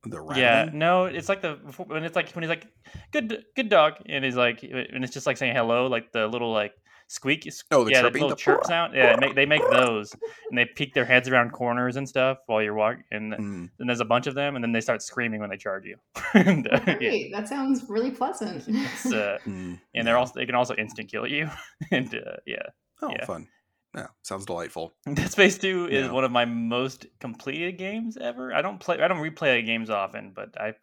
the 0.03 0.23
yeah 0.35 0.69
no 0.71 1.05
it's 1.05 1.27
like 1.27 1.41
the 1.41 1.53
when 1.87 2.03
it's 2.03 2.15
like 2.15 2.31
when 2.31 2.43
he's 2.43 2.49
like 2.49 2.67
good 3.11 3.43
good 3.55 3.67
dog 3.69 3.95
and 4.05 4.23
he's 4.23 4.35
like 4.35 4.63
and 4.63 5.03
it's 5.03 5.13
just 5.13 5.25
like 5.27 5.37
saying 5.37 5.55
hello 5.55 5.87
like 5.87 6.11
the 6.13 6.27
little 6.27 6.51
like 6.53 6.73
squeak 7.09 7.47
Oh, 7.71 7.83
the 7.85 7.91
yeah 7.91 8.01
chirping, 8.01 8.21
little 8.21 8.29
the 8.29 8.35
chirp 8.35 8.63
sound 8.65 8.93
yeah 8.93 9.15
make, 9.17 9.33
they 9.35 9.45
make 9.45 9.61
those 9.69 10.13
and 10.49 10.57
they 10.57 10.65
peek 10.65 10.93
their 10.93 11.05
heads 11.05 11.27
around 11.29 11.51
corners 11.51 11.95
and 11.95 12.07
stuff 12.07 12.37
while 12.45 12.61
you're 12.61 12.73
walking 12.73 13.03
and 13.11 13.33
Mm. 13.33 13.69
then 13.77 13.87
there's 13.87 13.99
a 14.01 14.05
bunch 14.05 14.27
of 14.27 14.35
them 14.35 14.55
and 14.55 14.63
then 14.63 14.71
they 14.71 14.81
start 14.81 15.01
screaming 15.01 15.39
when 15.41 15.49
they 15.49 15.57
charge 15.57 15.85
you 15.85 15.95
and, 16.33 16.67
uh, 16.67 16.79
yeah, 16.85 16.93
Great. 16.95 17.31
That 17.33 17.47
sounds 17.47 17.85
really 17.89 18.11
pleasant. 18.11 18.63
it's, 18.67 19.05
uh, 19.05 19.37
Mm. 19.45 19.79
and 19.95 20.07
they're 20.07 20.17
also 20.17 20.33
they 20.35 20.45
can 20.45 20.55
also 20.55 20.75
instant 20.75 21.09
kill 21.09 21.25
you 21.27 21.49
and 21.91 22.13
uh, 22.13 22.37
yeah 22.45 22.63
oh 23.01 23.09
yeah. 23.11 23.25
fun. 23.25 23.47
Yeah, 23.95 24.07
sounds 24.23 24.45
delightful. 24.45 24.93
Dead 25.13 25.31
Space 25.31 25.57
2 25.57 25.87
is 25.87 26.07
Yeah. 26.07 26.11
one 26.11 26.23
of 26.23 26.31
my 26.31 26.45
most 26.45 27.07
completed 27.19 27.77
games 27.77 28.17
ever. 28.17 28.53
I 28.53 28.61
don't 28.61 28.79
play 28.79 28.99
I 29.01 29.07
don't 29.07 29.17
replay 29.19 29.65
games 29.65 29.89
often, 29.89 30.33
but 30.35 30.59
I 30.59 30.73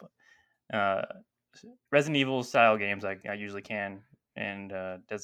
uh 0.76 1.02
Resident 1.92 2.16
Evil 2.16 2.42
style 2.42 2.76
games 2.76 3.04
I, 3.04 3.16
I 3.28 3.34
usually 3.34 3.62
can 3.62 4.02
and 4.36 4.72
uh 4.72 4.98
Dead, 5.08 5.20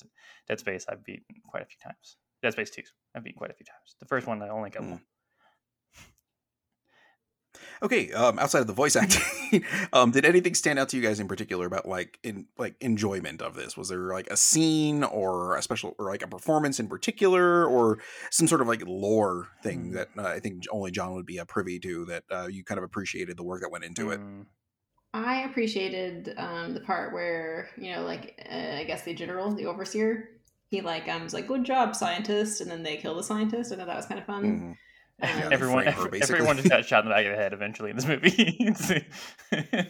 Dead 0.49 0.61
Space 0.61 0.87
I've 0.89 1.05
beaten 1.05 1.25
quite 1.47 1.63
a 1.63 1.67
few 1.67 1.79
times. 1.83 2.17
Dead 2.43 2.53
Space 2.53 2.71
2 2.71 2.83
I've 3.15 3.25
beaten 3.25 3.39
quite 3.39 3.51
a 3.51 3.55
few 3.55 3.67
times. 3.67 3.97
The 4.01 4.07
first 4.07 4.27
one 4.27 4.43
I 4.43 4.49
only 4.49 4.71
got 4.71 4.85
Mm. 4.85 4.91
one. 4.91 5.03
Okay, 7.83 8.13
um, 8.13 8.39
outside 8.39 8.61
of 8.61 8.67
the 8.67 8.73
voice 8.73 8.97
acting, 8.97 9.65
um, 9.93 10.11
did 10.11 10.25
anything 10.25 10.55
stand 10.55 10.79
out 10.79 10.89
to 10.91 10.97
you 10.97 11.03
guys 11.03 11.21
in 11.21 11.29
particular 11.29 11.67
about 11.67 11.87
like 11.87 12.19
in 12.23 12.47
like 12.59 12.77
enjoyment 12.81 13.43
of 13.43 13.55
this? 13.55 13.77
Was 13.77 13.89
there 13.89 14.13
like 14.13 14.29
a 14.29 14.37
scene 14.37 15.05
or 15.05 15.57
a 15.57 15.63
special 15.63 15.95
or 15.99 16.11
like 16.11 16.23
a 16.23 16.29
performance 16.29 16.79
in 16.81 16.89
particular 16.89 17.67
or 17.67 17.99
some 18.31 18.47
sort 18.47 18.61
of 18.61 18.69
like 18.69 18.83
lore 18.87 19.49
thing 19.63 19.93
Mm. 19.93 19.93
that 19.93 20.09
uh, 20.19 20.27
I 20.27 20.41
think 20.41 20.65
only 20.71 20.91
John 20.91 21.15
would 21.15 21.27
be 21.27 21.39
uh, 21.41 21.45
privy 21.45 21.79
to 21.81 22.05
that 22.07 22.25
uh, 22.31 22.47
you 22.47 22.65
kind 22.65 22.79
of 22.79 22.85
appreciated 22.85 23.37
the 23.37 23.45
work 23.45 23.61
that 23.63 23.71
went 23.71 23.85
into 23.85 24.11
it? 24.11 24.21
Mm, 24.21 24.47
I 25.15 25.43
appreciated 25.43 26.35
um, 26.39 26.75
the 26.75 26.81
part 26.81 27.13
where 27.15 27.71
you 27.79 27.93
know, 27.93 28.05
like 28.05 28.43
uh, 28.51 28.77
I 28.79 28.85
guess 28.85 29.05
the 29.05 29.15
general, 29.15 29.55
the 29.55 29.67
overseer, 29.67 30.41
he 30.71 30.81
like 30.83 31.09
um 31.09 31.25
was 31.25 31.35
like, 31.35 31.49
"Good 31.49 31.65
job, 31.65 31.97
scientist," 31.97 32.61
and 32.61 32.71
then 32.71 32.83
they 32.85 32.97
kill 32.99 33.17
the 33.17 33.23
scientist. 33.25 33.73
I 33.73 33.77
thought 33.77 33.87
that 33.89 33.97
was 33.97 34.07
kind 34.07 34.21
of 34.21 34.27
fun. 34.27 34.65
Mhm. 34.65 34.79
Yeah, 35.23 35.49
everyone, 35.53 35.87
every- 35.87 36.23
everyone 36.23 36.57
just 36.57 36.69
got 36.71 36.85
shot 36.85 37.05
in 37.05 37.09
the 37.09 37.15
back 37.15 37.27
of 37.27 37.33
the 37.33 37.37
head 37.37 37.53
eventually 37.53 37.91
in 37.91 37.97
this 37.97 38.07
movie. 38.07 38.73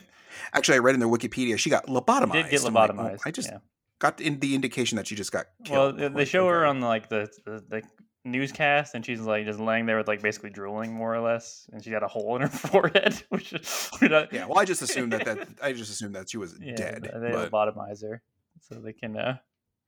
Actually, 0.52 0.76
I 0.76 0.78
read 0.78 0.94
in 0.94 1.00
their 1.00 1.08
Wikipedia 1.08 1.58
she 1.58 1.70
got 1.70 1.86
lobotomized. 1.86 2.32
did 2.32 2.50
get 2.50 2.64
I'm 2.64 2.74
like, 2.74 2.94
well, 2.96 3.06
lobotomized. 3.08 3.20
I 3.26 3.30
just 3.30 3.48
yeah. 3.48 3.58
got 3.98 4.20
in 4.20 4.40
the 4.40 4.54
indication 4.54 4.96
that 4.96 5.06
she 5.06 5.14
just 5.14 5.32
got 5.32 5.46
Well, 5.68 5.92
killed. 5.92 5.98
they- 5.98 6.08
they 6.20 6.24
show 6.24 6.46
her 6.48 6.64
on 6.64 6.80
like 6.80 7.08
the, 7.08 7.28
the, 7.44 7.64
the 7.68 7.82
newscast 8.24 8.94
and 8.94 9.04
she's 9.04 9.20
like 9.20 9.46
just 9.46 9.58
laying 9.58 9.86
there 9.86 9.96
with 9.96 10.06
like 10.06 10.20
basically 10.20 10.50
drooling 10.50 10.92
more 10.92 11.14
or 11.14 11.20
less 11.20 11.66
and 11.72 11.82
she 11.82 11.90
got 11.90 12.02
a 12.02 12.06
hole 12.06 12.36
in 12.36 12.42
her 12.42 12.48
forehead 12.48 13.22
which 13.30 13.54
is 13.54 13.90
yeah 14.02 14.44
well 14.46 14.58
i 14.58 14.64
just 14.66 14.82
assumed 14.82 15.10
that 15.10 15.24
that 15.24 15.48
i 15.62 15.72
just 15.72 15.90
assumed 15.90 16.14
that 16.14 16.28
she 16.28 16.36
was 16.36 16.54
yeah, 16.60 16.74
dead 16.74 17.10
they 17.14 17.30
but 17.32 17.50
lobotomize 17.50 18.02
her 18.02 18.22
so 18.60 18.74
they 18.74 18.92
can 18.92 19.16
uh 19.16 19.38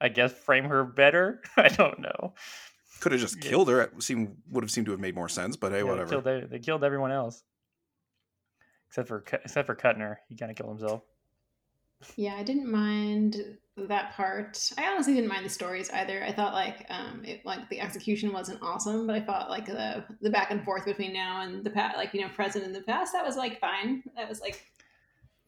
i 0.01 0.09
guess 0.09 0.33
frame 0.33 0.65
her 0.65 0.83
better 0.83 1.43
i 1.59 1.69
don't 1.69 1.99
know 1.99 2.33
could 3.03 3.13
have 3.13 3.21
just 3.21 3.41
killed 3.41 3.69
her 3.69 3.81
it 3.83 4.03
seemed 4.03 4.37
would 4.51 4.63
have 4.63 4.71
seemed 4.71 4.87
to 4.87 4.93
have 4.93 5.01
made 5.01 5.15
more 5.15 5.29
sense 5.29 5.57
but 5.57 5.73
hey 5.73 5.79
Yeah, 5.79 5.85
whatever 5.85 6.21
They 6.21 6.23
killed, 6.39 6.51
they 6.51 6.59
killed 6.59 6.85
everyone 6.85 7.11
else 7.11 7.43
except 8.89 9.09
for 9.09 9.23
Cu- 9.23 9.39
except 9.45 9.67
for 9.67 9.75
Kuttner. 9.75 10.17
He 10.29 10.37
kind 10.37 10.51
of 10.51 10.57
killed 10.57 10.79
himself. 10.79 11.03
Yeah, 12.17 12.35
I 12.35 12.43
didn't 12.43 12.71
mind 12.71 13.57
that 13.77 14.13
part. 14.13 14.71
I 14.77 14.85
honestly 14.87 15.15
didn't 15.15 15.31
mind 15.31 15.47
the 15.47 15.51
stories 15.51 15.89
either. 15.91 16.23
I 16.23 16.31
thought 16.31 16.53
like 16.53 16.85
um 16.91 17.23
it 17.25 17.45
like 17.45 17.69
the 17.71 17.81
execution 17.81 18.33
wasn't 18.33 18.63
awesome, 18.63 19.07
but 19.07 19.17
I 19.17 19.21
thought 19.21 19.51
like 19.51 19.67
the 19.67 20.05
the 20.21 20.31
back 20.31 20.51
and 20.51 20.63
forth 20.63 20.85
between 20.85 21.13
now 21.13 21.41
and 21.43 21.65
the 21.65 21.71
past, 21.71 21.97
like 21.97 22.13
you 22.13 22.21
know, 22.21 22.29
present 22.29 22.65
and 22.65 22.75
the 22.75 22.83
past, 22.83 23.13
that 23.15 23.25
was 23.25 23.37
like 23.37 23.59
fine. 23.61 24.03
That 24.15 24.29
was 24.29 24.41
like 24.41 24.63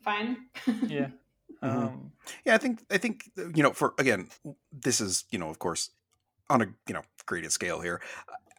fine. 0.02 0.46
Yeah. 0.86 1.08
Um, 1.62 2.12
Yeah, 2.44 2.54
I 2.56 2.58
think 2.58 2.84
I 2.90 2.98
think 2.98 3.30
you 3.36 3.62
know 3.62 3.72
for 3.72 3.94
again, 3.98 4.28
this 4.70 5.00
is 5.00 5.24
you 5.30 5.38
know 5.38 5.48
of 5.48 5.58
course 5.58 5.90
on 6.50 6.62
a 6.62 6.66
you 6.86 6.94
know 6.94 7.02
graded 7.26 7.52
scale 7.52 7.80
here. 7.80 8.00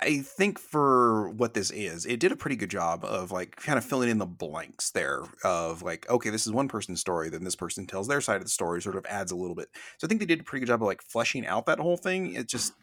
I 0.02 0.20
think 0.20 0.60
for 0.60 1.30
what 1.30 1.54
this 1.54 1.72
is, 1.72 2.06
it 2.06 2.20
did 2.20 2.34
a 2.34 2.36
pretty 2.36 2.58
good 2.58 2.70
job 2.70 3.06
of 3.06 3.32
like 3.32 3.56
kind 3.56 3.78
of 3.78 3.86
filling 3.86 4.10
in 4.10 4.18
the 4.18 4.26
blanks 4.26 4.92
there 4.92 5.22
of 5.44 5.84
like, 5.84 6.10
okay, 6.10 6.30
this 6.30 6.46
is 6.46 6.52
one 6.52 6.68
person's 6.68 7.00
story, 7.00 7.30
then 7.30 7.46
this 7.46 7.56
person 7.56 7.88
tells 7.88 8.08
their 8.08 8.20
side 8.20 8.38
of 8.38 8.44
the 8.44 8.50
story, 8.50 8.82
sort 8.82 8.98
of 8.98 9.06
adds 9.06 9.32
a 9.32 9.38
little 9.38 9.56
bit. 9.56 9.70
So 9.98 10.06
I 10.06 10.10
think 10.10 10.20
they 10.20 10.26
did 10.26 10.42
a 10.42 10.44
pretty 10.44 10.66
good 10.66 10.72
job 10.72 10.82
of 10.82 10.88
like 10.88 11.02
fleshing 11.02 11.48
out 11.48 11.66
that 11.68 11.80
whole 11.80 11.96
thing. 11.96 12.34
It 12.34 12.48
just 12.48 12.74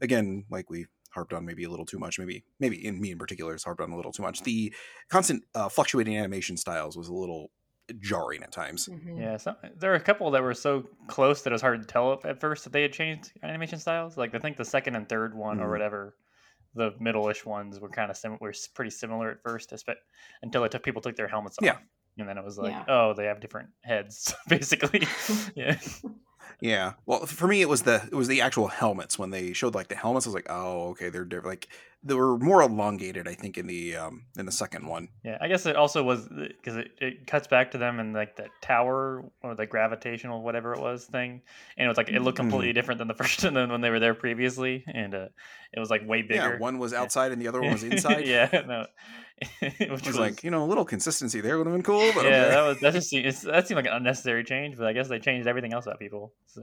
again, 0.00 0.44
like 0.50 0.70
we 0.70 0.86
harped 1.10 1.32
on 1.32 1.44
maybe 1.44 1.64
a 1.64 1.70
little 1.70 1.86
too 1.86 1.98
much, 1.98 2.18
maybe 2.18 2.44
maybe 2.58 2.84
in 2.84 3.00
me 3.00 3.10
in 3.10 3.18
particular 3.18 3.52
has 3.52 3.64
harped 3.64 3.80
on 3.80 3.90
a 3.90 3.96
little 3.96 4.12
too 4.12 4.22
much. 4.22 4.42
The 4.42 4.72
constant 5.10 5.44
uh, 5.54 5.68
fluctuating 5.68 6.16
animation 6.16 6.56
styles 6.56 6.96
was 6.96 7.08
a 7.08 7.14
little 7.14 7.50
jarring 8.00 8.42
at 8.42 8.52
times. 8.52 8.88
Mhm. 8.88 9.18
yeah. 9.20 9.36
So, 9.36 9.54
there 9.78 9.90
were 9.90 9.96
a 9.96 10.00
couple 10.00 10.30
that 10.32 10.42
were 10.42 10.54
so 10.54 10.84
close 11.06 11.42
that 11.42 11.50
it 11.50 11.54
was 11.54 11.62
hard 11.62 11.80
to 11.82 11.86
tell 11.86 12.20
at 12.24 12.40
first 12.40 12.64
that 12.64 12.72
they 12.72 12.82
had 12.82 12.92
changed 12.92 13.32
animation 13.42 13.78
styles. 13.78 14.16
Like 14.16 14.34
I 14.34 14.38
think 14.38 14.56
the 14.56 14.64
second 14.64 14.96
and 14.96 15.08
third 15.08 15.34
one 15.34 15.60
or 15.60 15.66
Mhm. 15.68 15.70
whatever, 15.70 16.16
the 16.74 16.92
middle-ish 17.00 17.44
ones 17.46 17.80
were 17.80 17.88
kind 17.88 18.10
of 18.10 18.16
sim- 18.16 18.38
were 18.40 18.52
pretty 18.74 18.90
similar 18.90 19.30
at 19.30 19.42
first, 19.42 19.70
espe- 19.70 19.94
until 20.42 20.64
it 20.64 20.72
took 20.72 20.82
people 20.82 21.00
took 21.00 21.16
their 21.16 21.28
helmets 21.28 21.58
off. 21.58 21.64
Yeah. 21.64 21.78
And 22.18 22.28
then 22.28 22.38
it 22.38 22.44
was 22.44 22.58
like, 22.58 22.72
Yeah. 22.72 22.84
oh, 22.88 23.14
they 23.14 23.26
have 23.26 23.40
different 23.40 23.70
heads, 23.82 24.34
basically. 24.48 25.06
yeah. 25.54 25.78
Yeah. 26.60 26.92
Well, 27.04 27.26
for 27.26 27.46
me, 27.46 27.60
it 27.60 27.68
was 27.68 27.82
the 27.82 27.96
it 28.10 28.14
was 28.14 28.28
the 28.28 28.40
actual 28.40 28.68
helmets 28.68 29.18
when 29.18 29.30
they 29.30 29.52
showed 29.52 29.74
like 29.74 29.88
the 29.88 29.94
helmets. 29.96 30.26
I 30.26 30.30
was 30.30 30.34
like, 30.34 30.46
oh, 30.48 30.90
okay, 30.90 31.08
they're 31.10 31.24
different. 31.24 31.48
Like 31.48 31.68
they 32.06 32.14
were 32.14 32.38
more 32.38 32.62
elongated, 32.62 33.26
I 33.26 33.34
think, 33.34 33.58
in 33.58 33.66
the 33.66 33.96
um 33.96 34.24
in 34.38 34.46
the 34.46 34.52
second 34.52 34.86
one. 34.86 35.08
Yeah, 35.24 35.38
I 35.40 35.48
guess 35.48 35.66
it 35.66 35.76
also 35.76 36.02
was 36.02 36.28
because 36.28 36.76
it, 36.76 36.90
it 37.00 37.26
cuts 37.26 37.46
back 37.46 37.72
to 37.72 37.78
them 37.78 37.98
in 38.00 38.12
like 38.12 38.36
the 38.36 38.48
tower 38.60 39.24
or 39.42 39.54
the 39.54 39.66
gravitational 39.66 40.42
whatever 40.42 40.72
it 40.72 40.80
was 40.80 41.04
thing, 41.04 41.42
and 41.76 41.84
it 41.84 41.88
was 41.88 41.96
like 41.96 42.08
it 42.08 42.20
looked 42.20 42.36
completely 42.36 42.72
different 42.72 42.98
than 42.98 43.08
the 43.08 43.14
first 43.20 43.40
than 43.40 43.70
when 43.70 43.80
they 43.80 43.90
were 43.90 44.00
there 44.00 44.14
previously, 44.14 44.84
and 44.86 45.14
uh, 45.14 45.28
it 45.72 45.80
was 45.80 45.90
like 45.90 46.06
way 46.06 46.22
bigger. 46.22 46.52
Yeah, 46.54 46.58
one 46.58 46.78
was 46.78 46.92
outside 46.92 47.32
and 47.32 47.42
the 47.42 47.48
other 47.48 47.60
one 47.60 47.72
was 47.72 47.82
inside. 47.84 48.26
yeah, 48.26 48.48
no, 48.66 48.86
which 49.60 50.04
I 50.04 50.06
was 50.06 50.18
like, 50.18 50.44
you 50.44 50.50
know, 50.50 50.64
a 50.64 50.68
little 50.68 50.84
consistency 50.84 51.40
there 51.40 51.58
would 51.58 51.66
have 51.66 51.74
been 51.74 51.82
cool. 51.82 52.12
But 52.14 52.24
yeah, 52.24 52.30
okay. 52.30 52.50
that 52.50 52.62
was 52.62 52.80
that 52.80 52.92
just 52.94 53.10
seemed, 53.10 53.26
it's, 53.26 53.42
that 53.42 53.66
seemed 53.66 53.76
like 53.76 53.86
an 53.86 53.96
unnecessary 53.96 54.44
change, 54.44 54.76
but 54.76 54.86
I 54.86 54.92
guess 54.92 55.08
they 55.08 55.18
changed 55.18 55.48
everything 55.48 55.72
else 55.72 55.86
about 55.86 55.98
people. 55.98 56.32
So, 56.46 56.62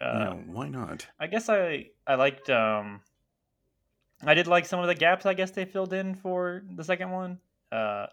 uh, 0.00 0.18
know, 0.18 0.42
why 0.46 0.68
not? 0.68 1.06
I 1.20 1.28
guess 1.28 1.48
I 1.48 1.86
I 2.06 2.16
liked 2.16 2.50
um 2.50 3.00
I 4.24 4.34
did 4.34 4.46
like 4.46 4.66
some 4.66 4.80
of 4.80 4.86
the 4.86 4.94
gaps 4.94 5.26
I 5.26 5.34
guess 5.34 5.50
they 5.50 5.64
filled 5.64 5.92
in 5.92 6.14
for 6.14 6.62
the 6.76 6.84
second 6.84 7.10
one. 7.10 7.38
Uh 7.70 8.06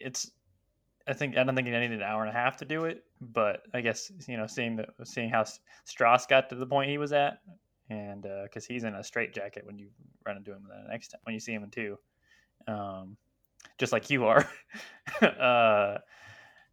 it's 0.00 0.30
I 1.06 1.12
think 1.12 1.36
I 1.36 1.44
don't 1.44 1.54
think 1.54 1.68
I 1.68 1.80
needed 1.80 1.92
an 2.00 2.02
hour 2.02 2.22
and 2.22 2.30
a 2.30 2.32
half 2.32 2.56
to 2.58 2.64
do 2.64 2.84
it, 2.84 3.04
but 3.20 3.62
I 3.74 3.80
guess 3.82 4.10
you 4.26 4.36
know 4.36 4.46
seeing 4.46 4.76
the 4.76 4.86
seeing 5.04 5.28
how 5.30 5.44
Strauss 5.84 6.26
got 6.26 6.48
to 6.48 6.54
the 6.54 6.66
point 6.66 6.90
he 6.90 6.98
was 6.98 7.12
at, 7.12 7.40
and 7.90 8.22
because 8.44 8.64
he's 8.66 8.84
in 8.84 8.94
a 8.94 9.04
straight 9.04 9.34
jacket 9.34 9.66
when 9.66 9.78
you 9.78 9.88
run 10.24 10.36
into 10.38 10.52
him 10.52 10.64
the 10.68 10.90
next 10.90 11.08
time 11.08 11.20
when 11.24 11.34
you 11.34 11.40
see 11.40 11.52
him 11.52 11.62
in 11.62 11.70
two, 11.70 11.98
um, 12.66 13.16
just 13.78 13.92
like 13.92 14.08
you 14.10 14.24
are. 14.24 14.48
uh, 15.22 15.98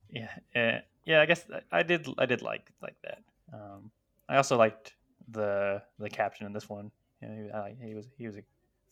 yeah, 0.10 0.29
eh, 0.55 0.79
yeah. 1.05 1.21
I 1.21 1.25
guess 1.25 1.45
I- 1.53 1.79
I 1.79 1.84
did 1.84 2.07
I 2.17 2.25
did 2.25 2.41
like 2.41 2.71
like 2.81 2.95
that. 3.03 3.19
Um, 3.53 3.91
I 4.29 4.38
also 4.38 4.57
liked 4.57 4.93
the 5.29 5.81
the 5.99 6.10
caption 6.10 6.45
in 6.45 6.53
this 6.53 6.69
one. 6.69 6.91
You 7.21 7.27
know, 7.27 7.43
he, 7.43 7.51
I, 7.51 7.75
he 7.88 7.95
was 7.95 8.07
he 8.17 8.27
was 8.27 8.38
a 8.38 8.41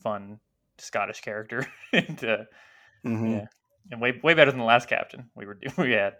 fun 0.02 0.40
Scottish 0.78 1.22
character, 1.22 1.66
and 1.94 2.24
uh, 2.24 2.38
Mhm. 3.06 3.32
yeah, 3.32 3.46
and 3.92 4.02
way 4.02 4.20
way 4.24 4.34
better 4.34 4.52
than 4.52 4.60
the 4.60 4.66
last 4.66 4.88
captain 4.90 5.30
we 5.36 5.46
were 5.46 5.58
we 5.78 5.92
had 5.92 6.14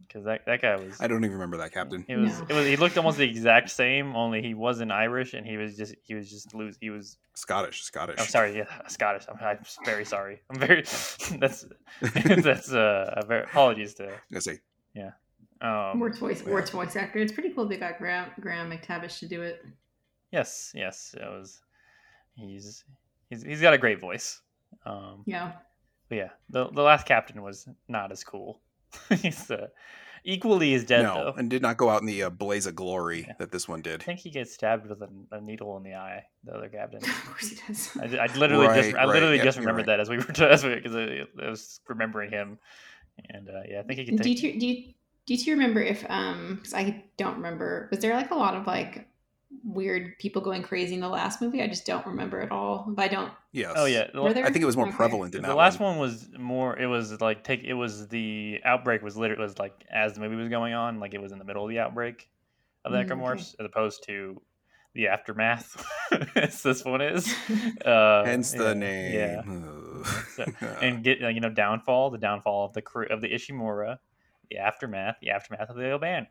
because 0.00 0.24
that 0.24 0.44
that 0.46 0.60
guy 0.62 0.76
was. 0.76 1.00
I 1.00 1.06
don't 1.06 1.24
even 1.24 1.32
remember 1.34 1.56
that 1.58 1.72
captain. 1.72 2.04
It 2.08 2.16
was, 2.16 2.38
No. 2.40 2.46
it 2.48 2.52
was. 2.52 2.66
He 2.66 2.76
looked 2.76 2.96
almost 2.98 3.18
the 3.18 3.24
exact 3.28 3.70
same, 3.70 4.14
only 4.16 4.42
he 4.42 4.54
wasn't 4.54 4.90
Irish, 4.92 5.32
and 5.34 5.46
he 5.46 5.56
was 5.56 5.76
just. 5.76 5.94
He 6.02 6.14
was 6.14 6.28
just 6.30 6.54
lose. 6.54 6.76
He 6.80 6.90
was. 6.90 7.18
Scottish, 7.34 7.82
Scottish. 7.82 8.20
I'm 8.20 8.26
sorry, 8.26 8.56
yeah, 8.58 8.64
Scottish. 8.88 9.24
I'm, 9.28 9.38
I'm 9.40 9.58
very 9.84 10.04
sorry. 10.04 10.40
I'm 10.50 10.58
very. 10.58 10.82
That's 11.38 11.64
that's 12.00 12.72
uh, 12.72 13.14
a 13.16 13.24
very 13.26 13.44
apologies 13.44 13.94
to. 13.94 14.12
I 14.34 14.38
say, 14.40 14.58
Um, 15.62 16.00
Wort's 16.00 16.18
voice, 16.18 16.42
yeah. 16.44 16.52
Wort's 16.52 16.70
voice 16.70 16.94
actor. 16.96 17.20
It's 17.20 17.32
pretty 17.32 17.50
cool 17.50 17.66
they 17.66 17.76
got 17.76 17.98
Graham, 17.98 18.30
Graham 18.40 18.70
McTavish 18.70 19.18
to 19.20 19.28
do 19.28 19.40
it. 19.42 19.64
yes, 20.32 20.72
yes, 20.74 21.14
it 21.18 21.24
was. 21.24 21.60
He's 22.34 22.84
he's 23.30 23.42
he's 23.42 23.60
got 23.60 23.74
a 23.74 23.78
great 23.78 24.00
voice. 24.00 24.40
Um, 24.86 25.22
Yeah. 25.26 25.52
but 26.08 26.16
yeah, 26.16 26.28
the 26.50 26.68
the 26.70 26.82
last 26.82 27.06
captain 27.06 27.42
was 27.42 27.68
not 27.88 28.10
as 28.12 28.24
cool. 28.24 28.60
he's 29.20 29.50
uh, 29.50 29.68
equally 30.24 30.74
as 30.74 30.84
dead 30.84 31.02
no, 31.02 31.14
though. 31.14 31.32
and 31.38 31.48
did 31.50 31.62
not 31.62 31.76
go 31.76 31.88
out 31.88 32.00
in 32.00 32.06
the 32.06 32.24
uh, 32.24 32.30
blaze 32.30 32.66
of 32.66 32.74
glory 32.74 33.24
Yeah. 33.26 33.34
that 33.38 33.50
this 33.52 33.68
one 33.68 33.82
did. 33.82 34.02
I 34.02 34.04
think 34.04 34.20
he 34.20 34.30
gets 34.30 34.52
stabbed 34.52 34.86
with 34.86 35.00
a, 35.02 35.08
a 35.32 35.40
needle 35.40 35.76
in 35.76 35.82
the 35.82 35.94
eye. 35.94 36.24
The 36.44 36.52
other 36.52 36.68
captain. 36.68 37.00
Of 37.04 37.24
course 37.26 37.48
he 37.48 37.56
does. 37.66 37.90
I, 38.00 38.16
I 38.16 38.26
literally 38.36 38.66
just 38.68 38.94
I 38.96 39.04
literally 39.04 39.38
right, 39.38 39.44
just 39.44 39.56
yep, 39.58 39.64
you're 39.64 39.72
remembered 39.72 39.88
right. 39.88 39.96
that 39.96 40.00
as 40.00 40.08
we 40.10 40.18
were 40.18 40.46
as 40.50 40.64
we 40.64 40.74
because 40.74 40.94
I, 40.96 41.22
I 41.42 41.48
was 41.50 41.80
remembering 41.88 42.30
him, 42.30 42.58
and 43.30 43.48
uh, 43.48 43.62
yeah, 43.68 43.80
I 43.80 43.82
think 43.82 43.98
he 43.98 44.04
can 44.06 44.16
do 44.16 44.28
you 44.30 44.36
take. 44.36 44.58
do 44.60 44.66
you 44.66 44.92
do 45.26 45.34
you 45.34 45.52
remember 45.52 45.80
if 45.80 46.04
um 46.08 46.56
because 46.56 46.74
I 46.74 47.04
don't 47.16 47.36
remember 47.36 47.88
was 47.90 48.00
there 48.00 48.14
like 48.14 48.30
a 48.30 48.34
lot 48.34 48.54
of 48.54 48.66
like 48.66 49.06
weird 49.64 50.18
people 50.18 50.42
going 50.42 50.62
crazy 50.62 50.94
in 50.94 51.00
the 51.00 51.08
last 51.08 51.40
movie? 51.40 51.62
I 51.62 51.66
just 51.68 51.86
don't 51.86 52.04
remember 52.06 52.40
at 52.40 52.50
all. 52.50 52.84
But 52.88 53.02
I 53.04 53.08
don't. 53.08 53.32
Yes. 53.52 53.72
Oh 53.76 53.84
yeah, 53.84 54.06
Were 54.14 54.32
there? 54.32 54.44
I 54.46 54.50
think 54.50 54.62
it 54.62 54.66
was 54.66 54.76
more 54.76 54.86
Okay. 54.88 54.96
prevalent 54.96 55.34
in 55.34 55.42
the 55.42 55.48
that 55.48 55.56
last 55.56 55.78
one. 55.80 55.96
one 55.96 55.98
was 56.00 56.28
more. 56.38 56.76
It 56.78 56.86
was 56.86 57.20
like 57.20 57.44
take. 57.44 57.62
It 57.64 57.74
was 57.74 58.08
the 58.08 58.60
outbreak 58.64 59.02
was 59.02 59.16
literally 59.16 59.42
was 59.42 59.58
like 59.58 59.84
as 59.90 60.14
the 60.14 60.20
movie 60.20 60.36
was 60.36 60.48
going 60.48 60.74
on, 60.74 61.00
like 61.00 61.14
it 61.14 61.20
was 61.20 61.32
in 61.32 61.38
the 61.38 61.44
middle 61.44 61.64
of 61.64 61.70
the 61.70 61.78
outbreak 61.78 62.28
of 62.84 62.92
the 62.92 62.98
Mm, 62.98 63.04
okay. 63.04 63.14
necromorphs, 63.14 63.54
as 63.60 63.66
opposed 63.66 64.04
to 64.06 64.40
the 64.94 65.08
aftermath, 65.08 65.82
as 66.36 66.62
this 66.62 66.84
one 66.84 67.00
is. 67.00 67.32
Uh, 67.84 68.24
Hence 68.24 68.52
the 68.52 68.68
yeah, 68.68 68.74
name. 68.74 69.14
Yeah. 69.14 69.42
So- 70.36 70.44
and 70.82 71.02
get 71.04 71.22
uh, 71.22 71.28
you 71.28 71.40
know 71.40 71.48
downfall, 71.50 72.10
the 72.10 72.18
downfall 72.18 72.64
of 72.66 72.72
the 72.72 72.82
crew 72.82 73.06
of 73.08 73.20
the 73.20 73.28
Ishimura, 73.28 73.98
the 74.50 74.58
aftermath, 74.58 75.16
the 75.20 75.30
aftermath 75.30 75.68
of 75.70 75.76
the 75.76 75.90
O'Bannon. 75.92 76.26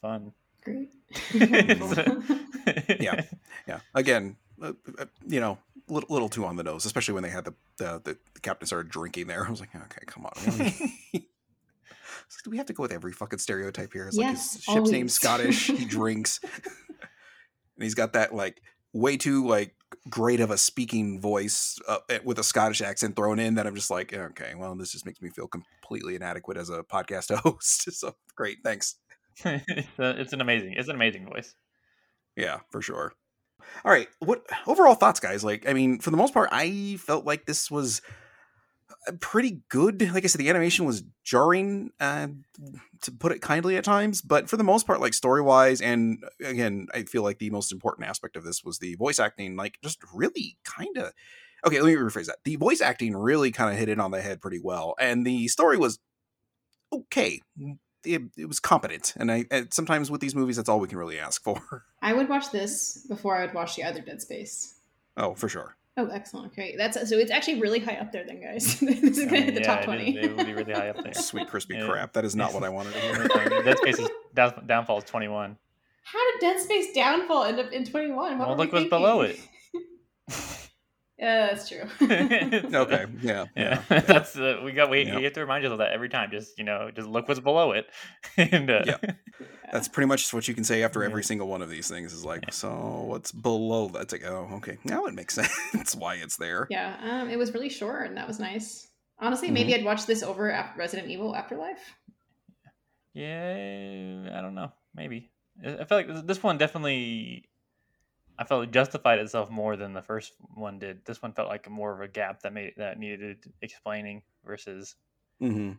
Fun. 0.00 0.32
Great. 0.66 0.90
Yeah. 3.00 3.22
yeah. 3.68 3.78
Again, 3.94 4.36
uh, 4.60 4.72
uh, 4.98 5.04
you 5.28 5.38
know, 5.38 5.58
little, 5.88 6.08
little 6.12 6.28
too 6.28 6.44
on 6.44 6.56
the 6.56 6.64
nose, 6.64 6.84
especially 6.84 7.14
when 7.14 7.22
they 7.22 7.30
had 7.30 7.44
the, 7.44 7.54
the 7.76 8.00
the 8.34 8.40
captain 8.42 8.66
started 8.66 8.90
drinking 8.90 9.28
there. 9.28 9.46
I 9.46 9.50
was 9.50 9.60
like, 9.60 9.74
okay, 9.74 10.02
come 10.06 10.26
on. 10.26 10.32
Really? 10.58 10.74
Like, 11.14 12.42
Do 12.42 12.50
we 12.50 12.56
have 12.56 12.66
to 12.66 12.72
go 12.72 12.82
with 12.82 12.90
every 12.92 13.12
fucking 13.12 13.38
stereotype 13.38 13.92
here? 13.92 14.08
It's 14.08 14.16
like 14.16 14.26
Yes, 14.26 14.54
his 14.54 14.64
ship's 14.64 14.90
name's. 14.90 15.12
Scottish. 15.14 15.68
He 15.78 15.84
drinks, 15.84 16.40
and 16.42 17.82
he's 17.84 17.94
got 17.94 18.14
that 18.14 18.34
like 18.34 18.60
way 18.92 19.16
too 19.16 19.46
like 19.46 19.76
great 20.10 20.40
of 20.40 20.50
a 20.50 20.58
speaking 20.58 21.20
voice 21.20 21.78
uh, 21.86 21.98
with 22.24 22.40
a 22.40 22.42
Scottish 22.42 22.82
accent 22.82 23.14
thrown 23.14 23.38
in. 23.38 23.54
That 23.54 23.68
I'm 23.68 23.76
just 23.76 23.90
like, 23.92 24.12
okay, 24.12 24.54
well, 24.56 24.74
this 24.74 24.90
just 24.90 25.06
makes 25.06 25.22
me 25.22 25.30
feel 25.30 25.46
completely 25.46 26.16
inadequate 26.16 26.56
as 26.56 26.68
a 26.68 26.82
podcast 26.82 27.32
host. 27.38 27.92
so 27.92 28.16
great, 28.34 28.58
thanks. 28.64 28.96
it's, 29.98 30.32
an 30.32 30.40
amazing, 30.40 30.74
it's 30.76 30.88
an 30.88 30.94
amazing 30.94 31.26
voice. 31.26 31.54
Yeah, 32.36 32.60
for 32.70 32.82
sure. 32.82 33.12
All 33.84 33.92
right. 33.92 34.08
What 34.20 34.44
overall 34.66 34.94
thoughts, 34.94 35.20
guys? 35.20 35.44
Like, 35.44 35.68
I 35.68 35.72
mean, 35.72 35.98
for 35.98 36.10
the 36.10 36.16
most 36.16 36.34
part, 36.34 36.48
I 36.52 36.96
felt 37.00 37.24
like 37.24 37.46
this 37.46 37.70
was 37.70 38.00
pretty 39.20 39.62
good. 39.68 40.02
Like 40.12 40.24
I 40.24 40.26
said, 40.26 40.40
the 40.40 40.48
animation 40.48 40.84
was 40.84 41.02
jarring, 41.24 41.90
uh, 42.00 42.28
to 43.02 43.12
put 43.12 43.32
it 43.32 43.40
kindly 43.40 43.76
at 43.76 43.84
times, 43.84 44.22
but 44.22 44.48
for 44.48 44.56
the 44.56 44.64
most 44.64 44.86
part, 44.86 45.00
like 45.00 45.14
story 45.14 45.42
wise, 45.42 45.80
and 45.80 46.24
again, 46.42 46.88
I 46.94 47.02
feel 47.04 47.22
like 47.22 47.38
the 47.38 47.50
most 47.50 47.72
important 47.72 48.08
aspect 48.08 48.36
of 48.36 48.44
this 48.44 48.64
was 48.64 48.78
the 48.78 48.94
voice 48.94 49.18
acting. 49.18 49.56
Like, 49.56 49.78
just 49.82 49.98
really 50.14 50.56
kind 50.64 50.96
of. 50.96 51.12
Okay, 51.64 51.80
let 51.80 51.88
me 51.88 51.94
rephrase 51.94 52.26
that. 52.26 52.38
The 52.44 52.56
voice 52.56 52.80
acting 52.80 53.16
really 53.16 53.50
kind 53.50 53.72
of 53.72 53.78
hit 53.78 53.88
it 53.88 53.98
on 53.98 54.10
the 54.10 54.20
head 54.20 54.40
pretty 54.40 54.60
well, 54.62 54.94
and 54.98 55.26
the 55.26 55.48
story 55.48 55.78
was 55.78 55.98
okay, 56.92 57.40
it, 58.04 58.22
it 58.36 58.46
was 58.46 58.60
competent, 58.60 59.14
and 59.16 59.30
I 59.32 59.44
and 59.50 59.72
sometimes 59.72 60.10
with 60.10 60.20
these 60.20 60.34
movies, 60.34 60.56
that's 60.56 60.68
all 60.68 60.80
we 60.80 60.88
can 60.88 60.98
really 60.98 61.18
ask 61.18 61.42
for. 61.42 61.84
I 62.02 62.12
would 62.12 62.28
watch 62.28 62.50
this 62.52 63.04
before 63.08 63.36
I 63.36 63.44
would 63.46 63.54
watch 63.54 63.76
the 63.76 63.84
other 63.84 64.00
Dead 64.00 64.20
Space. 64.22 64.74
Oh, 65.16 65.34
for 65.34 65.48
sure. 65.48 65.76
Oh, 65.98 66.08
excellent. 66.08 66.52
Okay, 66.52 66.74
that's 66.76 67.08
so 67.08 67.16
it's 67.16 67.30
actually 67.30 67.58
really 67.60 67.78
high 67.78 67.94
up 67.96 68.12
there, 68.12 68.24
then, 68.26 68.40
guys. 68.42 68.78
this 68.80 69.00
is 69.02 69.18
I 69.20 69.24
gonna 69.24 69.32
mean, 69.32 69.42
hit 69.44 69.54
the 69.54 69.60
yeah, 69.62 69.66
top 69.66 69.78
it 69.78 69.80
is- 69.80 69.84
twenty. 69.86 70.18
It 70.18 70.36
would 70.36 70.46
be 70.46 70.52
really 70.52 70.72
high 70.74 70.90
up 70.90 70.96
there. 71.02 71.14
Sweet 71.14 71.48
crispy 71.48 71.74
Yeah. 71.74 71.86
crap. 71.88 72.12
That 72.12 72.24
is 72.24 72.36
not 72.36 72.52
what 72.52 72.64
I 72.64 72.68
wanted 72.68 72.92
to 72.94 73.00
hear. 73.00 73.62
Dead 73.62 73.78
Space 73.78 73.98
is 73.98 74.08
down, 74.34 74.64
downfall 74.66 74.98
is 74.98 75.04
twenty 75.04 75.28
one. 75.28 75.56
How 76.04 76.32
did 76.32 76.40
Dead 76.40 76.60
Space 76.60 76.92
Downfall 76.94 77.44
end 77.44 77.58
up 77.58 77.72
in 77.72 77.84
twenty 77.84 78.12
one? 78.12 78.38
Well, 78.38 78.56
look 78.56 78.72
what's 78.72 78.88
below 78.88 79.22
it. 79.22 79.40
Yeah, 81.18 81.46
that's 81.46 81.68
true. 81.68 81.84
Okay, 82.00 83.06
yeah, 83.22 83.46
Yeah, 83.56 83.82
that's 83.88 84.36
uh, 84.36 84.60
we 84.62 84.72
got. 84.72 84.90
We, 84.90 85.04
Yeah. 85.04 85.16
we 85.16 85.24
have 85.24 85.32
to 85.32 85.40
remind 85.40 85.64
you 85.64 85.72
of 85.72 85.78
that 85.78 85.92
every 85.92 86.08
time. 86.10 86.30
Just 86.30 86.58
you 86.58 86.64
know, 86.64 86.90
just 86.94 87.08
look 87.08 87.26
what's 87.26 87.40
below 87.40 87.72
it, 87.72 87.86
and 88.36 88.68
uh, 88.70 88.82
Yeah. 88.86 88.98
That's 89.72 89.88
pretty 89.88 90.06
much 90.08 90.32
what 90.32 90.46
you 90.46 90.54
can 90.54 90.62
say 90.64 90.82
after 90.82 91.00
Yeah. 91.00 91.06
every 91.08 91.24
single 91.24 91.48
one 91.48 91.62
of 91.62 91.70
these 91.70 91.88
things. 91.88 92.12
Is 92.12 92.24
like, 92.24 92.42
Yeah. 92.44 92.50
so 92.52 93.04
what's 93.08 93.32
below 93.32 93.88
that? 93.88 94.02
It's 94.02 94.12
like, 94.12 94.24
oh, 94.26 94.48
okay, 94.58 94.76
now 94.84 95.06
it 95.06 95.14
makes 95.14 95.34
sense 95.34 95.96
why 95.96 96.16
it's 96.16 96.36
there. 96.36 96.66
Yeah, 96.70 96.96
um, 97.02 97.30
it 97.30 97.36
was 97.38 97.52
really 97.54 97.70
short, 97.70 98.06
and 98.08 98.16
that 98.18 98.28
was 98.28 98.38
nice. 98.38 98.86
Honestly, 99.18 99.50
maybe 99.50 99.70
Mm-hmm. 99.72 99.80
I'd 99.80 99.84
watch 99.86 100.04
this 100.06 100.22
over 100.22 100.50
Af- 100.50 100.76
Resident 100.76 101.08
Evil 101.10 101.34
Afterlife. 101.34 101.80
yeah, 103.14 104.30
I 104.36 104.40
don't 104.42 104.54
know. 104.54 104.72
Maybe 104.94 105.30
I 105.64 105.78
I 105.78 105.84
feel 105.84 105.98
like 105.98 106.08
this- 106.08 106.22
this 106.22 106.42
one 106.42 106.58
definitely. 106.58 107.48
I 108.38 108.44
felt 108.44 108.64
it 108.64 108.70
justified 108.70 109.18
itself 109.18 109.50
more 109.50 109.76
than 109.76 109.92
the 109.92 110.02
first 110.02 110.32
one 110.54 110.78
did. 110.78 111.04
This 111.04 111.22
one 111.22 111.32
felt 111.32 111.48
like 111.48 111.68
more 111.70 111.94
of 111.94 112.00
a 112.00 112.08
gap 112.08 112.42
that 112.42 112.52
made 112.52 112.74
that 112.76 112.98
needed 112.98 113.44
explaining 113.62 114.22
versus 114.44 114.94
Mm-hmm. 115.42 115.72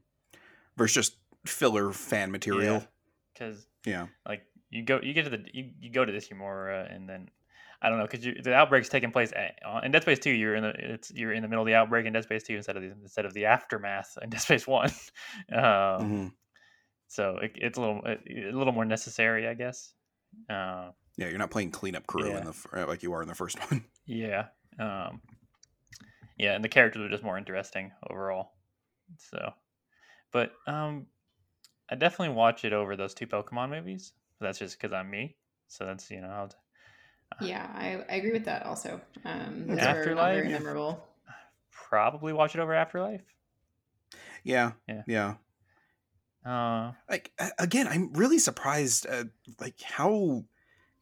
Versus 0.75 0.93
just 0.93 1.17
filler 1.45 1.91
fan 1.91 2.31
material. 2.31 2.83
because 3.33 3.67
Yeah. 3.85 4.07
like 4.27 4.43
you 4.69 4.83
go 4.83 4.99
you 5.01 5.13
get 5.13 5.23
to 5.23 5.29
the 5.29 5.45
you, 5.53 5.71
you 5.79 5.91
go 5.91 6.05
to 6.05 6.11
this 6.11 6.27
Humora 6.27 6.93
and 6.93 7.07
then 7.09 7.29
I 7.81 7.89
don't 7.89 7.99
know 7.99 8.07
because 8.07 8.21
the 8.43 8.53
outbreak's 8.53 8.89
taking 8.89 9.11
place 9.11 9.31
at, 9.35 9.59
in 9.83 9.91
Dead 9.91 10.01
Space 10.01 10.19
Two. 10.19 10.31
You're 10.31 10.55
in 10.55 10.63
the 10.63 10.73
it's 10.77 11.11
you're 11.11 11.31
in 11.31 11.43
the 11.43 11.47
middle 11.47 11.61
of 11.63 11.67
the 11.67 11.75
outbreak 11.75 12.05
in 12.07 12.13
Dead 12.13 12.23
Space 12.23 12.43
Two 12.43 12.55
instead 12.55 12.75
of 12.75 12.81
the 12.81 12.91
instead 13.03 13.25
of 13.25 13.33
the 13.33 13.45
aftermath 13.45 14.17
in 14.21 14.29
Dead 14.31 14.41
Space 14.41 14.65
One. 14.67 14.89
um, 15.53 16.07
hmm 16.07 16.27
So 17.07 17.37
it, 17.37 17.51
it's 17.55 17.77
a 17.77 17.81
little 17.81 18.01
a 18.05 18.51
little 18.51 18.73
more 18.73 18.85
necessary, 18.85 19.47
I 19.47 19.53
guess. 19.53 19.93
Uh, 20.49 20.89
Yeah, 21.17 21.27
you're 21.29 21.39
not 21.39 21.51
playing 21.51 21.71
cleanup 21.71 22.05
crew 22.07 22.29
Yeah. 22.29 22.37
in 22.37 22.45
the 22.45 22.55
uh, 22.73 22.87
like 22.87 23.03
you 23.03 23.13
are 23.13 23.21
in 23.21 23.27
the 23.27 23.35
first 23.35 23.59
one. 23.71 23.85
yeah, 24.05 24.47
um, 24.79 25.21
yeah, 26.37 26.53
and 26.53 26.63
the 26.63 26.69
characters 26.69 27.01
are 27.03 27.09
just 27.09 27.23
more 27.23 27.37
interesting 27.37 27.91
overall. 28.09 28.51
So, 29.17 29.53
but 30.31 30.53
um, 30.67 31.07
I 31.89 31.95
definitely 31.95 32.35
watch 32.35 32.65
it 32.65 32.73
over 32.73 32.95
those 32.95 33.13
two 33.13 33.27
Pokemon 33.27 33.69
movies. 33.69 34.13
That's 34.39 34.59
just 34.59 34.77
because 34.79 34.93
I'm 34.93 35.09
me. 35.09 35.37
So 35.67 35.85
that's 35.85 36.09
you 36.11 36.21
know 36.21 36.29
I'll, 36.29 36.51
Yeah, 37.41 37.69
I, 37.73 38.03
I 38.09 38.15
agree 38.17 38.31
with 38.33 38.45
that. 38.45 38.63
Also, 38.65 39.01
um, 39.25 39.67
those 39.67 39.79
are 39.79 39.83
Afterlife? 39.83 40.35
very 40.35 40.49
memorable. 40.49 41.03
probably 41.71 42.33
watch 42.33 42.55
it 42.55 42.59
over 42.61 42.73
Afterlife. 42.73 43.21
yeah, 44.43 44.73
Yeah. 44.87 45.03
yeah. 45.07 45.35
Uh, 46.45 46.93
Like 47.09 47.31
again, 47.57 47.87
I'm 47.87 48.11
really 48.13 48.39
surprised, 48.39 49.07
uh, 49.07 49.25
like 49.59 49.81
how 49.81 50.43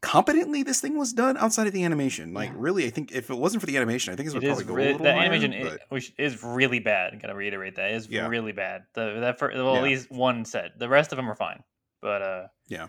competently 0.02 0.64
this 0.64 0.82
thing 0.82 0.98
was 0.98 1.14
done 1.14 1.38
outside 1.38 1.68
of 1.68 1.74
the 1.74 1.84
animation. 1.84 2.34
Like, 2.34 2.50
Yeah. 2.50 2.56
really, 2.58 2.86
I 2.86 2.90
think 2.90 3.12
if 3.12 3.30
it 3.30 3.36
wasn't 3.38 3.62
for 3.62 3.66
the 3.68 3.78
animation, 3.78 4.14
I 4.14 4.16
think 4.16 4.28
this 4.28 4.34
would 4.36 4.44
it 4.44 4.48
is 4.48 4.64
probably 4.64 4.76
go 4.76 4.82
a 4.82 4.84
little 4.92 5.04
the 5.06 5.14
higher, 5.14 5.22
animation 5.32 5.54
i- 5.54 5.64
but- 5.70 5.82
which 5.90 6.14
is 6.18 6.44
really 6.44 6.80
bad. 6.80 7.14
I'm 7.14 7.20
gonna 7.20 7.36
reiterate 7.36 7.76
that 7.76 7.92
is 7.92 8.08
Yeah. 8.08 8.28
really 8.28 8.52
bad. 8.52 8.84
The 8.94 9.20
that 9.22 9.40
for, 9.40 9.52
well 9.54 9.74
Yeah. 9.74 9.78
at 9.80 9.84
least 9.84 10.12
one 10.12 10.46
set. 10.46 10.78
The 10.78 10.90
rest 10.90 11.12
of 11.12 11.18
them 11.18 11.30
are 11.30 11.36
fine. 11.36 11.64
But 12.02 12.22
uh, 12.22 12.48
Yeah. 12.68 12.88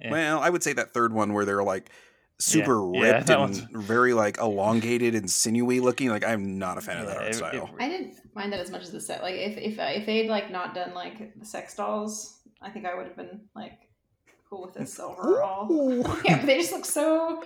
eh, 0.00 0.10
Well, 0.10 0.40
I 0.40 0.50
would 0.50 0.62
say 0.62 0.72
that 0.74 0.92
third 0.94 1.12
one 1.12 1.32
where 1.32 1.44
they're 1.44 1.64
like 1.64 1.90
super 2.38 2.80
Yeah, 2.94 3.00
ripped 3.14 3.26
that 3.26 3.38
and 3.40 3.40
one's- 3.40 3.86
very 3.86 4.14
like 4.14 4.38
elongated 4.38 5.14
and 5.16 5.28
sinewy 5.30 5.80
looking. 5.80 6.10
Like 6.10 6.24
I'm 6.24 6.58
not 6.58 6.78
a 6.78 6.80
fan 6.80 6.98
of 6.98 7.06
that 7.06 7.16
art 7.18 7.26
it- 7.28 7.34
style. 7.34 7.70
it- 7.78 7.82
I 7.82 7.88
didn't 7.88 8.14
mind 8.34 8.52
that 8.52 8.60
as 8.60 8.70
much 8.70 8.82
as 8.82 8.92
the 8.92 9.00
set. 9.00 9.22
Like 9.22 9.34
if 9.34 9.56
if 9.58 9.78
if 9.78 10.06
they'd 10.06 10.28
like 10.28 10.50
not 10.50 10.74
done 10.74 10.94
like 10.94 11.38
the 11.38 11.44
sex 11.44 11.74
dolls, 11.74 12.40
I 12.60 12.70
think 12.70 12.86
I 12.86 12.94
would 12.94 13.06
have 13.06 13.16
been 13.16 13.40
like 13.56 13.72
cool 14.52 14.62
with 14.66 14.74
this 14.74 15.00
overall. 15.08 15.70
Ooh. 15.72 16.02
yeah, 16.24 16.36
but 16.38 16.46
they 16.46 16.58
just 16.58 16.72
look 16.72 16.84
so. 16.84 17.42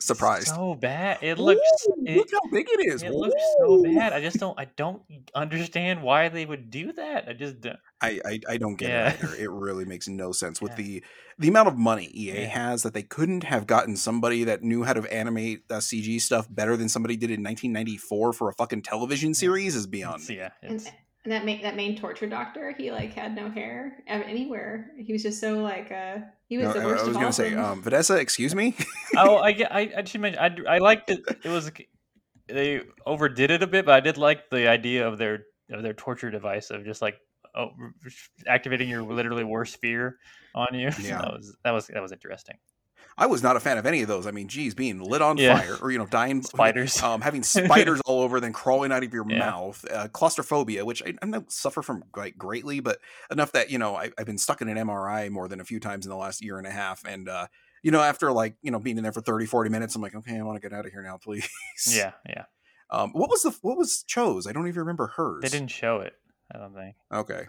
Surprised. 0.00 0.48
so 0.48 0.74
bad. 0.74 1.18
It 1.22 1.38
looks 1.38 1.60
Ooh, 1.88 2.02
it, 2.04 2.16
look 2.16 2.28
how 2.32 2.40
big 2.50 2.66
it 2.68 2.88
is. 2.92 3.04
it 3.04 3.12
looks 3.12 3.40
so 3.60 3.84
bad. 3.84 4.12
I 4.12 4.20
just 4.20 4.36
don't 4.40 4.58
I 4.58 4.64
don't 4.76 5.00
understand 5.32 6.02
why 6.02 6.28
they 6.28 6.44
would 6.44 6.70
do 6.70 6.92
that. 6.94 7.28
I 7.28 7.34
just 7.34 7.60
don't- 7.60 7.78
I, 8.00 8.20
I, 8.24 8.40
I 8.48 8.56
don't 8.56 8.74
get 8.74 8.88
Yeah. 8.88 9.12
it 9.12 9.22
either. 9.22 9.34
It 9.36 9.50
really 9.52 9.84
makes 9.84 10.08
no 10.08 10.32
sense 10.32 10.60
with 10.60 10.72
Yeah. 10.72 10.76
the 10.84 11.04
the 11.38 11.48
amount 11.48 11.68
of 11.68 11.78
money 11.78 12.10
EA 12.12 12.32
Yeah. 12.40 12.46
has 12.46 12.82
that 12.82 12.94
they 12.94 13.04
couldn't 13.04 13.44
have 13.44 13.68
gotten 13.68 13.96
somebody 13.96 14.42
that 14.42 14.64
knew 14.64 14.82
how 14.82 14.92
to 14.92 15.02
animate 15.14 15.62
uh, 15.70 15.74
CG 15.76 16.20
stuff 16.20 16.48
better 16.50 16.76
than 16.76 16.88
somebody 16.88 17.16
did 17.16 17.30
in 17.30 17.40
1994 17.44 18.32
for 18.32 18.48
a 18.48 18.54
fucking 18.54 18.82
television 18.82 19.34
series 19.34 19.76
is 19.76 19.86
beyond 19.86 20.22
it's, 20.22 20.30
yeah. 20.30 20.50
It's, 20.62 20.86
and 20.86 20.94
that 21.24 21.44
main 21.44 21.62
that 21.62 21.76
main 21.76 21.96
torture 21.96 22.26
doctor, 22.26 22.74
he 22.76 22.90
like 22.90 23.12
had 23.14 23.34
no 23.34 23.50
hair 23.50 24.02
anywhere. 24.06 24.90
He 24.98 25.12
was 25.12 25.22
just 25.22 25.40
so 25.40 25.58
like 25.60 25.92
uh 25.92 26.18
he 26.48 26.58
was 26.58 26.66
No, 26.66 26.72
the 26.80 26.86
worst 26.86 27.04
I 27.04 27.06
was 27.06 27.16
of 27.16 27.20
gonna 27.22 27.32
say, 27.32 27.52
of 27.52 27.58
um, 27.60 27.82
Vanessa, 27.84 28.16
excuse 28.16 28.54
me. 28.54 28.76
oh, 29.16 29.38
I 29.38 29.52
get. 29.60 29.72
I, 29.72 29.90
I 29.98 30.04
should 30.04 30.20
mention. 30.20 30.40
I, 30.40 30.74
I 30.74 30.78
liked 30.78 31.10
it. 31.10 31.20
It 31.44 31.48
was 31.48 31.70
they 32.48 32.82
overdid 33.06 33.50
it 33.50 33.62
a 33.62 33.66
bit, 33.66 33.86
but 33.86 33.94
I 33.94 34.00
did 34.00 34.18
like 34.18 34.50
the 34.50 34.68
idea 34.68 35.06
of 35.06 35.18
their 35.18 35.44
of 35.70 35.82
their 35.82 35.94
torture 35.94 36.30
device 36.30 36.70
of 36.70 36.84
just 36.84 37.00
like 37.00 37.16
oh, 37.54 37.70
activating 38.46 38.88
your 38.88 39.02
literally 39.02 39.44
worst 39.44 39.80
fear 39.80 40.18
on 40.54 40.74
you. 40.74 40.90
Yeah. 41.00 41.18
that 41.22 41.32
was 41.32 41.56
that 41.64 41.70
was 41.70 41.86
that 41.86 42.02
was 42.02 42.12
interesting. 42.12 42.56
I 43.18 43.26
was 43.26 43.42
not 43.42 43.56
a 43.56 43.60
fan 43.60 43.78
of 43.78 43.86
any 43.86 44.02
of 44.02 44.08
those. 44.08 44.26
I 44.26 44.30
mean, 44.30 44.48
geez, 44.48 44.74
being 44.74 45.00
lit 45.00 45.20
on 45.22 45.36
Yeah. 45.36 45.56
fire 45.58 45.76
or 45.82 45.90
you 45.90 45.98
know, 45.98 46.06
dying 46.06 46.42
Spiders. 46.42 47.02
um, 47.02 47.20
having 47.20 47.42
spiders 47.42 48.00
all 48.06 48.20
over, 48.22 48.40
then 48.40 48.52
crawling 48.52 48.90
out 48.92 49.02
of 49.04 49.12
your 49.12 49.28
Yeah. 49.28 49.38
mouth, 49.38 49.84
uh, 49.90 50.08
claustrophobia, 50.08 50.84
which 50.84 51.02
I, 51.02 51.14
I 51.22 51.26
don't 51.26 51.50
suffer 51.52 51.82
from 51.82 52.04
like 52.16 52.36
greatly, 52.38 52.80
but 52.80 52.98
enough 53.30 53.52
that 53.52 53.70
you 53.70 53.78
know 53.78 53.96
I, 53.96 54.10
I've 54.18 54.26
been 54.26 54.38
stuck 54.38 54.62
in 54.62 54.68
an 54.68 54.76
MRI 54.78 55.30
more 55.30 55.48
than 55.48 55.60
a 55.60 55.64
few 55.64 55.80
times 55.80 56.06
in 56.06 56.10
the 56.10 56.16
last 56.16 56.42
year 56.42 56.58
and 56.58 56.66
a 56.66 56.70
half, 56.70 57.04
and 57.06 57.28
uh, 57.28 57.46
you 57.82 57.90
know 57.90 58.00
after 58.00 58.32
like 58.32 58.54
you 58.62 58.70
know 58.70 58.78
being 58.78 58.96
in 58.96 59.02
there 59.02 59.12
for 59.12 59.20
30, 59.20 59.46
40 59.46 59.70
minutes, 59.70 59.94
I'm 59.94 60.02
like, 60.02 60.14
okay, 60.14 60.38
I 60.38 60.42
want 60.42 60.60
to 60.60 60.68
get 60.68 60.76
out 60.76 60.86
of 60.86 60.92
here 60.92 61.02
now, 61.02 61.16
please. 61.22 61.48
yeah, 61.88 62.12
yeah. 62.28 62.44
Um, 62.90 63.10
what 63.12 63.30
was 63.30 63.42
the 63.42 63.50
what 63.62 63.76
was 63.78 64.02
Chose? 64.06 64.46
I 64.46 64.52
don't 64.52 64.68
even 64.68 64.80
remember 64.80 65.08
hers. 65.16 65.42
They 65.42 65.48
didn't 65.48 65.70
show 65.70 66.00
it. 66.00 66.14
I 66.54 66.58
don't 66.58 66.74
think. 66.74 66.96
Okay, 67.12 67.44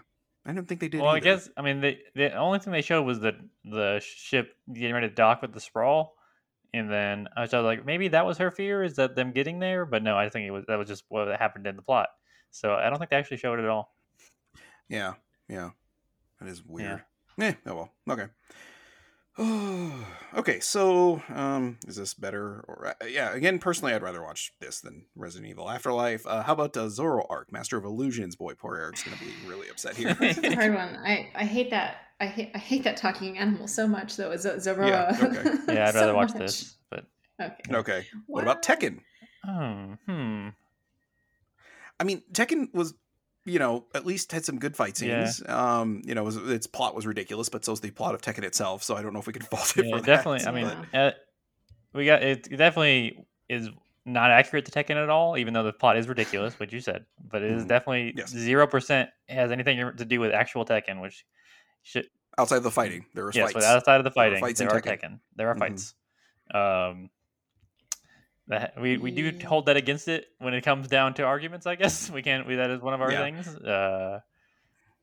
I 0.46 0.52
don't 0.52 0.66
think 0.68 0.80
they 0.80 0.88
did. 0.88 1.00
Well, 1.00 1.10
I 1.10 1.20
guess 1.20 1.48
I 1.56 1.62
mean 1.62 1.80
the 1.80 1.98
the 2.14 2.34
only 2.34 2.58
thing 2.58 2.72
they 2.72 2.82
showed 2.82 3.02
was 3.02 3.20
the 3.20 3.32
the 3.64 4.00
ship 4.04 4.54
getting 4.72 4.92
ready 4.92 5.08
to 5.08 5.14
dock 5.14 5.40
with 5.42 5.52
the 5.52 5.60
sprawl, 5.60 6.16
and 6.74 6.90
then 6.90 7.28
I 7.36 7.42
was 7.42 7.52
like, 7.52 7.86
maybe 7.86 8.08
that 8.08 8.26
was 8.26 8.38
her 8.38 8.50
fear 8.50 8.82
is 8.82 8.96
that 8.96 9.16
them 9.16 9.32
getting 9.32 9.58
there, 9.58 9.86
but 9.86 10.02
no, 10.02 10.18
I 10.18 10.28
think 10.28 10.46
it 10.46 10.50
was 10.50 10.64
that 10.68 10.76
was 10.76 10.88
just 10.88 11.04
what 11.08 11.28
happened 11.38 11.66
in 11.66 11.76
the 11.76 11.82
plot. 11.82 12.08
So 12.50 12.74
I 12.74 12.90
don't 12.90 12.98
think 12.98 13.10
they 13.10 13.16
actually 13.16 13.38
showed 13.38 13.58
it 13.58 13.64
at 13.64 13.68
all. 13.68 13.94
Yeah, 14.88 15.14
yeah, 15.48 15.70
that 16.40 16.48
is 16.48 16.62
weird. 16.64 17.02
Yeah. 17.38 17.54
Oh 17.66 17.74
well. 17.74 17.92
Okay. 18.08 18.26
Oh, 19.38 20.06
okay. 20.36 20.60
So, 20.60 21.22
um, 21.28 21.78
is 21.86 21.96
this 21.96 22.14
better? 22.14 22.64
Or 22.68 22.86
uh, 23.00 23.06
yeah, 23.06 23.32
again, 23.34 23.58
personally, 23.58 23.92
I'd 23.94 24.02
rather 24.02 24.22
watch 24.22 24.52
this 24.60 24.80
than 24.80 25.06
Resident 25.16 25.50
Evil 25.50 25.68
Afterlife. 25.70 26.26
Uh, 26.26 26.42
how 26.42 26.52
about 26.52 26.76
uh, 26.76 26.84
Zoroark, 26.86 27.50
Master 27.50 27.76
of 27.76 27.84
Illusions? 27.84 28.36
Boy, 28.36 28.54
poor 28.54 28.76
Eric's 28.76 29.02
gonna 29.02 29.16
be 29.16 29.32
really 29.48 29.68
upset 29.68 29.96
here. 29.96 30.14
This 30.20 30.38
is 30.38 30.44
a 30.44 30.54
hard 30.54 30.74
one. 30.74 30.96
I, 31.04 31.30
I 31.34 31.44
hate 31.44 31.70
that. 31.70 31.96
I 32.20 32.26
hate 32.26 32.52
I 32.54 32.58
hate 32.58 32.84
that 32.84 32.96
talking 32.96 33.38
animal 33.38 33.66
so 33.66 33.86
much 33.88 34.16
though. 34.16 34.34
Z- 34.36 34.48
Zoroa. 34.58 34.88
Yeah, 34.88 35.18
okay. 35.66 35.74
Yeah, 35.74 35.88
I'd 35.88 35.94
So 35.94 36.00
rather 36.00 36.14
watch 36.14 36.30
much. 36.34 36.38
this, 36.40 36.76
but 36.90 37.04
Okay. 37.42 37.74
okay. 37.74 38.06
What 38.26 38.42
about 38.44 38.66
Why? 38.68 38.76
Tekken? 38.76 39.00
oh, 39.48 39.96
hmm. 40.06 40.48
I 41.98 42.04
mean, 42.04 42.22
Tekken 42.32 42.72
was, 42.74 42.94
you 43.44 43.58
know, 43.58 43.86
at 43.94 44.06
least 44.06 44.32
had 44.32 44.44
some 44.44 44.58
good 44.58 44.76
fight 44.76 45.00
Yeah. 45.00 45.24
scenes. 45.26 45.48
Um, 45.48 46.02
you 46.04 46.14
know, 46.14 46.22
it 46.22 46.24
was, 46.24 46.36
its 46.36 46.66
plot 46.66 46.94
was 46.94 47.06
ridiculous, 47.06 47.48
but 47.48 47.64
so's 47.64 47.80
the 47.80 47.90
plot 47.90 48.14
of 48.14 48.22
Tekken 48.22 48.42
itself. 48.44 48.82
So 48.82 48.96
I 48.96 49.02
don't 49.02 49.12
know 49.12 49.18
if 49.20 49.26
we 49.26 49.32
can 49.32 49.42
fault 49.50 49.76
it 49.76 49.84
Yeah, 49.86 49.96
for 49.96 50.00
that. 50.00 50.06
definitely. 50.06 50.46
I 50.46 50.50
mean, 50.50 50.86
uh, 50.94 51.10
we 51.92 52.06
got 52.06 52.22
it. 52.22 52.46
it 52.50 52.56
Definitely 52.56 53.26
is 53.48 53.68
not 54.06 54.30
accurate 54.30 54.64
to 54.66 54.70
Tekken 54.72 55.02
at 55.02 55.08
all, 55.10 55.36
even 55.36 55.54
though 55.54 55.62
the 55.62 55.72
plot 55.72 55.96
is 55.96 56.08
ridiculous, 56.08 56.58
what 56.58 56.72
you 56.72 56.80
said. 56.80 57.04
But 57.30 57.42
it 57.42 57.50
is 57.50 57.64
Mhm. 57.64 57.68
definitely 57.68 58.14
Yes. 58.16 58.30
zero 58.30 58.66
percent 58.66 59.10
has 59.28 59.50
anything 59.50 59.78
to 59.96 60.04
do 60.04 60.20
with 60.20 60.32
actual 60.32 60.64
Tekken, 60.64 61.00
which 61.00 61.24
should 61.82 62.06
outside 62.36 62.56
of 62.56 62.62
the 62.64 62.70
fighting, 62.70 63.06
there 63.14 63.24
was 63.26 63.36
yes, 63.36 63.44
fights. 63.52 63.54
but 63.54 63.62
outside 63.64 63.96
of 63.98 64.04
the 64.04 64.10
There 64.10 64.24
were 64.24 64.30
fighting, 64.30 64.40
fights 64.40 64.58
there 64.58 64.70
are 64.70 64.80
Tekken. 64.80 65.00
Tekken. 65.00 65.20
There 65.36 65.48
are 65.50 65.54
Mhm. 65.54 65.58
fights. 65.58 65.94
Um, 66.52 67.10
that 68.48 68.74
we 68.80 68.96
we 68.98 69.10
do 69.10 69.32
hold 69.46 69.66
that 69.66 69.76
against 69.76 70.08
it 70.08 70.26
when 70.38 70.54
it 70.54 70.62
comes 70.62 70.88
down 70.88 71.14
to 71.14 71.22
arguments. 71.22 71.66
I 71.66 71.76
guess 71.76 72.10
we 72.16 72.22
can't. 72.22 72.46
We, 72.46 72.56
that 72.56 72.70
is 72.70 72.80
one 72.80 72.94
of 72.94 73.00
our 73.00 73.10
Yeah. 73.10 73.22
things. 73.22 73.48
Uh, 73.48 74.20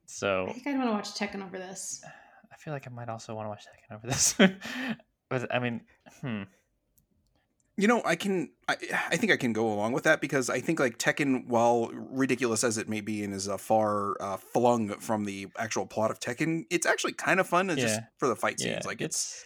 so 0.05 0.45
I 0.47 0.53
think 0.53 0.67
I'd 0.67 0.77
want 0.77 0.89
to 0.89 0.93
watch 0.93 1.13
Tekken 1.15 1.45
over 1.45 1.57
this. 1.57 2.03
I 2.51 2.55
feel 2.57 2.73
like 2.73 2.85
I 2.87 2.91
might 2.91 3.09
also 3.09 3.33
want 3.33 3.45
to 3.45 3.49
watch 3.49 3.65
Tekken 3.65 3.95
over 3.95 4.07
this. 4.07 4.35
but 5.29 5.53
I 5.53 5.59
mean, 5.59 5.81
hmm. 6.21 6.43
You 7.77 7.87
know, 7.87 8.03
I 8.05 8.15
can. 8.15 8.51
I, 8.67 8.75
I 9.09 9.17
think 9.17 9.31
I 9.31 9.37
can 9.37 9.53
go 9.53 9.71
along 9.73 9.93
with 9.93 10.03
that 10.03 10.21
because 10.21 10.49
I 10.49 10.59
think 10.59 10.79
like 10.79 10.99
Tekken, 10.99 11.47
while 11.47 11.89
ridiculous 11.93 12.63
as 12.63 12.77
it 12.77 12.89
may 12.89 13.01
be 13.01 13.23
and 13.23 13.33
is 13.33 13.47
uh, 13.47 13.57
far 13.57 14.21
uh, 14.21 14.37
flung 14.37 14.89
from 14.99 15.23
the 15.23 15.47
actual 15.57 15.87
plot 15.87 16.11
of 16.11 16.19
Tekken, 16.19 16.65
it's 16.69 16.85
actually 16.85 17.13
kind 17.13 17.39
of 17.39 17.47
fun. 17.47 17.69
It's 17.69 17.81
just 17.81 18.01
for 18.17 18.27
the 18.27 18.35
fight 18.35 18.57
Yeah, 18.59 18.73
scenes. 18.73 18.85
Like 18.85 19.01
it's 19.01 19.43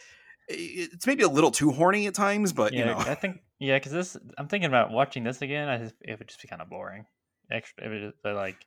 it's 0.50 0.94
it's 0.96 1.08
maybe 1.08 1.24
a 1.24 1.30
little 1.30 1.52
too 1.52 1.72
horny 1.72 2.08
at 2.08 2.16
times, 2.16 2.52
but 2.52 2.74
yeah. 2.74 2.80
you 2.80 2.86
know, 2.88 2.98
I 2.98 3.14
think 3.16 3.38
yeah, 3.60 3.78
because 3.78 3.92
this 3.92 4.18
I'm 4.38 4.48
thinking 4.48 4.68
about 4.68 4.92
watching 4.92 5.24
this 5.24 5.42
again. 5.42 5.68
I 5.70 5.78
just, 5.78 5.96
it 6.02 6.18
would 6.20 6.28
just 6.28 6.42
be 6.42 6.48
kind 6.48 6.62
of 6.62 6.70
boring. 6.70 7.06
Extra, 7.52 7.86
it 7.86 8.14
would 8.24 8.36
like 8.36 8.66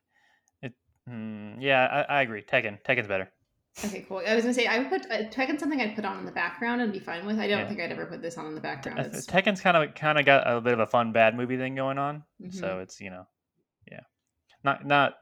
it. 0.63 0.73
Mm, 1.09 1.57
yeah, 1.61 2.05
I, 2.09 2.19
I 2.19 2.23
agree. 2.23 2.43
Tekken, 2.43 2.79
Tekken's 2.83 3.09
better. 3.09 3.31
Okay, 3.85 4.05
cool. 4.09 4.23
I 4.27 4.35
was 4.35 4.43
gonna 4.43 4.55
say 4.55 4.67
I 4.67 4.79
would 4.79 4.89
put 4.89 5.03
uh, 5.11 5.29
Tekken's 5.31 5.61
something 5.61 5.81
I'd 5.81 5.95
put 5.95 6.05
on 6.05 6.19
in 6.19 6.25
the 6.25 6.33
background 6.33 6.81
and 6.81 6.93
be 6.93 6.99
fine 6.99 7.25
with. 7.27 7.39
I 7.39 7.47
don't 7.47 7.61
Yeah. 7.61 7.69
think 7.69 7.81
I'd 7.81 7.93
ever 7.93 8.07
put 8.07 8.23
this 8.23 8.37
on 8.37 8.47
in 8.47 8.55
the 8.55 8.61
background. 8.61 8.99
Uh, 8.99 9.03
It's, 9.03 9.27
Tekken's 9.27 9.61
kind 9.61 9.77
of 9.77 9.95
kind 9.95 10.19
of 10.19 10.25
got 10.25 10.51
a 10.51 10.61
bit 10.61 10.73
of 10.73 10.81
a 10.81 10.87
fun 10.87 11.13
bad 11.13 11.37
movie 11.37 11.57
thing 11.57 11.75
going 11.77 11.99
on. 11.99 12.25
Mhm. 12.43 12.53
So 12.53 12.81
it's 12.81 13.01
you 13.01 13.11
know, 13.11 13.27
yeah, 13.91 14.01
not 14.65 14.85
not 14.85 15.15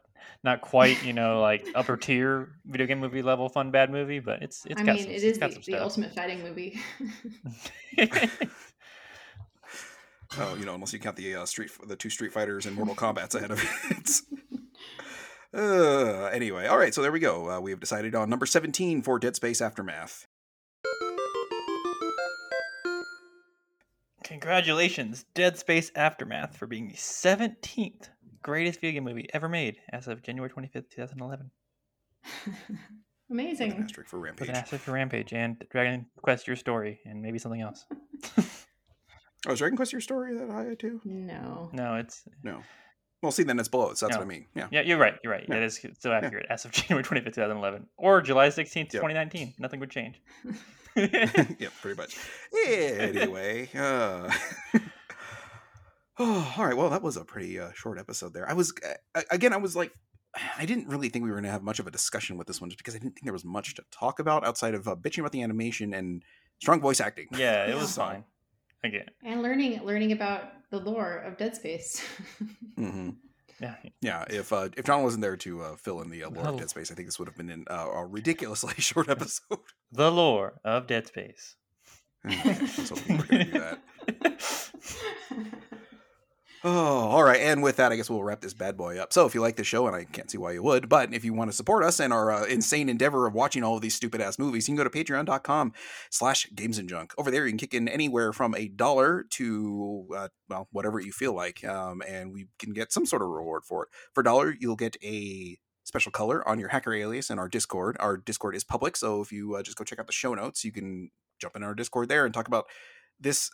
not 0.42 0.62
quite 0.62 1.02
you 1.04 1.12
know 1.12 1.40
like 1.40 1.66
upper 1.74 1.96
tier 1.98 2.52
video 2.64 2.86
game 2.86 3.00
movie 3.00 3.22
level 3.22 3.48
fun 3.50 3.70
bad 3.70 3.90
movie, 3.90 4.20
but 4.20 4.42
it's 4.42 4.64
it's 4.64 4.80
I 4.80 4.84
got 4.84 4.96
mean, 4.96 5.04
some, 5.04 5.12
it's 5.12 5.38
the, 5.38 5.72
the 5.72 5.82
ultimate 5.82 6.14
fighting 6.14 6.42
movie. 6.42 6.80
oh, 10.39 10.57
you 10.59 10.64
know, 10.64 10.74
unless 10.74 10.93
you 10.93 10.99
count 10.99 11.16
the 11.16 11.34
uh, 11.34 11.47
street, 11.47 11.70
the 11.87 11.97
two 11.97 12.11
Street 12.11 12.32
Fighters 12.32 12.66
and 12.66 12.76
Mortal 12.76 12.95
Kombat's 12.95 13.34
ahead 13.34 13.51
of 13.51 13.62
it. 13.91 14.20
uh, 15.55 16.26
anyway, 16.26 16.66
all 16.66 16.78
right, 16.78 16.95
so 16.95 17.03
there 17.03 17.12
we 17.12 17.20
go. 17.20 17.51
Uh, 17.51 17.61
we 17.61 17.70
have 17.70 17.80
decided 17.80 18.14
on 18.14 18.28
number 18.28 18.47
seventeen 18.47 19.03
for 19.03 19.18
Dead 19.18 19.37
Space 19.37 19.61
Aftermath. 19.61 20.26
Congratulations, 24.24 25.24
Dead 25.34 25.57
Space 25.59 25.93
Aftermath, 25.95 26.57
for 26.57 26.66
being 26.66 26.89
the 26.89 26.97
seventeenth 26.97 28.09
greatest 28.43 28.80
video 28.80 29.01
game 29.01 29.05
movie 29.05 29.28
ever 29.32 29.49
made 29.49 29.76
as 29.93 30.09
of 30.09 30.22
January 30.22 30.51
twenty 30.51 30.68
fifth, 30.68 30.91
two 30.91 31.01
thousand 31.01 31.20
eleven. 31.20 31.51
With 33.28 33.41
Amazing. 33.41 33.72
an 33.72 33.82
asterisk 33.82 34.09
for 34.09 34.20
With 34.20 34.41
an 34.41 34.51
asterisk 34.51 34.84
for 34.84 34.93
Rampage 34.93 35.32
and 35.32 35.57
Dragon 35.70 36.07
Quest 36.22 36.47
Your 36.47 36.55
Story 36.55 37.01
and 37.05 37.20
maybe 37.20 37.41
something 37.41 37.61
else. 37.61 37.84
Oh, 39.49 39.53
is 39.53 39.59
Dragon 39.59 39.76
Quest 39.76 39.93
your 39.93 40.01
story 40.01 40.34
that 40.37 40.51
high 40.51 40.74
too? 40.74 41.01
No. 41.05 41.70
No, 41.72 41.97
it's 41.97 42.22
No. 42.43 42.62
Well, 43.22 43.32
see, 43.32 43.43
then 43.45 43.59
it's 43.59 43.68
below 43.68 43.91
it. 43.91 43.99
So 43.99 44.07
that's 44.07 44.16
No. 44.16 44.20
what 44.20 44.26
I 44.26 44.28
mean. 44.28 44.47
Yeah. 44.55 44.68
yeah, 44.70 44.82
you're 44.82 44.99
right. 44.99 45.14
You're 45.24 45.32
right. 45.32 45.45
Yeah. 45.49 45.57
It 45.57 45.62
is 45.62 45.84
so 45.99 46.12
accurate. 46.12 46.47
As 46.51 46.64
of 46.64 46.70
January 46.72 47.03
twenty 47.03 47.22
fifth, 47.22 47.34
two 47.34 47.41
thousand 47.41 47.57
eleven, 47.57 47.87
or 47.97 48.20
July 48.22 48.49
sixteenth, 48.51 48.93
Yep. 48.93 49.01
twenty 49.01 49.14
nineteen, 49.14 49.55
nothing 49.59 49.80
would 49.80 49.91
change. 49.91 50.20
yeah, 50.97 51.68
pretty 51.82 51.97
much. 51.97 52.16
Anyway, 52.66 53.68
uh, 53.74 54.30
oh, 56.18 56.55
all 56.57 56.64
right. 56.64 56.76
Well, 56.76 56.91
that 56.91 57.03
was 57.03 57.16
a 57.16 57.24
pretty 57.24 57.59
uh, 57.59 57.70
short 57.74 57.99
episode 57.99 58.32
there. 58.32 58.49
I 58.49 58.55
was 58.55 58.72
uh, 59.14 59.22
again, 59.30 59.53
I 59.53 59.59
was 59.59 59.76
like, 59.76 59.93
I 60.59 60.64
didn't 60.66 60.89
really 60.89 61.09
think 61.09 61.22
we 61.24 61.30
were 61.30 61.37
going 61.37 61.45
to 61.45 61.51
have 61.51 61.62
much 61.62 61.78
of 61.78 61.87
a 61.87 61.91
discussion 61.91 62.37
with 62.39 62.47
this 62.47 62.61
one, 62.61 62.70
just 62.70 62.78
because 62.78 62.95
I 62.95 62.99
didn't 62.99 63.12
think 63.14 63.24
there 63.24 63.32
was 63.32 63.45
much 63.45 63.74
to 63.76 63.82
talk 63.91 64.18
about 64.20 64.47
outside 64.47 64.74
of 64.74 64.89
uh, 64.89 64.97
bitching 64.97 65.18
about 65.20 65.32
the 65.32 65.43
animation 65.43 65.93
and 65.95 66.22
strong 66.61 66.80
voice 66.80 67.01
acting. 67.01 67.26
yeah, 67.32 67.66
it 67.66 67.74
was 67.76 67.95
fine. 67.95 68.24
Again, 68.87 69.09
And 69.24 69.43
learning 69.43 69.82
learning 69.84 70.12
about 70.12 70.53
the 70.70 70.78
lore 70.78 71.16
of 71.18 71.37
Dead 71.37 71.57
Space. 71.57 72.05
mhm. 72.78 73.16
yeah, 73.61 73.74
Yeah, 74.01 74.24
if 74.30 74.53
uh, 74.53 74.68
if 74.76 74.84
John 74.84 75.03
wasn't 75.03 75.22
there 75.22 75.37
to 75.39 75.62
uh, 75.62 75.76
fill 75.76 76.01
in 76.03 76.11
the 76.11 76.24
uh, 76.24 76.30
lore 76.30 76.47
of. 76.47 76.57
Dead 76.59 76.70
Space, 76.70 76.91
I 76.91 76.95
think 76.95 77.09
this 77.09 77.18
would 77.18 77.28
have 77.28 77.37
been 77.37 77.51
in, 77.51 77.64
uh, 77.68 77.89
a 77.93 78.07
ridiculously 78.07 78.74
short 78.78 79.09
episode. 79.09 79.59
the 79.93 80.11
lore 80.11 80.61
of 80.64 80.87
Dead 80.87 81.07
Space. 81.07 81.57
I 82.24 82.59
was 82.61 82.89
hoping 82.91 83.16
we 83.16 83.16
were 83.16 83.26
going 83.26 83.47
to 83.47 83.53
do 83.53 83.59
that. 83.61 83.80
Oh, 86.68 87.10
all 87.10 87.22
right. 87.22 87.38
And 87.38 87.62
with 87.62 87.76
that, 87.76 87.92
I 87.92 87.96
guess 87.96 88.10
we'll 88.10 88.24
wrap 88.24 88.40
this 88.40 88.52
bad 88.52 88.76
boy 88.76 88.98
up. 88.98 89.12
So 89.12 89.24
if 89.24 89.36
you 89.36 89.40
like 89.40 89.54
the 89.54 89.62
show, 89.62 89.86
and 89.86 89.94
I 89.94 90.02
can't 90.02 90.28
see 90.28 90.36
why 90.36 90.50
you 90.50 90.64
would, 90.64 90.88
but 90.88 91.14
if 91.14 91.24
you 91.24 91.32
want 91.32 91.48
to 91.48 91.56
support 91.56 91.84
us 91.84 92.00
and 92.00 92.12
our 92.12 92.32
uh, 92.32 92.44
insane 92.46 92.88
endeavor 92.88 93.28
of 93.28 93.34
watching 93.34 93.62
all 93.62 93.76
of 93.76 93.82
these 93.82 93.94
stupid 93.94 94.20
ass 94.20 94.36
movies, 94.36 94.66
you 94.66 94.74
can 94.74 94.84
go 94.84 94.90
to 94.90 94.90
patreon.com 94.90 95.72
slash 96.10 96.48
games 96.56 96.78
and 96.78 96.88
junk. 96.88 97.14
Over 97.18 97.30
there, 97.30 97.44
you 97.44 97.52
can 97.52 97.58
kick 97.58 97.72
in 97.72 97.86
anywhere 97.86 98.32
from 98.32 98.52
a 98.56 98.66
dollar 98.66 99.26
to, 99.34 100.08
uh, 100.16 100.28
well, 100.48 100.66
whatever 100.72 100.98
you 100.98 101.12
feel 101.12 101.34
like. 101.34 101.64
Um, 101.64 102.02
and 102.04 102.32
we 102.32 102.48
can 102.58 102.72
get 102.72 102.90
some 102.90 103.06
sort 103.06 103.22
of 103.22 103.28
reward 103.28 103.62
for 103.64 103.84
it. 103.84 103.90
For 104.12 104.22
a 104.22 104.24
dollar, 104.24 104.52
you'll 104.58 104.74
get 104.74 104.96
a 105.04 105.58
special 105.84 106.10
color 106.10 106.46
on 106.48 106.58
your 106.58 106.70
hacker 106.70 106.92
alias 106.92 107.30
in 107.30 107.38
our 107.38 107.48
Discord. 107.48 107.96
Our 108.00 108.16
Discord 108.16 108.56
is 108.56 108.64
public. 108.64 108.96
So 108.96 109.20
if 109.20 109.30
you 109.30 109.54
uh, 109.54 109.62
just 109.62 109.76
go 109.76 109.84
check 109.84 110.00
out 110.00 110.08
the 110.08 110.12
show 110.12 110.34
notes, 110.34 110.64
you 110.64 110.72
can 110.72 111.12
jump 111.40 111.54
in 111.54 111.62
our 111.62 111.76
Discord 111.76 112.08
there 112.08 112.24
and 112.24 112.34
talk 112.34 112.48
about 112.48 112.66
this 113.20 113.50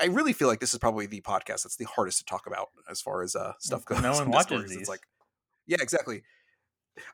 I- 0.00 0.06
really 0.06 0.32
feel 0.32 0.48
like 0.48 0.60
this 0.60 0.72
is 0.72 0.78
probably 0.78 1.06
the 1.06 1.20
podcast 1.20 1.64
that's 1.64 1.76
the 1.76 1.84
hardest 1.86 2.18
to 2.18 2.24
talk 2.24 2.46
about 2.46 2.68
as 2.90 3.00
far 3.00 3.22
as 3.22 3.34
uh 3.36 3.52
stuff 3.60 3.84
goes. 3.86 4.00
No 4.02 4.12
one 4.12 4.22
on 4.22 4.30
watches 4.30 4.70
these. 4.70 4.78
It's 4.78 4.88
like, 4.88 5.02
yeah, 5.66 5.78
exactly. 5.80 6.22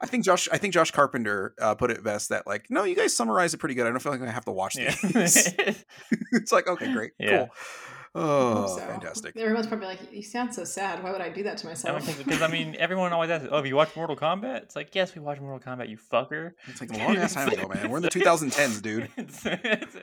I 0.00 0.06
think 0.06 0.24
Josh. 0.24 0.48
I 0.50 0.58
think 0.58 0.74
Josh 0.74 0.90
Carpenter 0.90 1.54
uh, 1.60 1.74
put 1.76 1.92
it 1.92 2.02
best 2.02 2.30
that 2.30 2.46
like, 2.48 2.66
no, 2.68 2.82
you 2.84 2.96
guys 2.96 3.14
summarize 3.16 3.54
it 3.54 3.58
pretty 3.58 3.76
good. 3.76 3.86
I 3.86 3.90
don't 3.90 4.00
feel 4.00 4.10
like 4.10 4.22
I 4.22 4.30
have 4.30 4.44
to 4.46 4.50
watch 4.52 4.76
Yeah. 4.76 4.92
these. 5.02 5.54
it's 6.32 6.50
like, 6.52 6.66
okay, 6.66 6.92
great, 6.92 7.12
Yeah. 7.18 7.38
cool. 7.38 7.48
Oh, 8.14 8.66
So, 8.66 8.78
fantastic. 8.86 9.36
Everyone's 9.36 9.66
probably 9.66 9.86
like, 9.86 10.00
"You 10.12 10.22
sound 10.22 10.54
so 10.54 10.64
sad. 10.64 11.02
Why 11.02 11.12
would 11.12 11.20
I 11.20 11.28
do 11.28 11.42
that 11.44 11.58
to 11.58 11.66
myself?" 11.66 12.04
Because 12.18 12.42
I 12.42 12.48
mean, 12.48 12.74
everyone 12.78 13.12
always 13.12 13.30
asks, 13.30 13.48
"Oh, 13.50 13.56
have 13.56 13.66
you 13.66 13.76
watched 13.76 13.96
Mortal 13.96 14.16
Kombat?" 14.16 14.62
It's 14.62 14.76
like, 14.76 14.94
yes, 14.94 15.14
we 15.14 15.20
watched 15.20 15.40
Mortal 15.40 15.60
Kombat. 15.60 15.88
You 15.88 15.98
fucker. 16.12 16.52
It's 16.66 16.80
like 16.80 16.92
a 16.92 16.98
long 16.98 17.16
ass 17.16 17.34
time 17.34 17.48
ago, 17.48 17.68
man. 17.68 17.90
We're 17.90 17.98
in 17.98 18.02
the 18.02 18.08
2010s, 18.10 18.80
dude. 18.82 19.08
It's- 19.16 19.46
it's- 19.46 19.96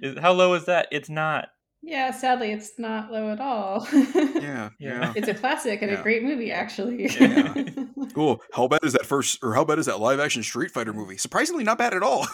is- 0.00 0.18
how 0.18 0.32
low 0.32 0.54
is 0.54 0.66
that? 0.66 0.86
It's 0.92 1.08
not. 1.10 1.48
yeah, 1.82 2.12
sadly, 2.12 2.52
it's 2.52 2.78
not 2.78 3.10
low 3.10 3.30
at 3.32 3.40
all. 3.40 3.86
Yeah, 3.92 4.32
Yeah. 4.40 4.70
yeah. 4.78 5.12
it's 5.16 5.26
a 5.28 5.34
classic 5.34 5.82
and 5.82 5.90
Yeah. 5.90 5.98
a 5.98 6.02
great 6.02 6.22
movie, 6.22 6.52
actually. 6.52 7.08
Yeah. 7.12 7.54
Cool. 8.14 8.40
How 8.52 8.68
bad 8.68 8.80
is 8.84 8.92
that 8.92 9.04
first, 9.06 9.38
or 9.42 9.54
how 9.54 9.64
bad 9.64 9.78
is 9.80 9.86
that 9.86 9.98
live 9.98 10.20
action 10.20 10.42
Street 10.44 10.70
Fighter 10.70 10.92
movie? 10.92 11.16
Surprisingly, 11.16 11.64
not 11.64 11.78
bad 11.78 11.92
at 11.94 12.02
all. 12.04 12.26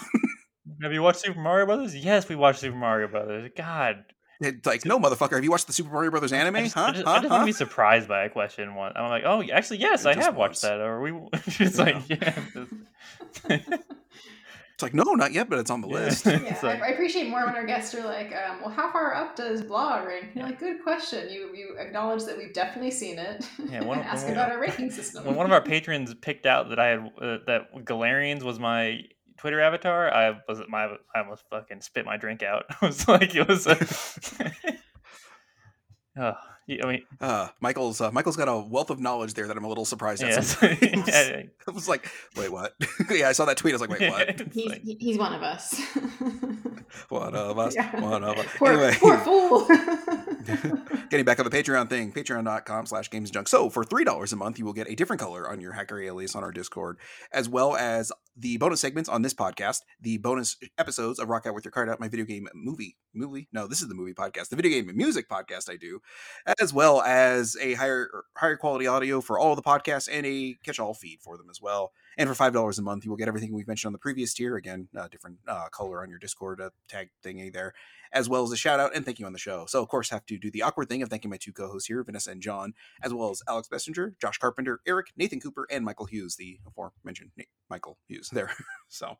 Have 0.83 0.93
you 0.93 1.03
watched 1.03 1.21
Super 1.21 1.41
Mario 1.41 1.67
Brothers? 1.67 1.97
Yes, 1.97 2.29
we 2.29 2.37
watched 2.37 2.61
Super 2.61 2.77
Mario 2.77 3.09
Brothers. 3.09 3.51
God, 3.57 4.05
It's 4.41 4.67
like, 4.67 4.85
no, 4.85 5.01
motherfucker. 5.01 5.33
Have 5.33 5.43
you 5.45 5.51
watched 5.51 5.67
the 5.67 5.73
Super 5.73 5.91
Mario 5.91 6.11
Brothers 6.13 6.33
anime? 6.33 6.55
I 6.57 6.63
just, 6.63 6.75
huh? 6.75 6.85
I 6.85 6.93
just, 6.93 7.07
I 7.07 7.11
huh? 7.11 7.17
just 7.23 7.29
huh? 7.29 7.35
want 7.35 7.43
to 7.43 7.47
be 7.47 7.53
surprised 7.53 8.09
by 8.09 8.25
a 8.25 8.31
question. 8.31 8.75
One, 8.77 8.93
I'm 8.95 9.09
like, 9.11 9.25
oh, 9.27 9.43
actually, 9.53 9.79
yes, 9.79 10.07
I 10.07 10.15
have 10.15 10.37
once. 10.37 10.63
watched 10.63 10.63
that. 10.63 10.81
Or 10.81 11.01
we, 11.01 11.11
it's 11.33 11.79
like, 11.79 11.97
yeah, 12.09 12.39
It's 14.75 14.83
like, 14.85 14.95
no, 14.95 15.03
not 15.15 15.33
yet, 15.33 15.51
but 15.51 15.59
it's 15.59 15.73
on 15.73 15.81
the 15.81 15.89
Yeah. 15.89 15.95
list. 15.95 16.25
Yeah, 16.25 16.39
It's 16.45 16.63
I, 16.63 16.75
I 16.79 16.87
appreciate 16.91 17.29
more 17.29 17.45
when 17.45 17.57
our 17.57 17.67
guests 17.67 17.93
are 17.97 18.05
like, 18.05 18.33
um, 18.33 18.61
"Well, 18.61 18.71
how 18.71 18.93
far 18.93 19.13
up 19.13 19.35
does 19.35 19.61
Blah 19.61 20.05
rank?" 20.05 20.27
You're 20.37 20.45
like, 20.45 20.61
"Good 20.61 20.85
question. 20.85 21.29
You 21.33 21.53
you 21.53 21.75
acknowledge 21.81 22.23
that 22.27 22.37
we've 22.39 22.53
definitely 22.55 22.93
seen 22.93 23.19
it, 23.19 23.45
Yeah, 23.69 23.83
one- 23.83 23.99
and 23.99 24.07
ask 24.07 24.23
one- 24.25 24.35
about 24.35 24.53
our 24.53 24.61
ranking 24.61 24.93
system." 24.93 25.25
when 25.25 25.35
one 25.35 25.47
of 25.47 25.51
our 25.51 25.61
patrons 25.61 26.15
picked 26.15 26.47
out 26.47 26.69
that 26.69 26.79
I 26.79 26.87
had 26.87 26.99
uh, 27.21 27.39
that 27.49 27.75
Galarians 27.85 28.45
was 28.45 28.61
my 28.61 29.01
Twitter 29.39 29.61
avatar, 29.61 30.13
I 30.13 30.41
was 30.49 30.61
my 30.69 30.89
I 31.15 31.21
almost 31.21 31.45
fucking 31.49 31.81
spit 31.81 32.05
my 32.05 32.17
drink 32.17 32.43
out. 32.43 32.65
I 32.83 32.87
was 32.87 33.09
like, 33.09 33.35
it 33.35 33.49
was. 33.49 33.67
A, 33.67 33.79
oh, 36.19 36.35
I 36.71 36.87
mean, 36.87 37.03
Uh, 37.21 37.49
Michael's 37.61 38.01
uh, 38.01 38.11
Michael's 38.13 38.37
got 38.37 38.49
a 38.49 38.59
wealth 38.59 38.91
of 38.91 39.01
knowledge 39.01 39.35
there 39.35 39.47
that 39.47 39.57
I'm 39.57 39.65
a 39.65 39.69
little 39.69 39.85
surprised 39.87 40.23
at. 40.23 40.31
yes. 40.31 40.57
yeah, 41.09 41.43
I 41.67 41.71
was 41.71 41.89
like, 41.89 42.09
wait, 42.37 42.53
what? 42.53 42.75
yeah, 43.11 43.29
I 43.29 43.33
saw 43.33 43.45
that 43.47 43.57
tweet. 43.57 43.73
I 43.75 43.77
was 43.77 43.81
like, 43.89 43.99
wait, 43.99 44.11
what? 44.11 44.53
He's 44.53 44.67
like- 44.71 44.83
he's 44.85 45.19
one 45.19 45.33
of 45.35 45.43
us. 45.43 45.81
One 47.09 47.35
of 47.35 47.59
us. 47.59 47.75
Yeah. 47.75 48.01
One 48.01 48.25
of 48.25 48.39
us. 48.39 48.47
poor, 48.57 48.73
anyway, 48.73 48.95
poor 48.99 49.19
fool. 49.19 49.67
getting 51.11 51.25
back 51.25 51.39
on 51.39 51.45
the 51.49 51.51
Patreon 51.51 51.89
thing, 51.89 52.13
patreon.com 52.13 52.87
slash 52.87 53.11
gamesjunk. 53.11 53.49
So 53.49 53.69
for 53.71 53.85
$3 53.85 54.33
a 54.33 54.37
month, 54.37 54.59
you 54.59 54.65
will 54.65 54.73
get 54.73 54.91
a 54.91 54.95
different 54.95 55.21
color 55.21 55.49
on 55.49 55.61
your 55.61 55.73
hacker 55.73 56.01
alias 56.01 56.35
on 56.35 56.43
our 56.43 56.53
Discord, 56.53 56.99
as 57.33 57.49
well 57.49 57.77
as 57.77 58.11
the 58.37 58.57
bonus 58.57 58.81
segments 58.81 59.09
on 59.09 59.23
this 59.23 59.35
podcast, 59.35 59.81
the 60.01 60.17
bonus 60.19 60.57
episodes 60.79 61.19
of 61.19 61.29
Rock 61.29 61.45
Out 61.47 61.55
With 61.55 61.65
Your 61.65 61.73
Card 61.73 61.89
Out, 61.89 62.01
my 62.01 62.09
video 62.09 62.25
game 62.25 62.49
movie, 62.55 62.97
movie? 63.15 63.49
No, 63.53 63.67
this 63.67 63.83
is 63.83 63.89
the 63.89 63.95
movie 63.95 64.15
podcast, 64.15 64.49
the 64.49 64.57
video 64.57 64.71
game 64.73 64.89
and 64.89 64.97
music 64.97 65.29
podcast 65.29 65.69
I 65.71 65.77
do, 65.77 66.01
as 66.61 66.73
well 66.73 67.03
as 67.03 67.57
a 67.61 67.75
higher 67.75 68.25
higher 68.37 68.57
quality 68.57 68.87
audio 68.87 69.21
for 69.21 69.39
all 69.39 69.55
the 69.55 69.63
podcasts 69.63 70.09
and 70.11 70.27
a 70.27 70.57
catch-all 70.65 70.95
feed 70.95 71.21
for 71.21 71.37
them 71.37 71.49
as 71.51 71.61
well. 71.61 71.93
And 72.17 72.29
for 72.29 72.35
five 72.35 72.53
dollars 72.53 72.79
a 72.79 72.83
month, 72.83 73.05
you 73.05 73.11
will 73.11 73.17
get 73.17 73.29
everything 73.29 73.53
we've 73.53 73.69
mentioned 73.69 73.89
on 73.89 73.93
the 73.93 73.99
previous 73.99 74.35
tier. 74.35 74.57
Again, 74.57 74.89
uh, 74.97 75.09
different 75.09 75.39
uh, 75.47 75.69
color 75.71 76.03
on 76.03 76.11
your 76.11 76.19
Discord 76.19 76.61
uh, 76.61 76.71
tag 76.89 77.11
thingy 77.25 77.53
there, 77.53 77.75
as 78.13 78.29
well 78.29 78.43
as 78.43 78.53
a 78.53 78.57
shout 78.57 78.81
out 78.81 78.95
and 78.95 79.05
thank 79.05 79.19
you 79.19 79.27
on 79.27 79.33
the 79.33 79.39
show. 79.39 79.67
So, 79.67 79.81
of 79.83 79.89
course, 79.89 80.11
have 80.11 80.27
to 80.27 80.39
do 80.39 80.51
the 80.51 80.63
awkward 80.63 80.89
thing 80.89 81.03
of 81.03 81.09
thanking 81.09 81.31
my 81.31 81.37
two 81.37 81.53
co-hosts 81.53 81.87
here, 81.87 82.03
Vanessa 82.03 82.31
and 82.31 82.43
John, 82.43 82.75
as 83.03 83.15
well 83.15 83.31
as 83.31 83.43
Alex 83.49 83.69
Bessinger, 83.69 84.15
Josh 84.21 84.39
Carpenter, 84.39 84.81
Eric, 84.87 85.09
Nathan 85.17 85.41
Cooper, 85.41 85.67
and 85.71 85.85
Michael 85.85 86.07
Hughes, 86.07 86.37
the 86.37 86.59
aforementioned 86.67 87.31
Michael 87.71 87.99
Hughes. 88.09 88.31
There, 88.33 88.51
so. 88.89 89.19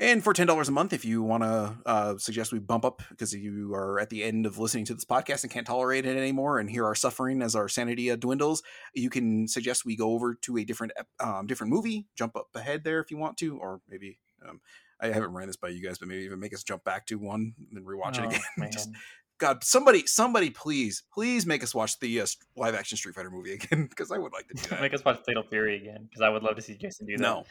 And 0.00 0.22
for 0.22 0.32
ten 0.32 0.46
dollars 0.46 0.68
a 0.68 0.72
month, 0.72 0.92
if 0.92 1.04
you 1.04 1.22
want 1.22 1.42
to 1.42 1.76
uh, 1.84 2.18
suggest 2.18 2.52
we 2.52 2.60
bump 2.60 2.84
up 2.84 3.02
because 3.10 3.34
you 3.34 3.74
are 3.74 3.98
at 3.98 4.10
the 4.10 4.22
end 4.22 4.46
of 4.46 4.56
listening 4.58 4.84
to 4.86 4.94
this 4.94 5.04
podcast 5.04 5.42
and 5.42 5.50
can't 5.52 5.66
tolerate 5.66 6.06
it 6.06 6.16
anymore, 6.16 6.60
and 6.60 6.70
hear 6.70 6.84
our 6.84 6.94
suffering 6.94 7.42
as 7.42 7.56
our 7.56 7.68
sanity 7.68 8.10
uh, 8.10 8.16
dwindles, 8.16 8.62
you 8.94 9.10
can 9.10 9.48
suggest 9.48 9.84
we 9.84 9.96
go 9.96 10.12
over 10.12 10.36
to 10.42 10.56
a 10.56 10.64
different 10.64 10.92
um, 11.18 11.46
different 11.48 11.72
movie, 11.72 12.06
jump 12.16 12.36
up 12.36 12.46
ahead 12.54 12.84
there 12.84 13.00
if 13.00 13.10
you 13.10 13.16
want 13.16 13.36
to, 13.38 13.58
or 13.58 13.80
maybe 13.88 14.20
um, 14.48 14.60
I 15.00 15.08
haven't 15.08 15.32
ran 15.32 15.48
this 15.48 15.56
by 15.56 15.68
you 15.68 15.82
guys, 15.84 15.98
but 15.98 16.06
maybe 16.06 16.22
even 16.24 16.38
make 16.38 16.54
us 16.54 16.62
jump 16.62 16.84
back 16.84 17.06
to 17.06 17.16
one 17.18 17.54
and 17.74 17.84
rewatch 17.84 18.18
it 18.18 18.24
Oh, 18.24 18.28
again. 18.28 18.70
Just 18.72 18.90
God, 19.38 19.62
somebody, 19.62 20.04
somebody, 20.06 20.50
please, 20.50 21.04
please 21.14 21.46
make 21.46 21.62
us 21.62 21.72
watch 21.74 21.98
the 22.00 22.20
uh, 22.20 22.26
live 22.56 22.74
action 22.74 22.96
Street 22.98 23.14
Fighter 23.14 23.30
movie 23.30 23.52
again 23.52 23.86
because 23.90 24.10
I 24.10 24.18
would 24.18 24.32
like 24.32 24.48
to 24.48 24.54
do 24.54 24.62
that. 24.70 24.80
Make 24.80 24.92
us 24.94 25.04
watch 25.04 25.20
Fatal 25.24 25.44
Fury 25.48 25.76
again 25.76 26.08
because 26.10 26.22
I 26.22 26.28
would 26.28 26.42
love 26.42 26.56
to 26.56 26.62
see 26.62 26.74
Jason 26.74 27.06
do 27.06 27.16
that. 27.18 27.46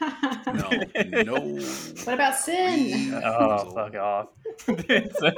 no, 1.02 1.22
no, 1.22 1.22
no. 1.38 1.62
What 2.04 2.14
about 2.14 2.36
Sin? 2.36 3.14
Oh, 3.24 3.70
fuck 3.74 3.94
off. 3.94 4.26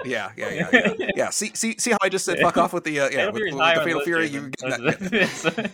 Yeah, 0.04 0.32
yeah, 0.36 0.50
yeah, 0.50 0.68
yeah. 0.72 1.08
yeah. 1.16 1.30
See, 1.30 1.52
see, 1.54 1.76
see 1.78 1.92
how 1.92 1.98
I 2.02 2.08
just 2.08 2.24
said 2.24 2.38
fuck 2.40 2.56
off 2.56 2.72
with 2.72 2.84
the 2.84 2.98
uh, 3.00 3.04
yeah 3.10 3.30
Fatal 3.30 3.32
with, 3.32 3.36
Fury's 3.40 3.54
with 3.54 3.74
the 3.74 3.84
Fatal 3.84 4.00
Fury. 4.02 4.26
You 4.28 4.48
get 4.50 4.70
that, 4.70 5.12
It's- 5.12 5.44
it's- 5.46 5.70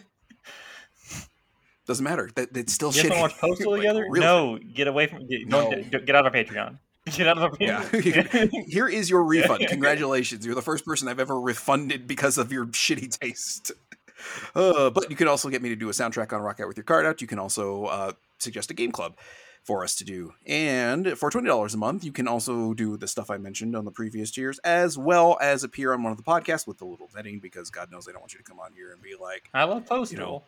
doesn't 1.86 2.02
matter. 2.04 2.28
That 2.34 2.56
it's 2.56 2.72
still 2.72 2.92
You 2.92 3.04
guys 3.04 3.12
shitty. 3.12 3.20
watch 3.20 3.38
Postal 3.38 3.70
Like, 3.72 3.80
together? 3.82 4.06
real 4.10 4.22
no, 4.22 4.58
get 4.58 4.88
away 4.88 5.06
from 5.06 5.26
get, 5.28 5.46
No. 5.46 5.70
get 5.70 6.10
out 6.16 6.26
of 6.26 6.34
our 6.34 6.42
Patreon. 6.42 6.78
Get 7.06 7.28
out 7.28 7.38
of 7.38 7.44
our 7.44 7.56
Yeah. 7.60 7.84
Here 8.66 8.88
is 8.88 9.08
your 9.08 9.24
refund. 9.24 9.66
Congratulations. 9.68 10.44
You're 10.44 10.54
the 10.54 10.62
first 10.62 10.84
person 10.84 11.08
I've 11.08 11.20
ever 11.20 11.40
refunded 11.40 12.06
because 12.06 12.36
of 12.38 12.52
your 12.52 12.66
shitty 12.66 13.18
taste. 13.18 13.72
Uh, 14.54 14.90
but 14.90 15.10
you 15.10 15.16
can 15.16 15.28
also 15.28 15.48
get 15.48 15.62
me 15.62 15.68
to 15.68 15.76
do 15.76 15.88
a 15.88 15.92
soundtrack 15.92 16.32
on 16.32 16.40
Rock 16.40 16.60
Out 16.60 16.68
with 16.68 16.76
Your 16.76 16.84
Card 16.84 17.06
Out. 17.06 17.20
You 17.20 17.26
can 17.26 17.38
also 17.38 17.84
uh, 17.84 18.12
suggest 18.38 18.70
a 18.70 18.74
game 18.74 18.90
club 18.90 19.16
for 19.62 19.82
us 19.82 19.96
to 19.96 20.04
do. 20.04 20.32
And 20.46 21.18
for 21.18 21.30
$20 21.30 21.74
a 21.74 21.76
month, 21.76 22.04
you 22.04 22.12
can 22.12 22.28
also 22.28 22.72
do 22.72 22.96
the 22.96 23.08
stuff 23.08 23.30
I 23.30 23.36
mentioned 23.36 23.76
on 23.76 23.84
the 23.84 23.90
previous 23.90 24.30
tiers, 24.30 24.58
as 24.60 24.96
well 24.96 25.36
as 25.40 25.64
appear 25.64 25.92
on 25.92 26.02
one 26.02 26.12
of 26.12 26.18
the 26.18 26.24
podcasts 26.24 26.66
with 26.66 26.80
a 26.80 26.84
little 26.84 27.08
vetting, 27.08 27.42
because 27.42 27.70
God 27.70 27.90
knows 27.90 28.08
I 28.08 28.12
don't 28.12 28.20
want 28.20 28.32
you 28.32 28.38
to 28.38 28.44
come 28.44 28.60
on 28.60 28.72
here 28.72 28.92
and 28.92 29.02
be 29.02 29.14
like, 29.20 29.48
I 29.52 29.64
love 29.64 29.84
Postal. 29.86 30.16
You 30.16 30.24
know, 30.24 30.44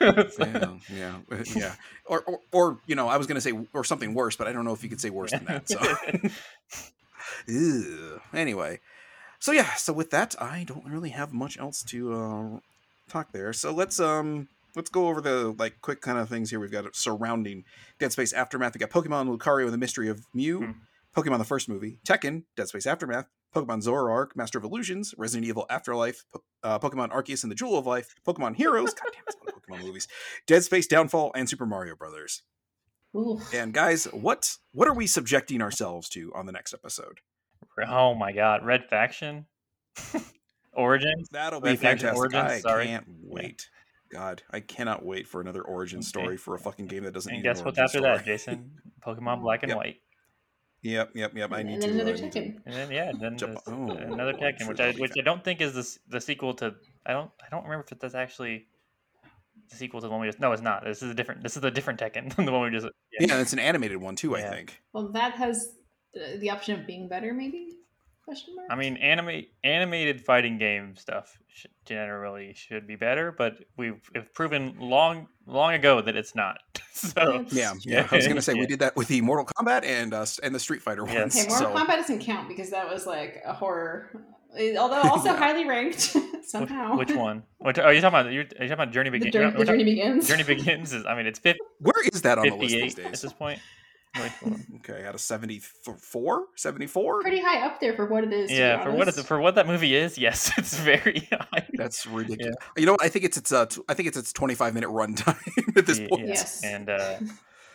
yeah, 0.00 0.74
yeah, 0.92 1.16
yeah. 1.54 1.74
Or, 2.06 2.22
or, 2.22 2.38
or, 2.52 2.78
you 2.86 2.94
know, 2.94 3.08
I 3.08 3.16
was 3.16 3.26
going 3.26 3.36
to 3.36 3.40
say, 3.40 3.52
or 3.72 3.84
something 3.84 4.12
worse, 4.14 4.36
but 4.36 4.46
I 4.46 4.52
don't 4.52 4.64
know 4.64 4.72
if 4.74 4.82
you 4.82 4.88
could 4.90 5.00
say 5.00 5.10
worse 5.10 5.30
than 5.30 5.44
that. 5.46 5.68
So. 5.68 5.78
Anyway, 8.32 8.80
so 9.38 9.52
yeah, 9.52 9.74
so 9.74 9.92
with 9.92 10.10
that, 10.10 10.34
I 10.40 10.64
don't 10.64 10.84
really 10.86 11.10
have 11.10 11.32
much 11.32 11.58
else 11.58 11.82
to 11.84 12.12
uh, 12.12 12.58
talk 13.08 13.32
there. 13.32 13.52
So 13.52 13.72
let's 13.72 14.00
um 14.00 14.48
let's 14.76 14.90
go 14.90 15.08
over 15.08 15.20
the 15.20 15.54
like 15.58 15.80
quick 15.80 16.00
kind 16.00 16.18
of 16.18 16.28
things 16.28 16.50
here. 16.50 16.60
We've 16.60 16.70
got 16.70 16.94
surrounding 16.94 17.64
Dead 17.98 18.12
Space 18.12 18.32
Aftermath. 18.32 18.74
We 18.74 18.78
got 18.80 18.90
Pokemon 18.90 19.34
Lucario 19.36 19.64
and 19.64 19.72
the 19.72 19.78
Mystery 19.78 20.08
of 20.08 20.24
Mew, 20.34 20.58
Hmm. 20.60 20.70
Pokemon 21.16 21.38
the 21.38 21.44
first 21.44 21.68
movie, 21.68 21.98
Tekken, 22.06 22.42
Dead 22.56 22.68
Space 22.68 22.86
Aftermath, 22.86 23.26
Pokemon 23.54 23.84
Zoroark, 23.84 24.34
Master 24.34 24.58
of 24.58 24.64
Illusions, 24.64 25.14
Resident 25.16 25.46
Evil 25.46 25.64
Afterlife, 25.70 26.24
Po- 26.32 26.42
uh, 26.64 26.78
Pokemon 26.80 27.10
Arceus 27.10 27.44
and 27.44 27.50
the 27.52 27.54
Jewel 27.56 27.78
of 27.78 27.86
Life, 27.86 28.14
Pokemon 28.26 28.56
Heroes. 28.56 28.92
God 28.94 29.10
damn, 29.12 29.22
it's 29.28 29.36
a 29.40 29.44
lot 29.44 29.53
of 29.53 29.53
Pokemon 29.68 29.82
movies. 29.82 30.08
Dead 30.46 30.62
Space 30.64 30.86
Downfall 30.86 31.32
and 31.34 31.48
Super 31.48 31.66
Mario 31.66 31.96
Brothers. 31.96 32.42
Ooh. 33.16 33.40
And 33.54 33.72
guys, 33.72 34.04
what 34.06 34.56
what 34.72 34.88
are 34.88 34.94
we 34.94 35.06
subjecting 35.06 35.62
ourselves 35.62 36.08
to 36.10 36.32
on 36.34 36.46
the 36.46 36.52
next 36.52 36.74
episode? 36.74 37.20
oh 37.88 38.14
my 38.14 38.32
god, 38.32 38.64
Red 38.64 38.84
Faction 38.88 39.46
Origins. 40.72 41.28
That'll 41.30 41.60
be 41.60 41.70
Red 41.70 41.78
fantastic. 41.80 42.16
Origins, 42.16 42.42
I 42.50 42.58
sorry. 42.60 42.86
can't 42.86 43.06
wait. 43.22 43.68
God, 44.12 44.42
I 44.50 44.60
cannot 44.60 45.04
wait 45.04 45.26
for 45.26 45.40
another 45.40 45.62
origin 45.62 45.98
Okay. 45.98 46.06
story 46.06 46.36
for 46.36 46.54
a 46.54 46.58
fucking 46.58 46.86
game 46.86 47.04
that 47.04 47.14
doesn't 47.14 47.32
And 47.32 47.42
need 47.42 47.48
guess 47.48 47.60
an 47.60 47.64
what's 47.66 47.78
origin 47.78 48.04
after 48.04 48.18
that. 48.18 48.24
Jason? 48.24 48.72
Pokemon 49.06 49.42
Black 49.42 49.62
and 49.62 49.70
Yep. 49.70 49.76
White. 49.76 49.96
Yep, 50.82 51.10
yep, 51.14 51.32
yep. 51.34 51.52
I 51.52 51.60
And 51.60 51.68
need 51.70 51.80
then 51.80 51.88
to. 51.90 51.94
another 51.94 52.12
uh, 52.12 52.16
Tekken. 52.16 52.56
And 52.66 52.74
then 52.74 52.90
yeah, 52.90 53.12
then 53.18 53.38
Jump- 53.38 53.58
oh, 53.66 53.88
another 53.96 54.34
Tekken, 54.34 54.58
sure 54.58 54.68
which 54.68 54.80
I 54.80 54.92
which 54.92 55.12
I 55.18 55.22
don't 55.22 55.42
think 55.42 55.60
is 55.60 55.72
the 55.72 55.98
the 56.16 56.20
sequel 56.20 56.54
to. 56.54 56.74
I 57.06 57.12
don't 57.12 57.30
I 57.44 57.48
don't 57.50 57.64
remember 57.64 57.86
if 57.90 57.98
that's 57.98 58.14
actually 58.14 58.66
the 59.70 59.76
sequel 59.76 60.00
to 60.00 60.06
the 60.06 60.10
one 60.10 60.20
we 60.20 60.26
just. 60.28 60.40
No, 60.40 60.52
it's 60.52 60.62
not. 60.62 60.84
This 60.84 61.02
is 61.02 61.10
a 61.10 61.14
different. 61.14 61.42
This 61.42 61.56
is 61.56 61.64
a 61.64 61.70
different 61.70 62.00
Tekken 62.00 62.34
than 62.36 62.44
the 62.44 62.52
one 62.52 62.62
we 62.62 62.70
just. 62.70 62.86
Yeah, 63.18 63.40
it's 63.40 63.52
an 63.52 63.58
animated 63.58 63.98
one 64.00 64.16
too. 64.16 64.36
I 64.36 64.42
think. 64.42 64.80
Well, 64.92 65.10
that 65.12 65.34
has 65.34 65.74
uh, 66.16 66.38
the 66.38 66.50
option 66.50 66.78
of 66.78 66.86
being 66.86 67.08
better, 67.08 67.32
maybe? 67.32 67.68
Question 68.24 68.56
mark. 68.56 68.68
I 68.70 68.76
mean, 68.76 68.96
anime 68.96 69.42
animated 69.64 70.24
fighting 70.24 70.56
game 70.56 70.96
stuff 70.96 71.36
sh- 71.46 71.66
generally 71.84 72.54
should 72.54 72.86
be 72.86 72.96
better, 72.96 73.30
but 73.30 73.58
we've, 73.76 74.00
we've 74.14 74.32
proven 74.32 74.76
long 74.78 75.28
long 75.46 75.74
ago 75.74 76.00
that 76.00 76.16
it's 76.16 76.34
not. 76.34 76.56
so 76.94 77.44
Yeah, 77.50 77.74
yeah. 77.82 78.08
I 78.10 78.16
was 78.16 78.26
gonna 78.26 78.40
say 78.40 78.54
Yeah. 78.54 78.60
we 78.60 78.66
did 78.66 78.78
that 78.78 78.96
with 78.96 79.08
the 79.08 79.20
Mortal 79.20 79.44
Kombat 79.44 79.84
and 79.84 80.14
uh, 80.14 80.24
and 80.42 80.54
the 80.54 80.58
Street 80.58 80.80
Fighter 80.80 81.04
Yes. 81.06 81.14
ones. 81.18 81.36
Okay, 81.36 81.48
Mortal 81.48 81.76
so 81.76 81.84
Kombat 81.84 81.96
doesn't 81.96 82.20
count 82.20 82.48
because 82.48 82.70
that 82.70 82.88
was 82.88 83.06
like 83.06 83.42
a 83.44 83.52
horror, 83.52 84.24
although 84.78 85.02
also 85.10 85.24
Yeah. 85.32 85.36
highly 85.36 85.66
ranked 85.66 86.16
somehow. 86.44 86.96
which 86.96 87.12
one? 87.14 87.42
Which 87.58 87.78
are 87.78 87.92
you 87.92 88.00
talking 88.00 88.20
about? 88.20 88.32
You're, 88.32 88.42
are 88.44 88.64
you 88.64 88.68
talking 88.68 88.72
about 88.72 88.92
Journey 88.92 89.10
The, 89.10 89.18
Begins? 89.18 89.32
journey, 89.34 89.56
the 89.58 89.64
journey 89.64 89.84
begins. 89.84 90.28
Journey 90.28 90.42
Begins 90.44 90.92
is. 90.92 91.04
I 91.06 91.14
mean, 91.14 91.26
it's 91.26 91.38
50, 91.38 91.60
where 91.80 92.02
is 92.12 92.22
that 92.22 92.38
on 92.38 92.48
the 92.48 92.54
list 92.56 92.72
these 92.74 92.94
days? 92.94 93.06
at 93.06 93.20
this 93.20 93.32
point. 93.32 93.58
Like, 94.16 94.32
Okay, 94.76 95.04
out 95.06 95.14
of 95.16 95.20
74? 95.20 96.44
74? 96.54 97.20
Pretty 97.22 97.40
high 97.40 97.66
up 97.66 97.80
there 97.80 97.94
for 97.96 98.06
what 98.06 98.22
it 98.22 98.32
is. 98.32 98.48
yeah, 98.50 98.80
for 98.82 98.92
what 98.92 99.02
honest. 99.02 99.18
it's, 99.18 99.26
for 99.26 99.40
what 99.40 99.56
that 99.56 99.66
movie 99.66 99.96
is, 99.96 100.16
yes, 100.16 100.52
it's 100.56 100.78
very 100.78 101.28
high. 101.32 101.66
That's 101.72 102.06
ridiculous. 102.06 102.54
You 102.76 102.86
know 102.86 102.92
what? 102.92 103.02
I 103.02 103.08
think 103.08 103.24
it's 103.24 103.36
it's 103.36 103.50
uh 103.50 103.66
t- 103.66 103.82
I 103.88 103.94
think 103.94 104.06
it's 104.06 104.16
its 104.16 104.32
25 104.32 104.72
minute 104.72 104.90
runtime 104.90 105.76
at 105.76 105.86
this 105.86 105.98
Ye- 105.98 106.06
point. 106.06 106.28
Yes. 106.28 106.62
And 106.64 106.88
uh, 106.90 107.16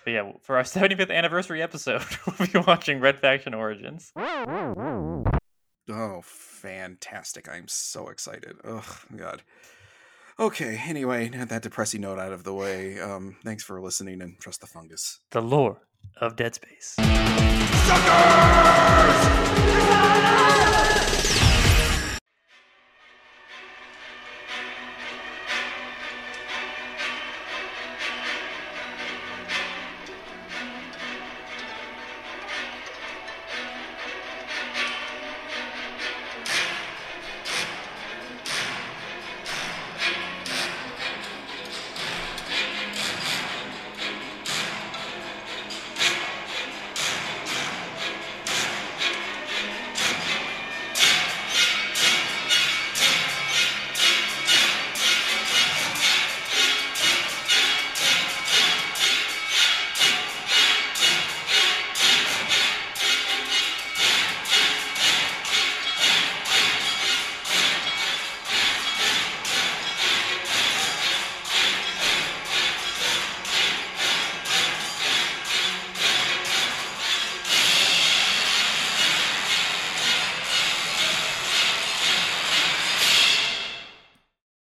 but 0.05 0.11
yeah, 0.11 0.31
for 0.43 0.55
our 0.55 0.63
75th 0.63 1.11
anniversary 1.13 1.61
episode, 1.61 2.03
we'll 2.39 2.47
be 2.47 2.59
watching 2.65 3.01
Red 3.01 3.19
Faction 3.19 3.53
Origins. 3.53 4.13
Oh, 5.89 6.21
fantastic. 6.23 7.49
I'm 7.49 7.67
so 7.67 8.09
excited. 8.09 8.57
Oh, 8.63 8.99
God. 9.15 9.41
Okay, 10.39 10.81
anyway, 10.85 11.29
that 11.29 11.63
depressing 11.63 12.01
note 12.01 12.19
out 12.19 12.31
of 12.31 12.43
the 12.43 12.53
way. 12.53 12.99
Um, 12.99 13.37
thanks 13.43 13.63
for 13.63 13.81
listening 13.81 14.21
and 14.21 14.39
trust 14.39 14.61
the 14.61 14.67
fungus. 14.67 15.19
The 15.31 15.41
lore 15.41 15.81
of 16.21 16.35
Dead 16.35 16.55
Space. 16.55 16.95
Suckers! 17.85 19.29